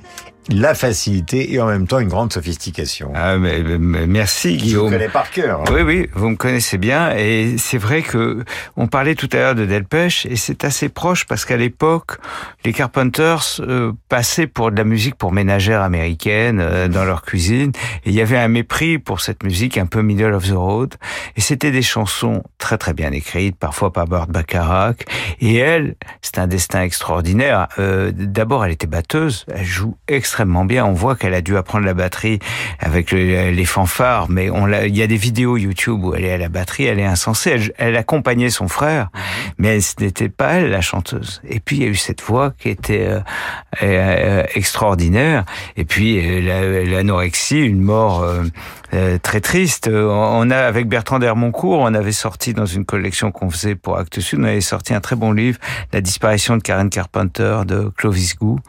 la 0.49 0.73
facilité 0.73 1.53
et 1.53 1.59
en 1.59 1.67
même 1.67 1.87
temps 1.87 1.99
une 1.99 2.07
grande 2.07 2.31
sophistication. 2.31 3.11
Ah, 3.15 3.37
mais, 3.37 3.61
mais 3.63 4.07
merci 4.07 4.57
Je 4.57 4.63
Guillaume. 4.63 4.85
vous 4.85 4.91
connais 4.91 5.09
par 5.09 5.29
cœur. 5.29 5.61
hein. 5.61 5.71
Oui, 5.73 5.81
oui, 5.81 6.09
vous 6.13 6.29
me 6.29 6.35
connaissez 6.35 6.77
bien 6.77 7.11
et 7.15 7.55
c'est 7.57 7.77
vrai 7.77 8.01
que 8.01 8.43
on 8.77 8.87
parlait 8.87 9.15
tout 9.15 9.29
à 9.33 9.37
l'heure 9.37 9.55
de 9.55 9.65
Delpech 9.65 10.25
et 10.29 10.35
c'est 10.37 10.63
assez 10.63 10.87
proche 10.89 11.25
parce 11.25 11.43
qu'à 11.43 11.57
l'époque, 11.57 12.17
les 12.63 12.71
Carpenters 12.73 13.59
euh, 13.59 13.91
passaient 14.07 14.47
pour 14.47 14.71
de 14.71 14.77
la 14.77 14.83
musique 14.85 15.15
pour 15.15 15.33
ménagères 15.33 15.81
américaines 15.81 16.59
euh, 16.61 16.87
dans 16.87 17.03
leur 17.03 17.23
cuisine 17.23 17.71
et 18.05 18.09
il 18.09 18.13
y 18.15 18.21
avait 18.21 18.37
un 18.37 18.47
mépris 18.47 18.99
pour 18.99 19.19
cette 19.19 19.43
musique 19.43 19.77
un 19.77 19.85
peu 19.85 20.01
middle 20.01 20.33
of 20.33 20.47
the 20.47 20.53
road 20.53 20.95
et 21.35 21.41
c'était 21.41 21.71
des 21.71 21.81
chansons 21.81 22.43
très 22.57 22.77
très 22.77 22.93
bien 22.93 23.11
écrites, 23.11 23.57
parfois 23.57 23.91
par 23.91 24.05
Burt 24.07 24.29
Bacharach 24.29 24.97
et 25.41 25.55
elle, 25.57 25.95
c'est 26.21 26.39
un 26.39 26.47
destin 26.47 26.83
extraordinaire. 26.83 27.67
Euh, 27.79 28.11
D'abord, 28.15 28.63
elle 28.65 28.71
était 28.71 28.87
batteuse, 28.87 29.45
elle 29.53 29.65
joue 29.65 29.97
extrêmement 30.07 30.36
bien. 30.65 30.85
On 30.85 30.93
voit 30.93 31.15
qu'elle 31.15 31.33
a 31.33 31.41
dû 31.41 31.57
apprendre 31.57 31.85
la 31.85 31.93
batterie 31.93 32.39
avec 32.79 33.11
le- 33.11 33.51
les 33.51 33.65
fanfares, 33.65 34.29
mais 34.29 34.49
on 34.49 34.67
il 34.67 34.95
y 34.95 35.01
a 35.01 35.07
des 35.07 35.17
vidéos 35.17 35.57
YouTube 35.57 36.03
où 36.03 36.13
elle 36.15 36.25
est 36.25 36.31
à 36.33 36.37
la 36.37 36.49
batterie, 36.49 36.85
elle 36.85 36.99
est 36.99 37.05
insensée. 37.05 37.51
Elle, 37.51 37.73
elle 37.77 37.95
accompagnait 37.95 38.49
son 38.49 38.67
frère, 38.67 39.09
mais 39.57 39.79
ce 39.81 39.93
n'était 39.99 40.29
pas 40.29 40.53
elle 40.53 40.69
la 40.69 40.81
chanteuse. 40.81 41.41
Et 41.47 41.59
puis 41.59 41.77
il 41.77 41.83
y 41.83 41.85
a 41.85 41.89
eu 41.89 41.95
cette 41.95 42.21
voix 42.21 42.51
qui 42.57 42.69
était 42.69 43.07
euh, 43.07 43.19
euh, 43.83 44.43
extraordinaire. 44.55 45.45
Et 45.77 45.85
puis 45.85 46.19
euh, 46.19 46.41
la- 46.41 46.83
l'anorexie, 46.97 47.59
une 47.59 47.81
mort 47.81 48.25
euh, 48.93 49.17
très 49.17 49.41
triste. 49.41 49.87
Euh, 49.87 50.07
On 50.09 50.49
a 50.49 50.57
avec 50.57 50.87
Bertrand 50.87 51.19
d'Hermoncourt, 51.19 51.79
on 51.79 51.93
avait 51.93 52.11
sorti 52.11 52.53
dans 52.53 52.65
une 52.65 52.85
collection 52.85 53.31
qu'on 53.31 53.49
faisait 53.49 53.75
pour 53.75 53.97
Actes 53.97 54.19
Sud, 54.19 54.39
on 54.39 54.43
avait 54.43 54.61
sorti 54.61 54.93
un 54.93 55.01
très 55.01 55.15
bon 55.15 55.31
livre, 55.31 55.59
La 55.93 56.01
disparition 56.01 56.57
de 56.57 56.61
Karen 56.61 56.89
Carpenter 56.89 57.61
de 57.65 57.91
Clovis 57.97 58.35
Gou. 58.37 58.59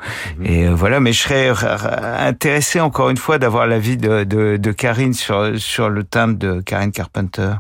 Et 0.45 0.67
euh, 0.67 0.75
voilà, 0.75 1.01
mais 1.01 1.13
je 1.13 1.23
serais 1.23 1.51
intéressé 2.19 2.81
encore 2.81 3.11
une 3.11 3.17
fois 3.17 3.39
d'avoir 3.39 3.67
l'avis 3.67 3.97
de, 3.97 4.25
de, 4.25 4.57
de 4.57 4.73
Karine 4.73 5.15
sur 5.15 5.59
sur 5.59 5.89
le 5.89 6.05
timbre 6.05 6.39
de 6.39 6.61
Karen 6.61 6.93
Carpenter. 6.93 7.55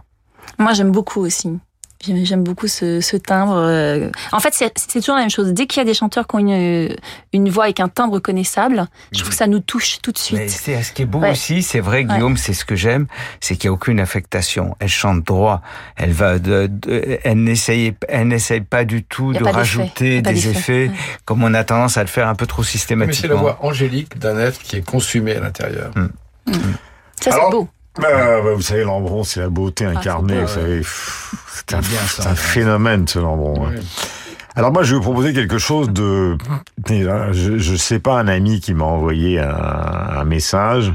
Moi, 0.58 0.72
j'aime 0.72 0.90
beaucoup 0.90 1.20
aussi. 1.20 1.58
J'aime 2.06 2.44
beaucoup 2.44 2.68
ce, 2.68 3.00
ce 3.00 3.16
timbre. 3.16 3.56
euh. 3.56 4.08
En 4.30 4.38
fait, 4.38 4.54
c'est 4.54 4.72
toujours 5.00 5.16
la 5.16 5.22
même 5.22 5.30
chose. 5.30 5.52
Dès 5.52 5.66
qu'il 5.66 5.80
y 5.80 5.82
a 5.82 5.84
des 5.84 5.94
chanteurs 5.94 6.28
qui 6.28 6.36
ont 6.36 6.38
une, 6.38 6.94
une 7.32 7.48
voix 7.50 7.64
avec 7.64 7.80
un 7.80 7.88
timbre 7.88 8.20
connaissable, 8.20 8.86
je 9.10 9.18
trouve 9.18 9.30
que 9.30 9.34
ça 9.36 9.48
nous 9.48 9.58
touche 9.58 9.98
tout 10.00 10.12
de 10.12 10.18
suite. 10.18 10.48
C'est 10.48 10.80
ce 10.82 10.92
qui 10.92 11.02
est 11.02 11.06
beau 11.06 11.18
Ouais. 11.18 11.32
aussi, 11.32 11.62
c'est 11.62 11.80
vrai, 11.80 11.98
Ouais. 11.98 12.04
Guillaume, 12.04 12.36
c'est 12.36 12.52
ce 12.52 12.64
que 12.64 12.76
j'aime, 12.76 13.06
c'est 13.40 13.56
qu'il 13.56 13.68
n'y 13.68 13.72
a 13.72 13.74
aucune 13.74 13.98
affectation. 13.98 14.76
Elle 14.78 14.88
chante 14.88 15.24
droit. 15.24 15.60
Elle 15.96 16.12
va 16.12 16.38
de, 16.38 16.68
de- 16.70 17.18
elle 17.24 17.42
n'essaye, 17.42 17.94
elle 18.08 18.28
n'essaye 18.28 18.60
pas 18.60 18.84
du 18.84 19.02
tout 19.02 19.32
de 19.32 19.40
pas 19.40 19.50
rajouter 19.50 20.22
des 20.22 20.48
effets, 20.48 20.92
comme 21.24 21.42
on 21.42 21.52
a 21.52 21.64
tendance 21.64 21.96
à 21.96 22.02
le 22.02 22.08
faire 22.08 22.28
un 22.28 22.36
peu 22.36 22.46
trop 22.46 22.62
Mais 22.62 22.66
c'est 22.66 22.74
la 22.74 22.78
systématiquement. 22.78 23.36
voix 23.40 23.58
angélique 23.62 24.18
d'un 24.18 24.38
être 24.38 24.60
qui 24.62 24.76
est 24.76 24.86
consumé 24.86 25.34
à 25.34 25.40
l'intérieur. 25.40 25.90
Ça, 27.20 27.32
Alors, 27.32 27.46
c'est 27.46 27.56
beau. 27.56 27.68
Bah, 28.00 28.40
bah, 28.42 28.52
vous 28.54 28.62
savez, 28.62 28.84
Lambron, 28.84 29.24
c'est 29.24 29.40
la 29.40 29.48
beauté 29.48 29.84
incarnée. 29.84 30.34
Ah, 30.38 30.42
vous 30.42 30.48
c'est 30.48 30.54
savez, 30.60 30.82
c'est 31.52 31.74
un, 31.74 31.80
bien 31.80 31.98
c'est 32.06 32.22
ça, 32.22 32.28
un 32.28 32.32
ouais. 32.32 32.36
phénomène, 32.36 33.08
ce 33.08 33.18
Lambron. 33.18 33.66
hein. 33.66 33.72
Alors 34.54 34.72
moi, 34.72 34.82
je 34.82 34.90
vais 34.90 34.96
vous 34.96 35.02
proposer 35.02 35.32
quelque 35.32 35.58
chose 35.58 35.90
de... 35.90 36.36
Je 36.88 37.72
ne 37.72 37.76
sais 37.76 38.00
pas 38.00 38.18
un 38.18 38.26
ami 38.28 38.60
qui 38.60 38.74
m'a 38.74 38.84
envoyé 38.84 39.38
un, 39.38 39.48
un 39.50 40.24
message 40.24 40.92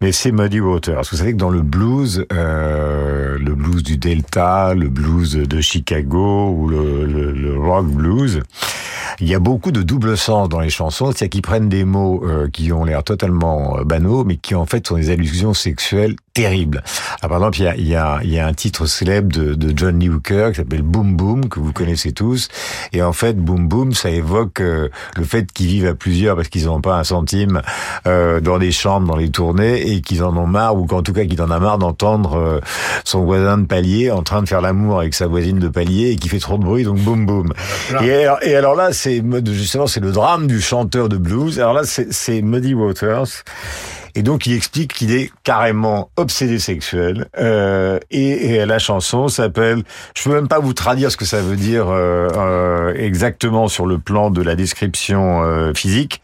mais 0.00 0.12
c'est 0.12 0.32
Muddy 0.32 0.60
Waters. 0.60 1.02
Vous 1.10 1.16
savez 1.16 1.32
que 1.32 1.38
dans 1.38 1.50
le 1.50 1.62
blues, 1.62 2.24
euh, 2.32 3.38
le 3.38 3.54
blues 3.54 3.82
du 3.82 3.96
Delta, 3.96 4.74
le 4.74 4.88
blues 4.88 5.34
de 5.34 5.60
Chicago 5.60 6.50
ou 6.50 6.68
le, 6.68 7.04
le, 7.04 7.32
le 7.32 7.58
rock 7.58 7.86
blues, 7.86 8.42
il 9.20 9.28
y 9.28 9.34
a 9.34 9.40
beaucoup 9.40 9.72
de 9.72 9.82
double 9.82 10.16
sens 10.16 10.48
dans 10.48 10.60
les 10.60 10.70
chansons, 10.70 11.06
c'est-à-dire 11.06 11.30
qu'ils 11.30 11.42
prennent 11.42 11.68
des 11.68 11.84
mots 11.84 12.22
euh, 12.24 12.48
qui 12.48 12.72
ont 12.72 12.84
l'air 12.84 13.02
totalement 13.02 13.78
euh, 13.78 13.84
banaux, 13.84 14.24
mais 14.24 14.36
qui 14.36 14.54
en 14.54 14.66
fait 14.66 14.86
sont 14.86 14.96
des 14.96 15.10
allusions 15.10 15.54
sexuelles 15.54 16.14
terribles. 16.42 16.84
Ah, 17.20 17.28
par 17.28 17.38
exemple, 17.38 17.58
il 17.58 17.64
y 17.64 17.68
a, 17.68 17.76
y, 17.76 17.94
a, 17.96 18.20
y 18.22 18.38
a 18.38 18.46
un 18.46 18.52
titre 18.52 18.86
célèbre 18.86 19.32
de, 19.32 19.54
de 19.54 19.72
John 19.76 19.98
Lee 19.98 20.08
Hooker 20.08 20.50
qui 20.52 20.58
s'appelle 20.58 20.82
Boom 20.82 21.16
Boom, 21.16 21.48
que 21.48 21.58
vous 21.58 21.72
connaissez 21.72 22.12
tous, 22.12 22.48
et 22.92 23.02
en 23.02 23.12
fait, 23.12 23.36
Boom 23.36 23.66
Boom, 23.66 23.92
ça 23.92 24.10
évoque 24.10 24.60
euh, 24.60 24.88
le 25.16 25.24
fait 25.24 25.50
qu'ils 25.52 25.66
vivent 25.66 25.86
à 25.86 25.94
plusieurs 25.94 26.36
parce 26.36 26.48
qu'ils 26.48 26.66
n'ont 26.66 26.80
pas 26.80 26.96
un 26.96 27.02
centime 27.02 27.60
euh, 28.06 28.40
dans 28.40 28.58
des 28.58 28.70
chambres, 28.70 29.08
dans 29.08 29.16
les 29.16 29.30
tournées, 29.30 29.90
et 29.90 30.00
qu'ils 30.00 30.22
en 30.22 30.36
ont 30.36 30.46
marre, 30.46 30.76
ou 30.76 30.86
qu'en 30.86 31.02
tout 31.02 31.12
cas 31.12 31.24
qu'ils 31.24 31.42
en 31.42 31.50
a 31.50 31.58
marre 31.58 31.78
d'entendre 31.78 32.38
euh, 32.38 32.60
son 33.04 33.24
voisin 33.24 33.58
de 33.58 33.66
palier 33.66 34.12
en 34.12 34.22
train 34.22 34.40
de 34.40 34.48
faire 34.48 34.60
l'amour 34.60 35.00
avec 35.00 35.14
sa 35.14 35.26
voisine 35.26 35.58
de 35.58 35.68
palier 35.68 36.10
et 36.10 36.16
qui 36.16 36.28
fait 36.28 36.38
trop 36.38 36.56
de 36.56 36.62
bruit, 36.62 36.84
donc 36.84 36.98
Boom 36.98 37.26
Boom. 37.26 37.52
Et 38.00 38.12
alors, 38.12 38.38
et 38.42 38.54
alors 38.54 38.76
là, 38.76 38.92
c'est 38.92 39.22
justement 39.46 39.88
c'est 39.88 40.00
le 40.00 40.12
drame 40.12 40.46
du 40.46 40.60
chanteur 40.60 41.08
de 41.08 41.16
blues. 41.16 41.58
Alors 41.58 41.72
là, 41.72 41.82
c'est 41.84 42.42
Muddy 42.42 42.74
Waters. 42.74 43.42
Et 44.14 44.22
donc, 44.22 44.46
il 44.46 44.54
explique 44.54 44.92
qu'il 44.94 45.12
est 45.12 45.30
carrément 45.44 46.10
obsédé 46.16 46.58
sexuel. 46.58 47.28
Euh, 47.38 47.98
et, 48.10 48.64
la 48.66 48.78
chanson 48.78 49.28
s'appelle. 49.28 49.82
Je 50.16 50.22
peux 50.24 50.34
même 50.34 50.48
pas 50.48 50.58
vous 50.58 50.72
traduire 50.72 51.10
ce 51.10 51.16
que 51.16 51.24
ça 51.24 51.40
veut 51.40 51.56
dire 51.56 51.88
euh, 51.88 52.28
euh, 52.36 52.94
exactement 52.96 53.68
sur 53.68 53.86
le 53.86 53.98
plan 53.98 54.30
de 54.30 54.42
la 54.42 54.56
description 54.56 55.72
physique. 55.74 56.20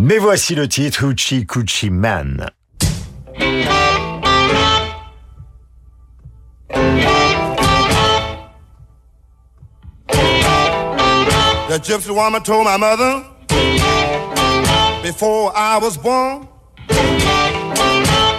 Mais 0.00 0.18
voici 0.18 0.54
le 0.54 0.68
titre 0.68 1.04
Hoochie 1.04 1.46
Coochie 1.46 1.90
Man. 1.90 2.46
The 11.68 11.78
gypsy 11.78 12.10
woman 12.14 12.42
told 12.42 12.66
my 12.66 12.76
mother 12.76 13.24
before 15.02 15.52
I 15.56 15.78
was 15.78 15.96
born, 15.96 16.46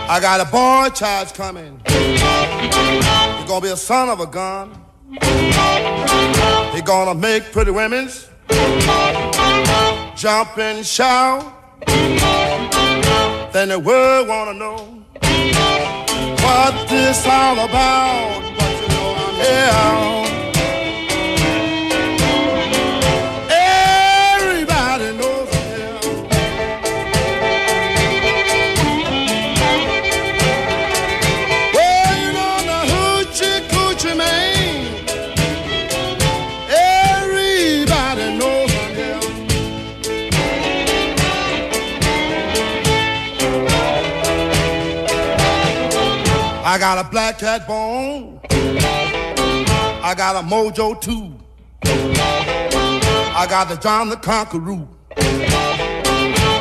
I 0.05 0.19
got 0.19 0.41
a 0.41 0.45
boy 0.45 0.89
child 0.93 1.33
coming. 1.33 1.81
He's 1.87 3.47
gonna 3.47 3.61
be 3.61 3.69
a 3.69 3.77
son 3.77 4.09
of 4.09 4.19
a 4.19 4.27
gun. 4.27 4.83
He's 6.73 6.81
gonna 6.81 7.15
make 7.15 7.51
pretty 7.51 7.71
women's 7.71 8.29
jump 10.15 10.57
and 10.57 10.85
shout. 10.85 11.53
Then 13.53 13.69
the 13.69 13.79
world 13.79 14.27
wanna 14.27 14.53
know 14.53 15.03
what 16.43 16.89
this 16.89 17.25
all 17.25 17.59
about. 17.59 18.41
But 18.57 18.81
you 18.81 18.87
know 18.89 19.15
I'm 19.17 19.35
here. 19.35 20.22
I 46.73 46.79
got 46.79 46.97
a 46.97 47.07
black 47.07 47.37
cat 47.37 47.67
bone. 47.67 48.39
I 48.49 50.15
got 50.17 50.43
a 50.43 50.47
mojo 50.47 50.99
too. 50.99 51.31
I 51.83 53.45
got 53.47 53.69
the 53.69 53.75
John 53.75 54.09
the 54.09 54.15
Conqueror. 54.15 54.87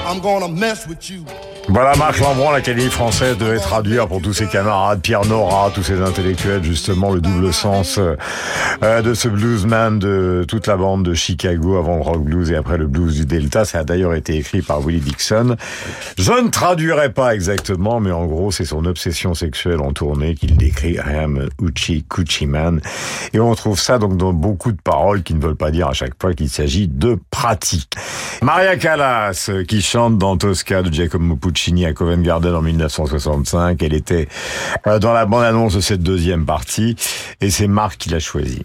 I'm 0.06 0.20
gonna 0.20 0.48
mess 0.48 0.86
with 0.86 1.08
you. 1.08 1.24
Voilà, 1.68 1.94
Marc 1.96 2.18
Lambron, 2.18 2.50
l'Académie 2.50 2.90
française 2.90 3.38
devait 3.38 3.58
traduire 3.58 4.08
pour 4.08 4.20
tous 4.20 4.32
ses 4.32 4.46
camarades, 4.46 5.00
Pierre 5.00 5.24
Nora, 5.24 5.70
tous 5.72 5.84
ces 5.84 6.00
intellectuels, 6.00 6.62
justement, 6.62 7.12
le 7.12 7.20
double 7.20 7.52
sens 7.52 7.98
euh, 7.98 9.02
de 9.02 9.14
ce 9.14 9.28
bluesman 9.28 9.98
de 9.98 10.44
toute 10.46 10.66
la 10.66 10.76
bande 10.76 11.04
de 11.04 11.14
Chicago 11.14 11.76
avant 11.76 11.96
le 11.96 12.02
rock 12.02 12.24
blues 12.24 12.50
et 12.50 12.56
après 12.56 12.78
le 12.78 12.88
blues 12.88 13.14
du 13.14 13.26
Delta. 13.26 13.64
Ça 13.64 13.78
a 13.78 13.84
d'ailleurs 13.84 14.12
été 14.12 14.36
écrit 14.36 14.60
par 14.60 14.80
Willie 14.84 15.00
Dixon. 15.00 15.56
Je 16.18 16.32
ne 16.32 16.48
traduirai 16.48 17.12
pas 17.12 17.32
exactement, 17.32 18.00
mais 18.00 18.10
en 18.10 18.26
gros, 18.26 18.50
c'est 18.50 18.64
son 18.64 18.84
obsession 18.84 19.32
sexuelle 19.32 19.80
en 19.80 19.92
tournée 19.92 20.34
qu'il 20.34 20.56
décrit, 20.56 20.94
I 20.94 21.16
am 21.22 21.48
Uchi 21.62 22.04
Coochie 22.04 22.46
Man. 22.46 22.80
Et 23.32 23.40
on 23.40 23.54
trouve 23.54 23.78
ça 23.78 23.98
donc 23.98 24.16
dans 24.16 24.32
beaucoup 24.32 24.72
de 24.72 24.80
paroles 24.82 25.22
qui 25.22 25.34
ne 25.34 25.40
veulent 25.40 25.56
pas 25.56 25.70
dire 25.70 25.88
à 25.88 25.92
chaque 25.92 26.20
fois 26.20 26.34
qu'il 26.34 26.50
s'agit 26.50 26.88
de 26.88 27.18
pratique. 27.30 27.94
Maria 28.42 28.76
Callas, 28.76 29.48
qui 29.68 29.80
chante 29.80 30.18
dans 30.18 30.36
Tosca 30.36 30.82
de 30.82 30.92
Giacomo 30.92 31.36
Puccini 31.36 31.51
à 31.86 31.92
Covent 31.92 32.22
Garden 32.22 32.54
en 32.54 32.62
1965. 32.62 33.82
Elle 33.82 33.94
était 33.94 34.28
euh, 34.86 34.98
dans 34.98 35.12
la 35.12 35.26
bande-annonce 35.26 35.74
de 35.74 35.80
cette 35.80 36.02
deuxième 36.02 36.44
partie 36.46 36.96
et 37.40 37.50
c'est 37.50 37.66
Marc 37.66 37.98
qui 37.98 38.08
l'a 38.10 38.20
choisie. 38.20 38.64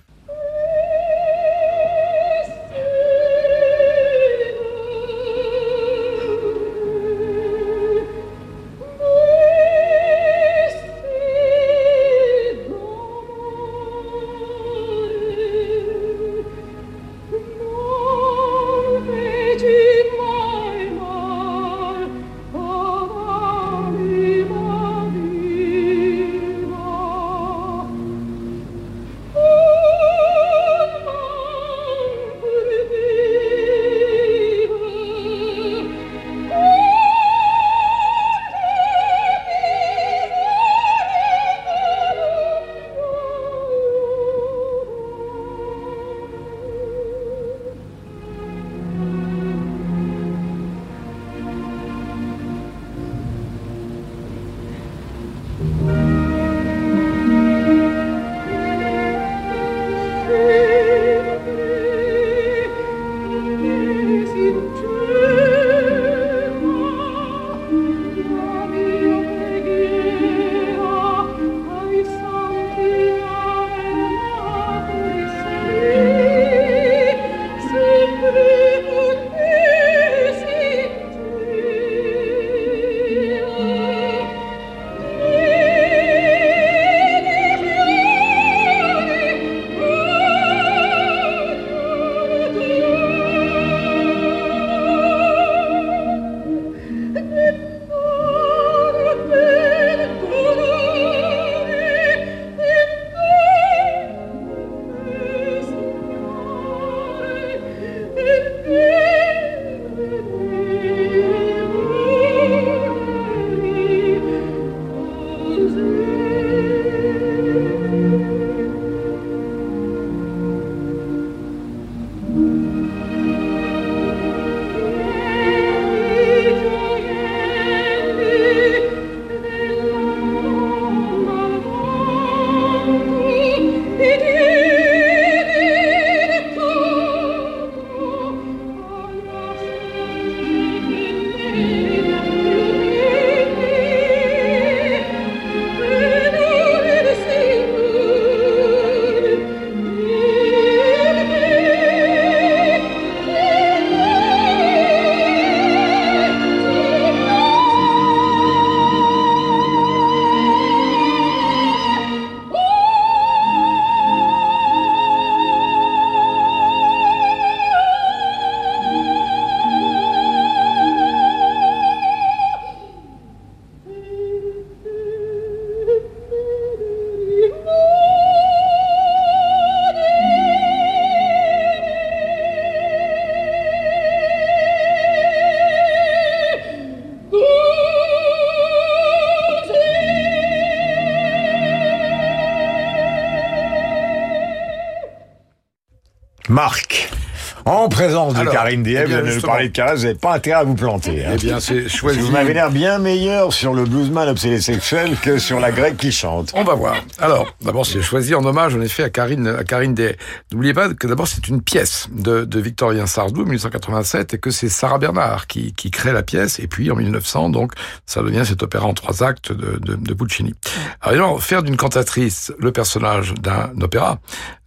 Eh 198.72 198.78
bien, 198.78 199.22
vous 199.22 199.36
nous 199.36 199.41
parler 199.41 199.70
de 199.70 199.82
vous 199.95 200.01
n'avez 200.03 200.15
pas 200.15 200.34
intérêt 200.36 200.59
à 200.59 200.63
vous 200.63 200.76
planter. 200.76 201.26
hein. 201.26 201.32
Eh 201.34 201.38
bien, 201.38 201.59
c'est 201.59 201.88
choisi. 201.89 202.20
Vous 202.20 202.32
m'avez 202.32 202.53
l'air 202.53 202.72
bien 202.72 202.99
meilleur 202.99 203.53
sur 203.53 203.74
le 203.74 203.84
bluesman 203.84 204.28
obsédé 204.30 204.59
sexuel 204.61 205.15
que 205.22 205.38
sur 205.38 205.59
la 205.59 205.72
grecque 205.72 205.97
qui 205.97 206.11
chante. 206.11 206.51
On 206.55 206.63
va 206.63 206.76
voir. 206.76 206.95
Alors, 207.20 207.53
d'abord, 207.68 207.86
c'est 207.86 208.01
choisi 208.01 208.34
en 208.34 208.43
hommage, 208.43 208.76
en 208.76 208.82
effet, 208.82 209.03
à 209.03 209.09
Karine, 209.09 209.47
à 209.47 209.63
Karine 209.63 209.93
Day. 209.93 210.18
N'oubliez 210.51 210.74
pas 210.74 210.91
que 210.93 211.05
d'abord, 211.05 211.28
c'est 211.28 211.47
une 211.47 211.61
pièce 211.61 212.07
de, 212.11 212.45
de 212.45 212.59
Victorien 212.59 213.05
Sardou, 213.05 213.45
1887, 213.45 214.34
et 214.34 214.38
que 214.39 214.49
c'est 214.49 214.70
Sarah 214.70 214.97
Bernard 214.97 215.45
qui, 215.45 215.74
qui 215.74 215.91
crée 215.91 216.13
la 216.13 216.24
pièce. 216.24 216.59
Et 216.59 216.68
puis, 216.68 216.89
en 216.89 216.95
1900, 216.95 217.49
donc, 217.49 217.74
ça 218.07 218.24
devient 218.24 218.43
cet 218.45 218.63
opéra 218.63 218.88
en 218.88 218.93
trois 218.95 219.22
actes 219.24 219.51
de, 219.51 219.78
de, 219.78 219.95
de 219.95 220.13
Puccini. 220.15 220.55
Alors, 221.01 221.28
évidemment, 221.28 221.39
faire 221.39 221.63
d'une 221.63 221.78
cantatrice 221.78 222.53
le 222.57 222.72
personnage 222.72 223.34
d'un 223.36 223.72
opéra, 223.82 224.20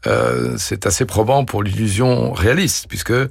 euh, 0.07 0.55
c'est 0.57 0.87
assez 0.87 1.05
probant 1.05 1.45
pour 1.45 1.63
l'illusion 1.63 2.33
réaliste, 2.33 2.87
puisque 2.89 3.11
euh, 3.11 3.29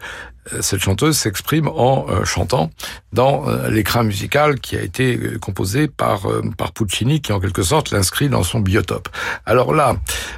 cette 0.61 0.81
chanteuse 0.81 1.17
s'exprime 1.17 1.67
en 1.67 2.07
euh, 2.09 2.23
chantant 2.23 2.71
dans 3.13 3.47
euh, 3.47 3.69
l'écran 3.69 4.03
musical 4.03 4.59
qui 4.59 4.75
a 4.75 4.81
été 4.81 5.17
euh, 5.17 5.37
composé 5.39 5.87
par 5.87 6.21
par 6.57 6.71
Puccini, 6.71 7.21
qui 7.21 7.31
en 7.33 7.39
quelque 7.39 7.63
sorte 7.63 7.91
l'inscrit 7.91 8.29
dans 8.29 8.43
son 8.43 8.59
biotope. 8.59 9.09
Alors 9.45 9.58
là, 9.67 9.95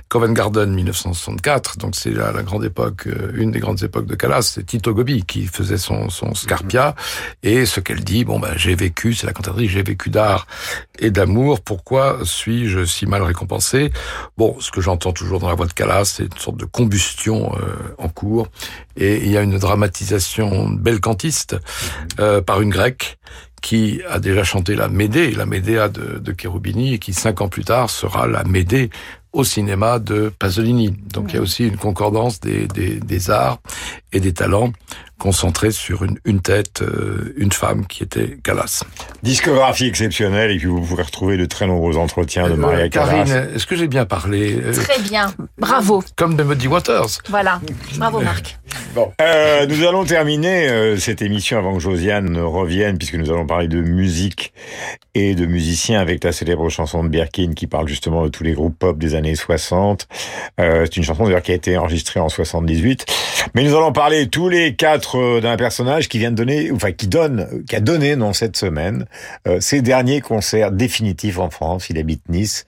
Covent 0.10 0.34
Garden 0.34 0.74
1964, 0.74 1.78
donc 1.78 1.96
c'est 1.96 2.12
la, 2.12 2.32
la 2.32 2.44
grande 2.44 2.66
époque, 2.66 3.08
euh, 3.08 3.32
une 3.36 3.52
des 3.52 3.60
grandes 3.60 3.84
époques 3.84 4.06
de 4.06 4.16
Callas, 4.16 4.42
c'est 4.42 4.66
Tito 4.66 4.94
Gobi 4.94 5.24
qui 5.24 5.46
faisait 5.46 5.78
son 5.78 6.10
son 6.10 6.34
Scarpia. 6.34 6.96
Et 7.44 7.66
ce 7.66 7.80
qu'elle 7.80 8.04
dit, 8.04 8.26
bon 8.26 8.40
ben 8.40 8.54
j'ai 8.56 8.76
vécu, 8.76 9.14
c'est 9.14 9.26
la 9.26 9.34
cantatrice, 9.34 9.72
j'ai 9.72 9.84
vécu 9.84 10.10
d'art 10.10 10.48
et 11.00 11.12
d'amour. 11.12 11.62
Pourquoi 11.62 12.20
suis-je 12.24 12.86
si 12.86 13.06
mal 13.06 13.22
récompensé? 13.22 13.92
Bon, 14.38 14.58
ce 14.60 14.72
que 14.72 14.82
j'entends 14.82 15.14
toujours 15.14 15.40
dans 15.40 15.50
la 15.50 15.56
voix 15.56 15.68
de 15.68 15.74
Callas, 15.74 16.06
c'est 16.06 16.24
une 16.24 16.38
sorte 16.38 16.58
de 16.58 16.66
combustion 16.66 17.56
euh, 17.56 17.76
en 17.98 18.10
cours. 18.10 18.48
Et 18.98 19.18
il 19.18 19.32
y 19.32 19.38
a 19.38 19.42
une 19.42 19.58
dramatisation 19.58 20.70
belcantiste 20.70 21.56
euh, 22.20 22.42
par 22.42 22.62
une 22.62 22.70
grecque 22.70 23.18
qui 23.62 24.02
a 24.10 24.20
déjà 24.20 24.44
chanté 24.44 24.76
la 24.76 24.88
Médée, 24.90 25.32
la 25.32 25.46
Médéa 25.46 25.88
de, 25.88 26.20
de 26.20 26.36
Cherubini, 26.38 26.96
et 26.96 27.00
qui 27.00 27.14
cinq 27.14 27.42
ans 27.42 27.48
plus 27.50 27.64
tard 27.64 27.90
sera 27.90 28.28
la 28.28 28.44
Médée 28.44 28.90
au 29.34 29.44
cinéma 29.44 30.00
de 30.00 30.32
Pasolini. 30.38 30.90
Donc 31.14 31.32
il 31.32 31.36
y 31.36 31.40
a 31.40 31.42
aussi 31.42 31.66
une 31.68 31.78
concordance 31.78 32.40
des, 32.40 32.68
des, 32.68 33.00
des 33.00 33.30
arts 33.30 33.60
et 34.12 34.20
des 34.20 34.34
talents 34.34 34.74
concentrés 35.22 35.70
sur 35.72 36.04
une, 36.04 36.18
une 36.26 36.42
tête, 36.42 36.82
euh, 36.82 37.34
une 37.38 37.52
femme 37.52 37.86
qui 37.86 38.02
était 38.02 38.40
Callas. 38.44 38.84
Discographie 39.22 39.86
exceptionnelle 39.86 40.50
et 40.50 40.58
puis 40.58 40.66
vous 40.66 40.82
pourrez 40.82 41.04
retrouver 41.04 41.38
de 41.38 41.46
très 41.46 41.68
nombreux 41.68 41.96
entretiens 41.98 42.50
de 42.50 42.56
Maria 42.56 42.86
Euh, 42.86 42.90
Callas. 42.90 43.26
Karine, 43.26 43.50
est-ce 43.56 43.68
que 43.68 43.76
j'ai 43.76 43.88
bien 43.88 44.06
parlé 44.06 44.56
euh, 44.60 44.74
Très 44.74 45.00
bien. 45.00 45.32
Bravo. 45.60 46.04
Comme 46.16 46.36
de 46.36 46.44
Muddy 46.44 46.68
Waters. 46.68 47.20
Voilà. 47.30 47.62
Bravo, 47.98 48.20
Marc. 48.22 48.58
Bon. 48.96 49.12
Euh, 49.22 49.68
nous 49.68 49.86
allons 49.88 50.06
terminer 50.06 50.68
euh, 50.70 50.98
cette 50.98 51.22
émission 51.22 51.60
avant 51.60 51.76
que 51.76 51.80
Josiane 51.80 52.26
ne 52.30 52.42
revienne, 52.42 52.98
puisque 52.98 53.16
nous 53.16 53.30
allons 53.30 53.46
parler 53.46 53.68
de 53.68 53.80
musique 53.82 54.54
et 55.14 55.36
de 55.36 55.46
musiciens 55.46 56.00
avec 56.00 56.24
la 56.24 56.32
célèbre 56.32 56.68
chanson 56.70 57.04
de 57.04 57.10
Birkin 57.10 57.52
qui 57.56 57.68
parle 57.68 57.88
justement 57.88 58.24
de 58.24 58.30
tous 58.30 58.44
les 58.44 58.54
groupes 58.54 58.78
pop 58.80 58.98
des 58.98 59.14
années 59.14 59.36
60. 59.36 60.08
Euh, 60.60 60.86
c'est 60.86 60.98
une 60.98 61.04
chanson 61.04 61.26
d'ailleurs 61.26 61.42
qui 61.44 61.52
a 61.52 61.56
été 61.56 61.78
enregistrée 61.78 62.20
en 62.20 62.30
78. 62.30 63.06
Mais 63.54 63.64
nous 63.64 63.76
allons 63.76 63.92
parler 63.92 64.28
tous 64.28 64.50
les 64.50 64.76
quatre 64.76 65.11
euh, 65.16 65.42
d'un 65.42 65.58
personnage 65.58 66.10
qui 66.10 66.20
vient 66.20 66.32
de 66.32 66.36
donner, 66.36 66.72
enfin 66.72 66.92
qui 66.92 67.08
donne, 67.08 67.64
qui 67.68 67.76
a 67.76 67.80
donné 67.80 68.16
non 68.16 68.34
cette 68.34 68.58
semaine 68.58 69.06
euh, 69.48 69.60
ses 69.60 69.82
derniers 69.82 70.22
concerts 70.22 70.72
définitifs 70.72 71.40
en 71.40 71.50
France. 71.50 71.90
Il 71.90 71.98
habite 71.98 72.22
Nice 72.30 72.66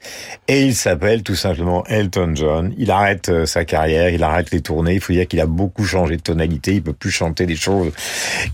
et 0.48 0.64
il 0.64 0.76
s'appelle 0.76 1.24
tout 1.24 1.36
simplement 1.36 1.84
Elton 1.86 2.34
John. 2.36 2.74
Il 2.78 2.92
arrête 2.92 3.30
euh, 3.30 3.46
sa 3.46 3.66
carrière, 3.66 4.10
il 4.10 4.24
arrête 4.24 4.52
les 4.52 4.62
tournées. 4.62 4.96
Il 4.96 5.02
faut 5.02 5.14
dire 5.14 5.28
qu'il 5.28 5.40
a 5.40 5.46
beaucoup 5.46 5.86
changé 5.86 6.18
de 6.18 6.22
tonalité. 6.22 6.76
Il 6.76 6.84
peut 6.84 6.94
plus 6.94 7.12
chanter 7.12 7.46
des 7.46 7.56
choses 7.56 7.92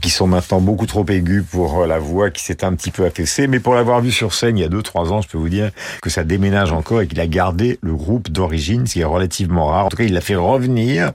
qui 0.02 0.10
sont 0.10 0.28
maintenant 0.28 0.62
beaucoup 0.62 0.86
trop 0.86 1.06
aiguës 1.08 1.44
pour 1.50 1.86
la 1.86 2.00
voix 2.00 2.30
qui 2.30 2.44
s'est 2.44 2.64
un 2.64 2.74
petit 2.74 2.92
peu 2.92 3.06
affaissée. 3.06 3.48
Mais 3.48 3.60
pour 3.60 3.76
l'avoir 3.76 4.02
vu 4.02 4.12
sur 4.12 4.34
scène 4.34 4.58
il 4.58 4.62
y 4.62 4.66
a 4.66 4.70
deux 4.70 4.84
trois 4.84 5.12
ans, 5.12 5.22
je 5.22 5.28
peux 5.28 5.38
vous 5.38 5.50
dire 5.50 5.72
que 6.02 6.10
ça 6.10 6.24
déménage 6.24 6.72
encore 6.72 7.02
et 7.02 7.08
qu'il 7.08 7.20
a 7.20 7.28
gardé 7.28 7.80
le 7.82 7.94
groupe 7.96 8.30
d'origine, 8.30 8.88
ce 8.88 8.94
qui 8.94 9.02
est 9.02 9.06
relativement 9.06 9.68
rare. 9.68 9.86
En 9.86 9.90
tout 9.90 9.98
cas, 9.98 10.04
il 10.04 10.14
l'a 10.14 10.22
fait 10.22 10.36
revenir. 10.36 11.12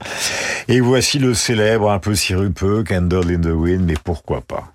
Et 0.67 0.79
voici 0.79 1.19
le 1.19 1.33
célèbre, 1.33 1.91
un 1.91 1.99
peu 1.99 2.15
sirupeux, 2.15 2.64
Candle 2.83 3.29
in 3.29 3.41
the 3.41 3.55
Wind. 3.55 3.85
Mais 3.85 3.95
pourquoi 4.03 4.41
pas 4.41 4.73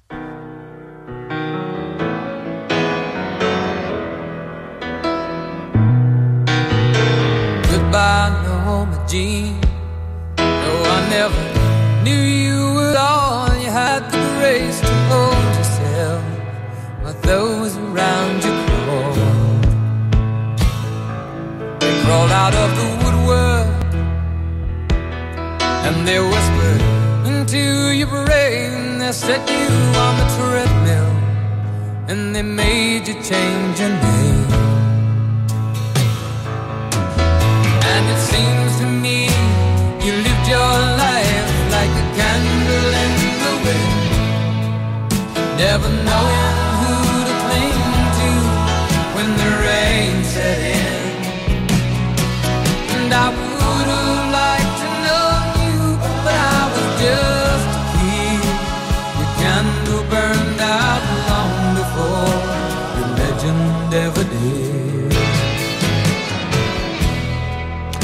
Goodbye, 7.71 8.31
Norma 8.45 8.99
Jean. 9.09 9.61
No, 10.39 10.73
I 10.85 11.09
never 11.11 11.43
knew 12.05 12.23
you 12.45 12.81
at 12.91 12.97
all. 12.97 13.49
You 13.57 13.71
had 13.71 14.03
the 14.11 14.19
grace 14.39 14.81
to 14.81 14.95
hold 15.11 15.51
yourself 15.59 16.23
while 17.03 17.19
those 17.23 17.77
around 17.77 18.45
you 18.45 18.53
crawled. 18.67 19.65
They 21.81 21.93
crawled 22.03 22.31
out 22.31 22.55
of 22.55 22.71
the 22.79 22.87
woodwork 23.03 23.81
and 25.87 26.09
your 26.09 26.40
They 29.11 29.17
set 29.17 29.51
you 29.51 29.67
on 30.07 30.15
the 30.19 30.27
treadmill 30.37 31.13
and 32.11 32.33
they 32.33 32.43
made 32.43 33.09
you 33.09 33.15
change 33.15 33.81
your 33.81 33.89
name. 33.89 34.51
And 37.93 38.05
it 38.15 38.21
seems 38.31 38.79
to 38.79 38.87
me 38.87 39.30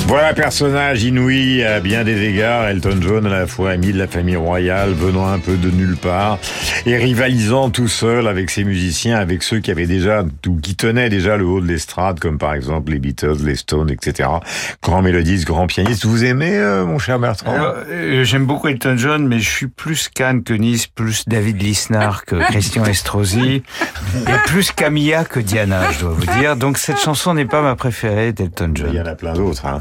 Voilà 0.09 0.29
un 0.29 0.35
personnage 0.35 1.03
inouï 1.03 1.65
à 1.65 1.81
bien 1.81 2.05
des 2.05 2.23
égards, 2.23 2.69
Elton 2.69 2.99
John 3.01 3.27
à 3.27 3.29
la 3.29 3.47
fois 3.49 3.73
ami 3.73 3.93
de 3.93 3.99
la 3.99 4.07
famille 4.07 4.37
royale, 4.37 4.93
venant 4.93 5.27
un 5.27 5.41
peu 5.41 5.57
de 5.57 5.69
nulle 5.69 5.97
part, 5.97 6.39
et 6.87 6.97
rivalisant 6.97 7.71
tout 7.71 7.89
seul 7.89 8.29
avec 8.29 8.51
ses 8.51 8.63
musiciens, 8.63 9.17
avec 9.17 9.43
ceux 9.43 9.59
qui 9.59 9.73
avaient 9.73 9.89
déjà, 9.89 10.23
ou 10.47 10.61
qui 10.61 10.77
tenaient 10.77 11.09
déjà 11.09 11.37
le 11.37 11.45
haut 11.45 11.61
de 11.61 11.67
l'estrade, 11.67 12.21
comme 12.21 12.39
par 12.39 12.55
exemple 12.55 12.93
les 12.93 13.01
Beatles, 13.01 13.45
les 13.45 13.57
Stones, 13.57 13.91
etc. 13.91 14.29
Grand 14.81 15.03
mélodiste, 15.03 15.45
grand 15.45 15.67
pianiste. 15.67 16.07
Vous 16.07 16.25
aimez, 16.25 16.57
euh, 16.57 16.87
mon 16.87 17.01
cher 17.01 17.19
Bertrand 17.19 17.53
euh, 17.57 18.23
J'aime 18.23 18.47
beaucoup 18.47 18.69
Elton 18.69 18.97
John, 18.97 19.27
mais 19.27 19.41
je 19.41 19.51
suis 19.51 19.67
plus 19.67 20.09
Cannes 20.09 20.45
que 20.45 20.55
Nice, 20.55 20.87
plus 20.87 21.29
David 21.29 21.61
Lisnard 21.61 22.25
que 22.25 22.37
Christian 22.51 22.85
Estrosi, 22.85 23.65
et 24.15 24.39
plus 24.47 24.71
Camilla 24.71 25.25
que 25.25 25.41
Diana, 25.41 25.91
je 25.91 26.01
dois 26.01 26.13
vous 26.13 26.39
dire. 26.39 26.55
Donc 26.55 26.79
cette 26.79 27.01
chanson 27.01 27.35
n'est 27.35 27.45
pas 27.45 27.61
ma 27.61 27.75
préférée 27.75 28.33
d'Elton 28.33 28.71
John. 28.73 28.91
Il 28.93 28.97
y 28.97 29.01
en 29.01 29.07
a 29.07 29.17
plein 29.17 29.33
d'autres. 29.33 29.67
Hein. 29.67 29.81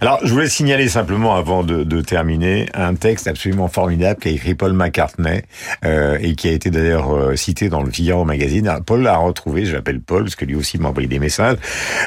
Alors, 0.00 0.20
je 0.22 0.32
voulais 0.32 0.48
signaler 0.48 0.88
simplement, 0.88 1.34
avant 1.34 1.62
de, 1.62 1.84
de 1.84 2.00
terminer, 2.00 2.68
un 2.74 2.94
texte 2.94 3.26
absolument 3.26 3.68
formidable 3.68 4.20
qu'a 4.20 4.30
écrit 4.30 4.54
Paul 4.54 4.72
McCartney 4.72 5.42
euh, 5.84 6.18
et 6.20 6.34
qui 6.34 6.48
a 6.48 6.52
été 6.52 6.70
d'ailleurs 6.70 7.14
euh, 7.14 7.36
cité 7.36 7.68
dans 7.68 7.82
le 7.82 7.90
Figaro 7.90 8.24
magazine. 8.24 8.68
Alors, 8.68 8.82
Paul 8.82 9.02
l'a 9.02 9.16
retrouvé, 9.16 9.64
je 9.64 9.74
l'appelle 9.74 10.00
Paul 10.00 10.24
parce 10.24 10.36
que 10.36 10.44
lui 10.44 10.54
aussi 10.54 10.78
m'a 10.78 10.88
envoyé 10.88 11.08
des 11.08 11.18
messages. 11.18 11.56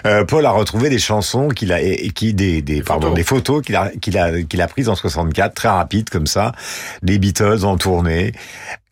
Euh, 0.06 0.26
Paul 0.26 0.46
a 0.46 0.52
retrouvé 0.52 0.90
des 0.90 1.00
chansons 1.00 1.50
qu'il 1.50 1.72
a, 1.74 1.82
et, 1.82 2.10
qui 2.10 2.34
des, 2.34 2.62
des, 2.62 2.82
pardon, 2.82 3.14
des 3.14 3.24
photos 3.24 3.62
qu'il 3.62 3.76
a, 3.76 3.90
qu'il 4.02 4.18
a, 4.18 4.42
qu'il 4.44 4.62
a 4.62 4.68
prises 4.68 4.90
en 4.90 4.96
64, 4.96 5.54
très 5.54 5.70
rapides 5.70 6.10
comme 6.10 6.28
ça, 6.28 6.52
des 7.04 7.20
Beatles 7.20 7.64
en 7.64 7.78
tournée. 7.78 8.34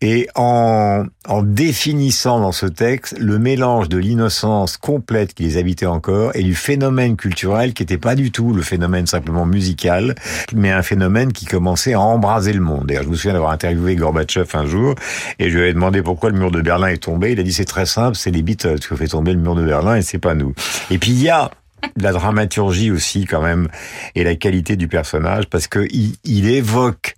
Et 0.01 0.27
en, 0.35 1.05
en 1.27 1.41
définissant 1.41 2.39
dans 2.39 2.51
ce 2.51 2.65
texte 2.65 3.17
le 3.17 3.39
mélange 3.39 3.87
de 3.89 3.97
l'innocence 3.97 4.77
complète 4.77 5.33
qui 5.33 5.43
les 5.43 5.57
habitait 5.57 5.85
encore 5.85 6.31
et 6.35 6.43
du 6.43 6.53
phénomène 6.53 7.15
culturel 7.15 7.73
qui 7.73 7.83
n'était 7.83 7.97
pas 7.97 8.15
du 8.15 8.31
tout 8.31 8.53
le 8.53 8.61
phénomène 8.61 9.07
simplement 9.07 9.45
musical, 9.45 10.15
mais 10.53 10.71
un 10.71 10.83
phénomène 10.83 11.31
qui 11.31 11.45
commençait 11.45 11.93
à 11.93 12.01
embraser 12.01 12.53
le 12.53 12.59
monde. 12.59 12.87
D'ailleurs, 12.87 13.03
je 13.03 13.09
me 13.09 13.15
souviens 13.15 13.33
d'avoir 13.33 13.51
interviewé 13.51 13.95
Gorbatchev 13.95 14.49
un 14.53 14.65
jour 14.65 14.95
et 15.39 15.49
je 15.49 15.57
lui 15.57 15.69
ai 15.69 15.73
demandé 15.73 16.01
pourquoi 16.01 16.29
le 16.29 16.37
mur 16.37 16.51
de 16.51 16.61
Berlin 16.61 16.87
est 16.87 17.03
tombé. 17.03 17.31
Il 17.31 17.39
a 17.39 17.43
dit 17.43 17.53
c'est 17.53 17.65
très 17.65 17.85
simple, 17.85 18.17
c'est 18.17 18.31
les 18.31 18.41
Beatles 18.41 18.79
qui 18.79 18.91
ont 18.91 18.97
fait 18.97 19.07
tomber 19.07 19.33
le 19.33 19.39
mur 19.39 19.55
de 19.55 19.63
Berlin 19.63 19.95
et 19.95 20.01
c'est 20.01 20.19
pas 20.19 20.35
nous. 20.35 20.53
Et 20.91 20.97
puis 20.97 21.11
il 21.11 21.21
y 21.21 21.29
a 21.29 21.51
la 21.97 22.11
dramaturgie 22.11 22.91
aussi 22.91 23.25
quand 23.25 23.41
même 23.41 23.69
et 24.15 24.23
la 24.23 24.35
qualité 24.35 24.75
du 24.75 24.87
personnage 24.87 25.47
parce 25.47 25.67
que 25.67 25.87
il, 25.91 26.15
il 26.23 26.47
évoque 26.47 27.15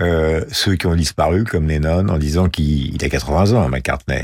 euh, 0.00 0.44
ceux 0.52 0.76
qui 0.76 0.86
ont 0.86 0.94
disparu 0.94 1.44
comme 1.44 1.68
Lennon 1.68 2.08
en 2.08 2.18
disant 2.18 2.48
qu'il 2.48 2.94
il 2.94 3.04
a 3.04 3.08
80 3.08 3.52
ans, 3.52 3.68
McCartney. 3.68 4.22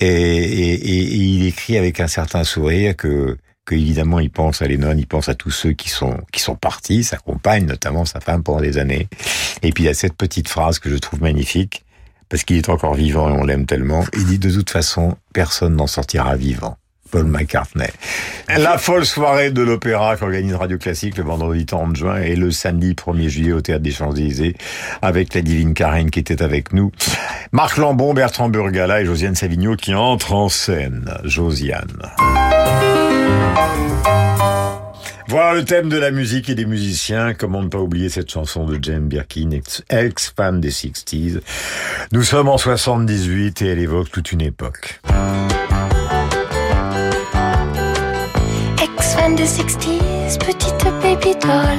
Et, 0.00 0.06
et, 0.06 0.74
et, 0.74 1.02
et 1.02 1.16
il 1.16 1.46
écrit 1.46 1.76
avec 1.76 2.00
un 2.00 2.06
certain 2.06 2.44
sourire 2.44 2.96
que 2.96 3.36
que 3.66 3.74
évidemment 3.74 4.20
il 4.20 4.30
pense 4.30 4.60
à 4.60 4.66
Lennon, 4.66 4.94
il 4.96 5.06
pense 5.06 5.28
à 5.28 5.34
tous 5.34 5.50
ceux 5.50 5.72
qui 5.72 5.88
sont 5.88 6.18
qui 6.32 6.40
sont 6.40 6.56
partis, 6.56 7.04
sa 7.04 7.16
compagne 7.16 7.66
notamment, 7.66 8.04
sa 8.04 8.20
femme 8.20 8.42
pendant 8.42 8.60
des 8.60 8.78
années. 8.78 9.08
Et 9.62 9.72
puis 9.72 9.84
il 9.84 9.88
a 9.88 9.94
cette 9.94 10.16
petite 10.16 10.48
phrase 10.48 10.78
que 10.78 10.90
je 10.90 10.96
trouve 10.96 11.22
magnifique 11.22 11.84
parce 12.28 12.44
qu'il 12.44 12.56
est 12.56 12.68
encore 12.68 12.94
vivant 12.94 13.28
et 13.28 13.32
on 13.32 13.44
l'aime 13.44 13.66
tellement. 13.66 14.04
Il 14.14 14.26
dit 14.26 14.38
de 14.38 14.50
toute 14.50 14.70
façon 14.70 15.16
personne 15.32 15.76
n'en 15.76 15.86
sortira 15.86 16.36
vivant. 16.36 16.76
Paul 17.14 17.26
McCartney. 17.26 17.86
La 18.48 18.76
folle 18.76 19.06
soirée 19.06 19.52
de 19.52 19.62
l'opéra 19.62 20.16
qu'organise 20.16 20.56
Radio 20.56 20.78
Classique 20.78 21.16
le 21.16 21.22
vendredi 21.22 21.64
30 21.64 21.94
juin 21.94 22.20
et 22.20 22.34
le 22.34 22.50
samedi 22.50 22.94
1er 22.94 23.28
juillet 23.28 23.52
au 23.52 23.60
Théâtre 23.60 23.84
des 23.84 23.92
Champs-Élysées 23.92 24.56
avec 25.00 25.32
la 25.32 25.40
divine 25.40 25.74
Karen 25.74 26.10
qui 26.10 26.18
était 26.18 26.42
avec 26.42 26.72
nous. 26.72 26.90
Marc 27.52 27.76
Lambon, 27.76 28.14
Bertrand 28.14 28.48
Burgala 28.48 29.00
et 29.00 29.04
Josiane 29.04 29.36
Savigno 29.36 29.76
qui 29.76 29.94
entrent 29.94 30.32
en 30.32 30.48
scène. 30.48 31.08
Josiane. 31.22 32.02
Voilà 35.28 35.54
le 35.54 35.64
thème 35.64 35.88
de 35.88 35.96
la 35.96 36.10
musique 36.10 36.50
et 36.50 36.56
des 36.56 36.66
musiciens. 36.66 37.32
Comment 37.32 37.62
ne 37.62 37.68
pas 37.68 37.78
oublier 37.78 38.08
cette 38.08 38.28
chanson 38.28 38.66
de 38.66 38.76
Jane 38.82 39.06
Birkin, 39.06 39.50
ex-fan 39.88 40.60
des 40.60 40.72
60s. 40.72 41.38
Nous 42.10 42.22
sommes 42.24 42.48
en 42.48 42.58
78 42.58 43.62
et 43.62 43.66
elle 43.68 43.78
évoque 43.78 44.10
toute 44.10 44.32
une 44.32 44.42
époque. 44.42 45.00
Ex-fan 49.14 49.36
des 49.36 49.46
60s, 49.46 50.38
petite 50.38 50.84
baby 51.00 51.36
doll. 51.40 51.78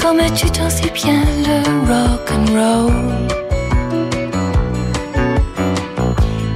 Comme 0.00 0.20
tu 0.36 0.46
dansais 0.50 0.90
bien 0.90 1.24
le 1.44 1.56
rock 1.88 2.30
and 2.30 2.46
roll. 2.52 2.92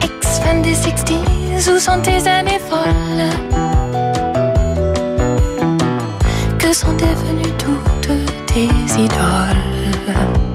Ex-fan 0.02 0.62
des 0.62 0.74
60s, 0.74 1.68
où 1.68 1.78
sont 1.80 2.00
tes 2.00 2.28
années 2.28 2.60
folles? 2.68 3.30
Que 6.60 6.72
sont 6.72 6.92
devenues 6.92 7.54
toutes 7.58 8.46
tes 8.46 8.68
idoles? 8.96 10.45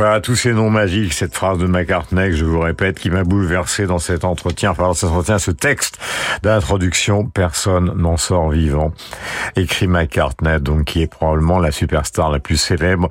Voilà 0.00 0.22
tous 0.22 0.34
ces 0.34 0.54
noms 0.54 0.70
magiques, 0.70 1.12
cette 1.12 1.34
phrase 1.34 1.58
de 1.58 1.66
McCartney 1.66 2.30
que 2.30 2.34
je 2.34 2.46
vous 2.46 2.60
répète, 2.60 2.98
qui 2.98 3.10
m'a 3.10 3.22
bouleversé 3.22 3.84
dans 3.84 3.98
cet 3.98 4.24
entretien, 4.24 4.70
enfin 4.70 4.84
dans 4.84 4.94
cet 4.94 5.10
entretien, 5.10 5.38
ce 5.38 5.50
texte 5.50 5.98
d'introduction, 6.42 7.26
personne 7.26 7.92
n'en 7.98 8.16
sort 8.16 8.48
vivant. 8.48 8.94
Écrit 9.56 9.88
McCartney, 9.88 10.58
donc 10.58 10.84
qui 10.84 11.02
est 11.02 11.06
probablement 11.06 11.58
la 11.58 11.70
superstar 11.70 12.30
la 12.30 12.38
plus 12.38 12.56
célèbre 12.56 13.10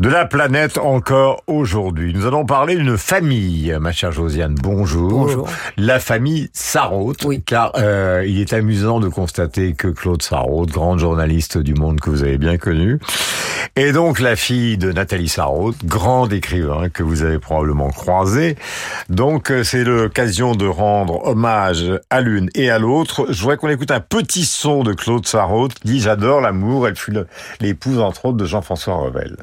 de 0.00 0.08
la 0.08 0.26
planète 0.26 0.76
encore 0.76 1.44
aujourd'hui. 1.46 2.12
Nous 2.12 2.26
allons 2.26 2.44
parler 2.44 2.74
d'une 2.74 2.98
famille, 2.98 3.72
ma 3.80 3.92
chère 3.92 4.10
Josiane. 4.10 4.56
Bonjour. 4.60 5.26
Bonjour. 5.26 5.48
La 5.76 6.00
famille 6.00 6.50
Sarraute, 6.52 7.24
car 7.46 7.70
euh, 7.76 8.24
il 8.26 8.40
est 8.40 8.52
amusant 8.52 8.98
de 8.98 9.06
constater 9.06 9.74
que 9.74 9.86
Claude 9.86 10.22
Sarraute, 10.22 10.70
grande 10.70 10.98
journaliste 10.98 11.58
du 11.58 11.74
Monde 11.74 12.00
que 12.00 12.10
vous 12.10 12.24
avez 12.24 12.38
bien 12.38 12.58
connu, 12.58 12.98
est 13.76 13.92
donc 13.92 14.18
la 14.18 14.34
fille 14.34 14.78
de 14.78 14.90
Nathalie 14.90 15.28
Sarraute, 15.28 15.84
grand 16.24 16.32
écrivain 16.34 16.88
que 16.88 17.02
vous 17.02 17.22
avez 17.22 17.38
probablement 17.38 17.90
croisé. 17.90 18.56
Donc 19.08 19.50
euh, 19.50 19.62
c'est 19.64 19.84
l'occasion 19.84 20.54
de 20.54 20.66
rendre 20.66 21.26
hommage 21.26 21.84
à 22.10 22.20
l'une 22.20 22.50
et 22.54 22.70
à 22.70 22.78
l'autre. 22.78 23.26
Je 23.30 23.40
voudrais 23.40 23.56
qu'on 23.56 23.68
écoute 23.68 23.90
un 23.90 24.00
petit 24.00 24.44
son 24.44 24.82
de 24.82 24.92
Claude 24.92 25.26
Sarraute 25.26 25.74
qui 25.74 25.88
dit 25.88 26.00
j'adore 26.00 26.40
l'amour. 26.40 26.88
Elle 26.88 26.96
fut 26.96 27.14
l'épouse 27.60 27.98
entre 27.98 28.26
autres 28.26 28.36
de 28.38 28.46
Jean-François 28.46 28.94
Revel. 28.94 29.36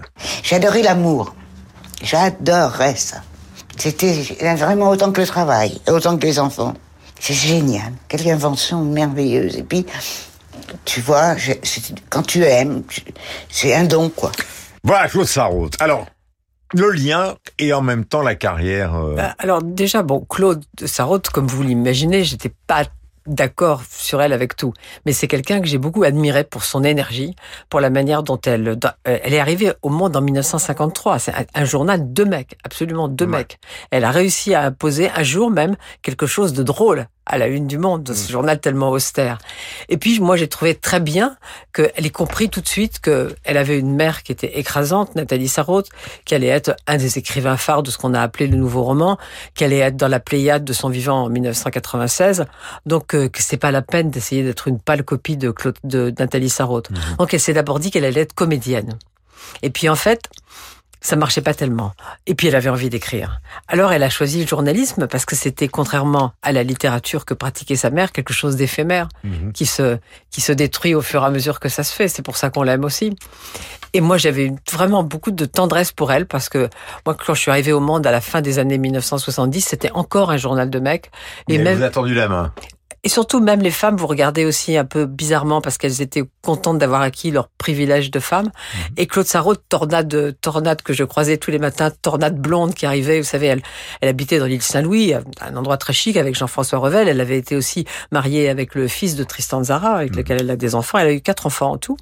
J'adorais 0.43 0.82
l'amour. 0.82 1.36
J'adorais 2.01 2.95
ça. 2.95 3.17
C'était 3.77 4.13
vraiment 4.57 4.89
autant 4.89 5.11
que 5.11 5.21
le 5.21 5.27
travail, 5.27 5.79
autant 5.88 6.17
que 6.17 6.25
les 6.25 6.39
enfants. 6.39 6.73
C'est 7.19 7.34
génial. 7.34 7.93
Quelle 8.07 8.27
invention 8.29 8.84
merveilleuse. 8.84 9.55
Et 9.57 9.63
puis, 9.63 9.86
tu 10.86 11.01
vois, 11.01 11.38
je- 11.38 11.51
quand 12.09 12.23
tu 12.23 12.43
aimes, 12.43 12.84
c'est 13.49 13.73
un 13.75 13.84
don, 13.84 14.09
quoi. 14.09 14.32
Voilà 14.84 15.07
Claude 15.07 15.27
Sarraute. 15.27 15.75
Alors 15.79 16.07
le 16.74 16.89
lien 16.91 17.36
et 17.59 17.74
en 17.74 17.82
même 17.82 18.05
temps 18.05 18.22
la 18.22 18.36
carrière. 18.36 18.95
euh, 18.95 19.15
Ah. 19.17 19.22
Bah, 19.30 19.36
Alors 19.39 19.61
déjà, 19.61 20.03
bon, 20.03 20.26
Claude 20.30 20.63
Sarraute, 20.86 21.30
comme 21.30 21.47
vous 21.47 21.63
l'imaginez, 21.63 22.24
j'étais 22.24 22.51
pas 22.67 22.84
d'accord 23.28 23.84
sur 23.88 24.19
elle 24.19 24.34
avec 24.34 24.55
tout, 24.55 24.74
mais 25.05 25.13
c'est 25.13 25.28
quelqu'un 25.28 25.61
que 25.61 25.67
j'ai 25.67 25.78
beaucoup 25.78 26.01
admiré 26.03 26.43
pour 26.43 26.63
son 26.63 26.84
énergie, 26.84 27.36
pour 27.69 27.80
la 27.80 27.91
manière 27.91 28.24
dont 28.24 28.39
elle, 28.47 28.67
euh, 28.67 28.76
elle 29.03 29.34
est 29.36 29.39
arrivée 29.39 29.74
au 29.84 29.89
monde 29.89 30.15
en 30.15 30.22
1953. 30.22 31.19
C'est 31.19 31.32
un, 31.36 31.45
un 31.53 31.65
journal 31.65 32.11
de 32.13 32.24
mecs, 32.24 32.57
absolument 32.63 33.07
de 33.07 33.26
mecs. 33.26 33.59
Elle 33.91 34.05
a 34.05 34.11
réussi 34.11 34.55
à 34.55 34.63
imposer 34.63 35.11
un 35.15 35.22
jour 35.22 35.51
même 35.51 35.76
quelque 36.01 36.26
chose 36.26 36.53
de 36.53 36.63
drôle 36.63 37.05
à 37.26 37.38
la 37.38 37.47
une 37.47 37.67
du 37.67 37.78
monde, 37.78 38.03
de 38.03 38.13
ce 38.13 38.32
journal 38.32 38.59
tellement 38.59 38.89
austère. 38.89 39.38
Et 39.89 39.97
puis 39.97 40.19
moi 40.19 40.38
j'ai 40.38 40.47
trouvé 40.47 40.76
très 40.76 40.99
bien 40.99 41.38
qu'elle 41.74 42.05
ait 42.05 42.09
compris 42.09 42.49
tout 42.49 42.61
de 42.61 42.67
suite 42.67 42.99
qu'elle 42.99 43.57
avait 43.57 43.78
une 43.78 43.95
mère 43.95 44.24
qui 44.24 44.32
était 44.32 44.59
écrasante, 44.59 45.15
Nathalie 45.15 45.47
Sarraute, 45.47 45.89
qu'elle 46.26 46.43
allait 46.43 46.51
être 46.51 46.76
un 46.88 46.97
des 46.97 47.17
écrivains 47.17 47.57
phares 47.57 47.84
de 47.84 47.91
ce 47.91 47.97
qu'on 47.97 48.13
a 48.13 48.22
appelé 48.22 48.47
le 48.47 48.57
nouveau 48.57 48.84
roman, 48.84 49.17
qu'elle 49.55 49.72
allait 49.74 49.82
être 49.82 49.97
dans 49.97 50.07
la 50.07 50.19
Pléiade 50.19 50.65
de 50.65 50.74
son 50.74 50.89
vivant 50.89 51.24
en 51.24 51.30
1996, 51.30 52.45
donc 52.86 53.13
euh, 53.13 53.30
que 53.30 53.41
c'est 53.41 53.57
pas 53.57 53.72
la 53.72 53.82
peine 53.82 54.09
d'essayer 54.09 54.43
d'être 54.43 54.67
une 54.67 54.80
pâle 54.80 55.03
copie 55.03 55.38
de, 55.38 55.51
Claude, 55.51 55.78
de 55.84 56.13
Nathalie 56.17 56.49
Sarraute. 56.49 56.89
Donc 57.19 57.34
elle 57.34 57.39
s'est 57.39 57.53
d'abord 57.53 57.80
dit 57.80 57.91
qu'elle 57.91 58.05
allait 58.05 58.22
être 58.22 58.34
comédienne. 58.34 58.97
Et 59.61 59.69
puis 59.69 59.89
en 59.89 59.95
fait, 59.95 60.30
ça 61.02 61.16
marchait 61.16 61.41
pas 61.41 61.54
tellement. 61.54 61.93
Et 62.28 62.36
puis 62.36 62.47
elle 62.47 62.56
avait 62.56 62.70
envie 62.70 62.89
d'écrire. 62.89 63.41
Alors 63.68 63.91
elle 63.91 64.04
a 64.04 64.10
choisi 64.10 64.41
le 64.41 64.47
journalisme 64.47 65.08
parce 65.08 65.26
que 65.26 65.36
c'était 65.36 65.68
contrairement 65.68 66.34
à 66.43 66.52
la 66.52 66.64
littérature 66.64 67.26
que 67.26 67.34
pratiquait 67.34 67.76
sa 67.76 67.89
mère 67.89 68.12
quelque 68.12 68.34
chose 68.34 68.56
d'éphémère 68.56 69.10
qui 69.54 69.66
se 69.66 69.97
qui 70.30 70.41
se 70.41 70.52
détruit 70.52 70.93
au 70.93 71.02
fur 71.02 71.24
et 71.24 71.26
à 71.26 71.30
mesure 71.32 71.60
que 71.60 71.70
ça 71.70 71.84
se 71.84 71.93
fait. 71.93 72.08
C'est 72.08 72.22
pour 72.22 72.38
ça 72.38 72.52
qu'on 72.52 72.64
l'aime 72.64 72.86
aussi. 72.86 73.16
Et 73.93 74.02
moi 74.02 74.18
j'avais 74.18 74.54
vraiment 74.72 75.04
beaucoup 75.04 75.32
de 75.32 75.45
tendresse 75.45 75.91
pour 75.91 76.12
elle 76.12 76.28
parce 76.28 76.49
que 76.49 76.70
moi 77.06 77.16
quand 77.16 77.34
je 77.34 77.41
suis 77.41 77.52
arrivée 77.52 77.74
au 77.74 77.80
monde 77.80 78.06
à 78.06 78.12
la 78.12 78.22
fin 78.22 78.41
des 78.41 78.60
années 78.60 78.78
1970, 78.78 79.62
c'était 79.62 79.91
encore 79.91 80.30
un 80.32 80.38
journal 80.38 80.70
de 80.70 80.80
mecs 80.80 81.12
et 81.49 81.56
elle 81.56 81.64
même 81.64 81.78
vous 81.80 81.84
a 81.84 81.89
tendu 81.89 82.14
la 82.14 82.28
main. 82.28 82.54
Et 83.04 83.10
surtout, 83.10 83.39
même 83.39 83.62
les 83.62 83.72
femmes 83.72 83.95
vous 83.97 84.08
regardaient 84.08 84.45
aussi 84.45 84.78
un 84.78 84.86
peu 84.86 85.06
bizarrement 85.06 85.60
parce 85.62 85.78
qu'elles 85.78 86.02
étaient 86.02 86.24
contentes 86.41 86.78
d'avoir 86.78 87.02
acquis 87.02 87.32
leur 87.32 87.47
privilège 87.58 88.12
de 88.12 88.20
femme. 88.20 88.45
Mhm. 88.45 88.82
Et 88.97 89.08
Claude 89.08 89.26
Sarraute, 89.26 89.62
tornade, 89.70 90.36
tornade 90.41 90.82
que 90.82 90.93
je 90.93 91.04
croisais 91.04 91.38
tous 91.38 91.52
les 91.52 91.60
matins, 91.60 91.89
tornade 92.02 92.38
blonde 92.38 92.74
qui 92.74 92.86
arrivait. 92.86 93.20
Vous 93.20 93.28
savez, 93.28 93.47
elle, 93.47 93.62
elle 94.02 94.10
habitait 94.10 94.38
dans 94.39 94.45
l'île 94.45 94.62
Saint-Louis, 94.62 95.14
un 95.41 95.56
endroit 95.56 95.78
très 95.78 95.93
chic 95.93 96.16
avec 96.18 96.36
Jean-François 96.36 96.80
Revel. 96.80 97.08
Elle 97.08 97.22
avait 97.22 97.38
été 97.38 97.56
aussi 97.56 97.86
mariée 98.12 98.49
avec 98.49 98.76
le 98.76 98.88
fils 98.88 99.16
de 99.16 99.24
Tristan 99.24 99.64
Zara, 99.64 99.89
Mhm. 99.91 99.95
avec 99.97 100.16
lequel 100.16 100.41
elle 100.41 100.52
a 100.52 100.56
des 100.56 100.76
enfants. 100.76 100.97
Elle 100.99 101.08
a 101.08 101.14
eu 101.14 101.22
quatre 101.22 101.45
enfants 101.47 101.72
en 101.72 101.78
tout. 101.78 101.97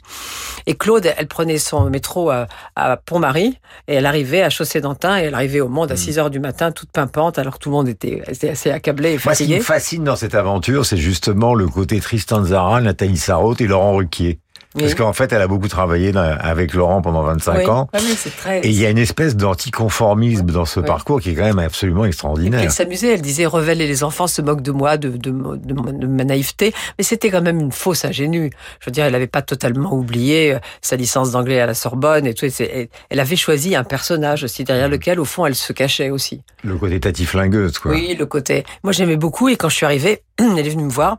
Et 0.65 0.75
Claude, 0.75 1.11
elle 1.17 1.27
prenait 1.27 1.57
son 1.59 1.89
métro 1.89 2.29
à, 2.29 2.47
à 2.75 2.97
Pont-Marie 2.97 3.57
et 3.87 3.95
elle 3.95 4.05
arrivait 4.05 4.41
à 4.41 4.49
Chaussée-d'Antin 4.49 5.17
et 5.19 5.23
elle 5.23 5.33
arrivait 5.35 5.61
au 5.61 5.69
monde 5.69 5.91
à 5.91 5.95
Mhm. 5.95 5.99
6 5.99 6.19
heures 6.19 6.29
du 6.29 6.39
matin, 6.39 6.71
toute 6.71 6.91
pimpante, 6.91 7.39
alors 7.39 7.53
que 7.53 7.59
tout 7.59 7.69
le 7.69 7.75
monde 7.75 7.87
était, 7.87 8.21
était 8.27 8.49
assez 8.49 8.69
accablé 8.71 9.09
et 9.09 9.13
Moi, 9.13 9.19
ce 9.19 9.23
qui 9.23 9.27
fatigué. 9.43 9.57
me 9.59 9.63
fascine 9.63 10.03
dans 10.03 10.15
cette 10.15 10.35
aventure, 10.35 10.85
c'est 10.89 10.97
justement 10.97 11.53
le 11.53 11.67
côté 11.67 11.99
Tristan 11.99 12.43
Zara, 12.43 12.81
Nathalie 12.81 13.15
Sarraute 13.15 13.61
et 13.61 13.67
Laurent 13.67 13.97
Ruquier. 13.97 14.39
Parce 14.81 14.95
qu'en 14.95 15.13
fait, 15.13 15.31
elle 15.33 15.41
a 15.41 15.47
beaucoup 15.47 15.67
travaillé 15.67 16.11
avec 16.15 16.73
Laurent 16.73 17.01
pendant 17.01 17.23
25 17.23 17.57
Oui. 17.57 17.65
ans. 17.67 17.89
Ah 17.93 17.97
oui, 18.01 18.15
très- 18.37 18.59
Et 18.59 18.69
il 18.69 18.79
y 18.79 18.85
a 18.85 18.89
une 18.89 18.97
espèce 18.97 19.35
d'anticonformisme 19.35 20.45
dans 20.47 20.65
ce 20.65 20.79
parcours 20.79 21.21
qui 21.21 21.31
est 21.31 21.35
quand 21.35 21.43
même 21.43 21.59
absolument 21.59 22.05
extraordinaire. 22.05 22.61
Elle 22.61 22.71
s'amusait, 22.71 23.13
elle 23.13 23.21
disait 23.21 23.45
Revel 23.45 23.81
et 23.81 23.87
les 23.87 24.03
enfants 24.03 24.27
se 24.27 24.41
moquent 24.41 24.61
de 24.61 24.71
moi, 24.71 24.97
de, 24.97 25.09
de, 25.09 25.29
de, 25.31 25.57
de 25.91 26.07
ma 26.07 26.23
naïveté, 26.23 26.73
mais 26.97 27.03
c'était 27.03 27.29
quand 27.29 27.41
même 27.41 27.59
une 27.59 27.71
fausse 27.71 28.05
ingénue. 28.05 28.49
Je 28.79 28.85
veux 28.87 28.91
dire, 28.91 29.05
elle 29.05 29.13
n'avait 29.13 29.27
pas 29.27 29.41
totalement 29.41 29.93
oublié 29.93 30.53
euh, 30.53 30.59
sa 30.81 30.95
licence 30.95 31.31
d'anglais 31.31 31.59
à 31.59 31.65
la 31.65 31.73
Sorbonne 31.73 32.25
et 32.25 32.33
tout. 32.33 32.45
et 32.45 32.89
Elle 33.09 33.19
avait 33.19 33.35
choisi 33.35 33.75
un 33.75 33.83
personnage 33.83 34.43
aussi 34.43 34.63
derrière 34.63 34.89
lequel, 34.89 35.19
au 35.19 35.25
fond, 35.25 35.45
elle 35.45 35.55
se 35.55 35.73
cachait 35.73 36.09
aussi. 36.09 36.41
Le 36.63 36.75
côté 36.77 36.99
tati 36.99 37.25
flingueuse, 37.25 37.77
quoi. 37.79 37.91
Oui, 37.91 38.15
le 38.17 38.25
côté. 38.25 38.63
Moi, 38.83 38.93
j'aimais 38.93 39.17
beaucoup 39.17 39.49
et 39.49 39.55
quand 39.55 39.69
je 39.69 39.75
suis 39.75 39.85
arrivée, 39.85 40.23
elle 40.39 40.59
est 40.59 40.69
venue 40.69 40.83
me 40.85 40.89
voir. 40.91 41.17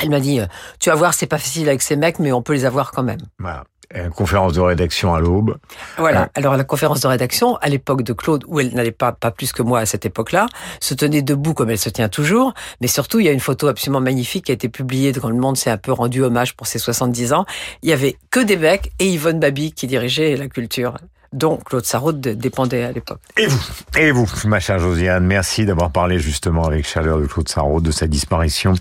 Elle 0.00 0.10
m'a 0.10 0.20
dit, 0.20 0.40
euh, 0.40 0.46
tu 0.80 0.90
vas 0.90 0.96
voir, 0.96 1.14
c'est 1.14 1.26
pas 1.26 1.38
facile 1.38 1.68
avec 1.68 1.82
ces 1.82 1.96
mecs, 1.96 2.18
mais 2.18 2.32
on 2.32 2.42
peut 2.42 2.52
les 2.52 2.64
avoir 2.64 2.90
quand 2.90 3.02
même. 3.02 3.20
Voilà. 3.38 3.64
Euh, 3.96 4.08
conférence 4.08 4.54
de 4.54 4.60
rédaction 4.60 5.14
à 5.14 5.20
l'aube. 5.20 5.56
Voilà. 5.98 6.28
Alors 6.34 6.56
la 6.56 6.64
conférence 6.64 7.00
de 7.02 7.06
rédaction, 7.06 7.56
à 7.56 7.68
l'époque 7.68 8.02
de 8.02 8.12
Claude, 8.12 8.42
où 8.48 8.58
elle 8.58 8.74
n'allait 8.74 8.90
pas 8.90 9.12
pas 9.12 9.30
plus 9.30 9.52
que 9.52 9.62
moi 9.62 9.80
à 9.80 9.86
cette 9.86 10.04
époque-là, 10.04 10.46
se 10.80 10.94
tenait 10.94 11.22
debout 11.22 11.54
comme 11.54 11.70
elle 11.70 11.78
se 11.78 11.90
tient 11.90 12.08
toujours. 12.08 12.54
Mais 12.80 12.88
surtout, 12.88 13.20
il 13.20 13.26
y 13.26 13.28
a 13.28 13.32
une 13.32 13.40
photo 13.40 13.68
absolument 13.68 14.00
magnifique 14.00 14.46
qui 14.46 14.52
a 14.52 14.54
été 14.54 14.68
publiée 14.68 15.12
quand 15.12 15.28
le 15.28 15.36
monde 15.36 15.56
s'est 15.56 15.70
un 15.70 15.76
peu 15.76 15.92
rendu 15.92 16.22
hommage 16.22 16.56
pour 16.56 16.66
ses 16.66 16.78
70 16.78 17.34
ans. 17.34 17.44
Il 17.82 17.90
y 17.90 17.92
avait 17.92 18.16
que 18.30 18.40
des 18.40 18.56
mecs 18.56 18.90
et 18.98 19.06
Yvonne 19.10 19.38
Babi 19.38 19.72
qui 19.72 19.86
dirigeait 19.86 20.36
la 20.36 20.48
culture 20.48 20.96
dont 21.32 21.56
Claude 21.56 21.84
Sarraute 21.84 22.20
dépendait 22.20 22.84
à 22.84 22.92
l'époque. 22.92 23.20
Et 23.36 23.46
vous, 23.46 23.60
et 23.96 24.10
vous, 24.12 24.26
ma 24.46 24.60
chère 24.60 24.78
Josiane, 24.78 25.24
merci 25.24 25.66
d'avoir 25.66 25.90
parlé 25.90 26.18
justement 26.18 26.64
avec 26.64 26.86
chaleur 26.86 27.20
de 27.20 27.26
Claude 27.26 27.48
Sarraute, 27.48 27.82
de 27.82 27.90
sa 27.90 28.06
disparition. 28.06 28.74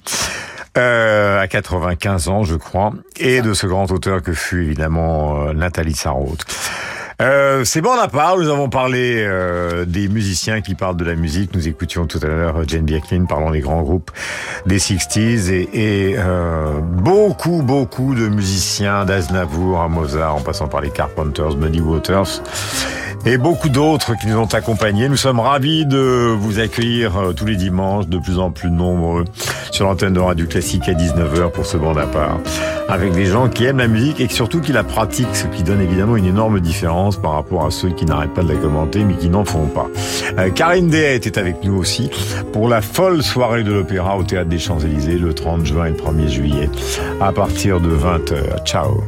Euh, 0.75 1.39
à 1.39 1.47
95 1.47 2.29
ans, 2.29 2.43
je 2.43 2.55
crois, 2.55 2.93
et 3.19 3.41
de 3.43 3.53
ce 3.53 3.67
grand 3.67 3.91
auteur 3.91 4.23
que 4.23 4.33
fut 4.33 4.63
évidemment 4.63 5.43
euh, 5.43 5.53
Nathalie 5.53 5.93
Sarraute. 5.93 6.45
Euh, 7.21 7.63
c'est 7.63 7.81
bon 7.81 7.91
à 7.91 8.07
part, 8.07 8.37
nous 8.37 8.49
avons 8.49 8.69
parlé 8.69 9.23
euh, 9.25 9.85
des 9.85 10.07
musiciens 10.07 10.61
qui 10.61 10.75
parlent 10.75 10.97
de 10.97 11.05
la 11.05 11.15
musique. 11.15 11.53
Nous 11.53 11.67
écoutions 11.67 12.07
tout 12.07 12.19
à 12.23 12.27
l'heure 12.27 12.67
Jane 12.67 12.85
Birkin 12.85 13.25
parlant 13.25 13.51
des 13.51 13.59
grands 13.59 13.83
groupes 13.83 14.11
des 14.65 14.79
60s 14.79 15.51
et, 15.51 16.15
euh, 16.17 16.79
beaucoup, 16.81 17.61
beaucoup 17.61 18.15
de 18.15 18.27
musiciens 18.27 19.05
d'Aznavour 19.05 19.81
à 19.81 19.87
Mozart 19.87 20.35
en 20.35 20.41
passant 20.41 20.67
par 20.67 20.81
les 20.81 20.89
Carpenters, 20.89 21.55
Muddy 21.57 21.81
Waters 21.81 22.41
et 23.25 23.37
beaucoup 23.37 23.69
d'autres 23.69 24.17
qui 24.17 24.27
nous 24.27 24.37
ont 24.37 24.53
accompagnés. 24.53 25.07
Nous 25.07 25.17
sommes 25.17 25.39
ravis 25.39 25.85
de 25.85 26.35
vous 26.37 26.59
accueillir 26.59 27.17
euh, 27.17 27.33
tous 27.33 27.45
les 27.45 27.55
dimanches, 27.55 28.07
de 28.07 28.17
plus 28.17 28.39
en 28.39 28.51
plus 28.51 28.69
nombreux, 28.69 29.23
sur 29.71 29.85
l'antenne 29.85 30.13
de 30.13 30.19
Radio 30.19 30.45
Classique 30.45 30.87
à 30.89 30.93
19h 30.93 31.51
pour 31.51 31.65
ce 31.65 31.77
bande 31.77 31.97
à 31.97 32.05
part, 32.05 32.39
avec 32.89 33.13
des 33.13 33.25
gens 33.25 33.47
qui 33.47 33.65
aiment 33.65 33.77
la 33.77 33.87
musique 33.87 34.19
et 34.19 34.27
surtout 34.27 34.59
qui 34.59 34.73
la 34.73 34.83
pratiquent, 34.83 35.35
ce 35.35 35.47
qui 35.47 35.63
donne 35.63 35.81
évidemment 35.81 36.17
une 36.17 36.25
énorme 36.25 36.59
par 37.17 37.33
rapport 37.33 37.65
à 37.65 37.71
ceux 37.71 37.89
qui 37.89 38.05
n'arrêtent 38.05 38.33
pas 38.33 38.43
de 38.43 38.53
la 38.53 38.59
commenter 38.59 39.03
mais 39.03 39.15
qui 39.15 39.29
n'en 39.29 39.45
font 39.45 39.67
pas. 39.67 39.87
Euh, 40.37 40.49
Karine 40.49 40.89
Dehay 40.89 41.15
était 41.15 41.37
avec 41.37 41.63
nous 41.63 41.75
aussi 41.75 42.09
pour 42.51 42.67
la 42.67 42.81
folle 42.81 43.23
soirée 43.23 43.63
de 43.63 43.71
l'opéra 43.71 44.17
au 44.17 44.23
Théâtre 44.23 44.49
des 44.49 44.59
Champs-Élysées 44.59 45.17
le 45.17 45.33
30 45.33 45.65
juin 45.65 45.85
et 45.85 45.89
le 45.89 45.95
1er 45.95 46.27
juillet 46.27 46.69
à 47.21 47.31
partir 47.31 47.79
de 47.79 47.89
20h. 47.89 48.63
Ciao 48.65 49.03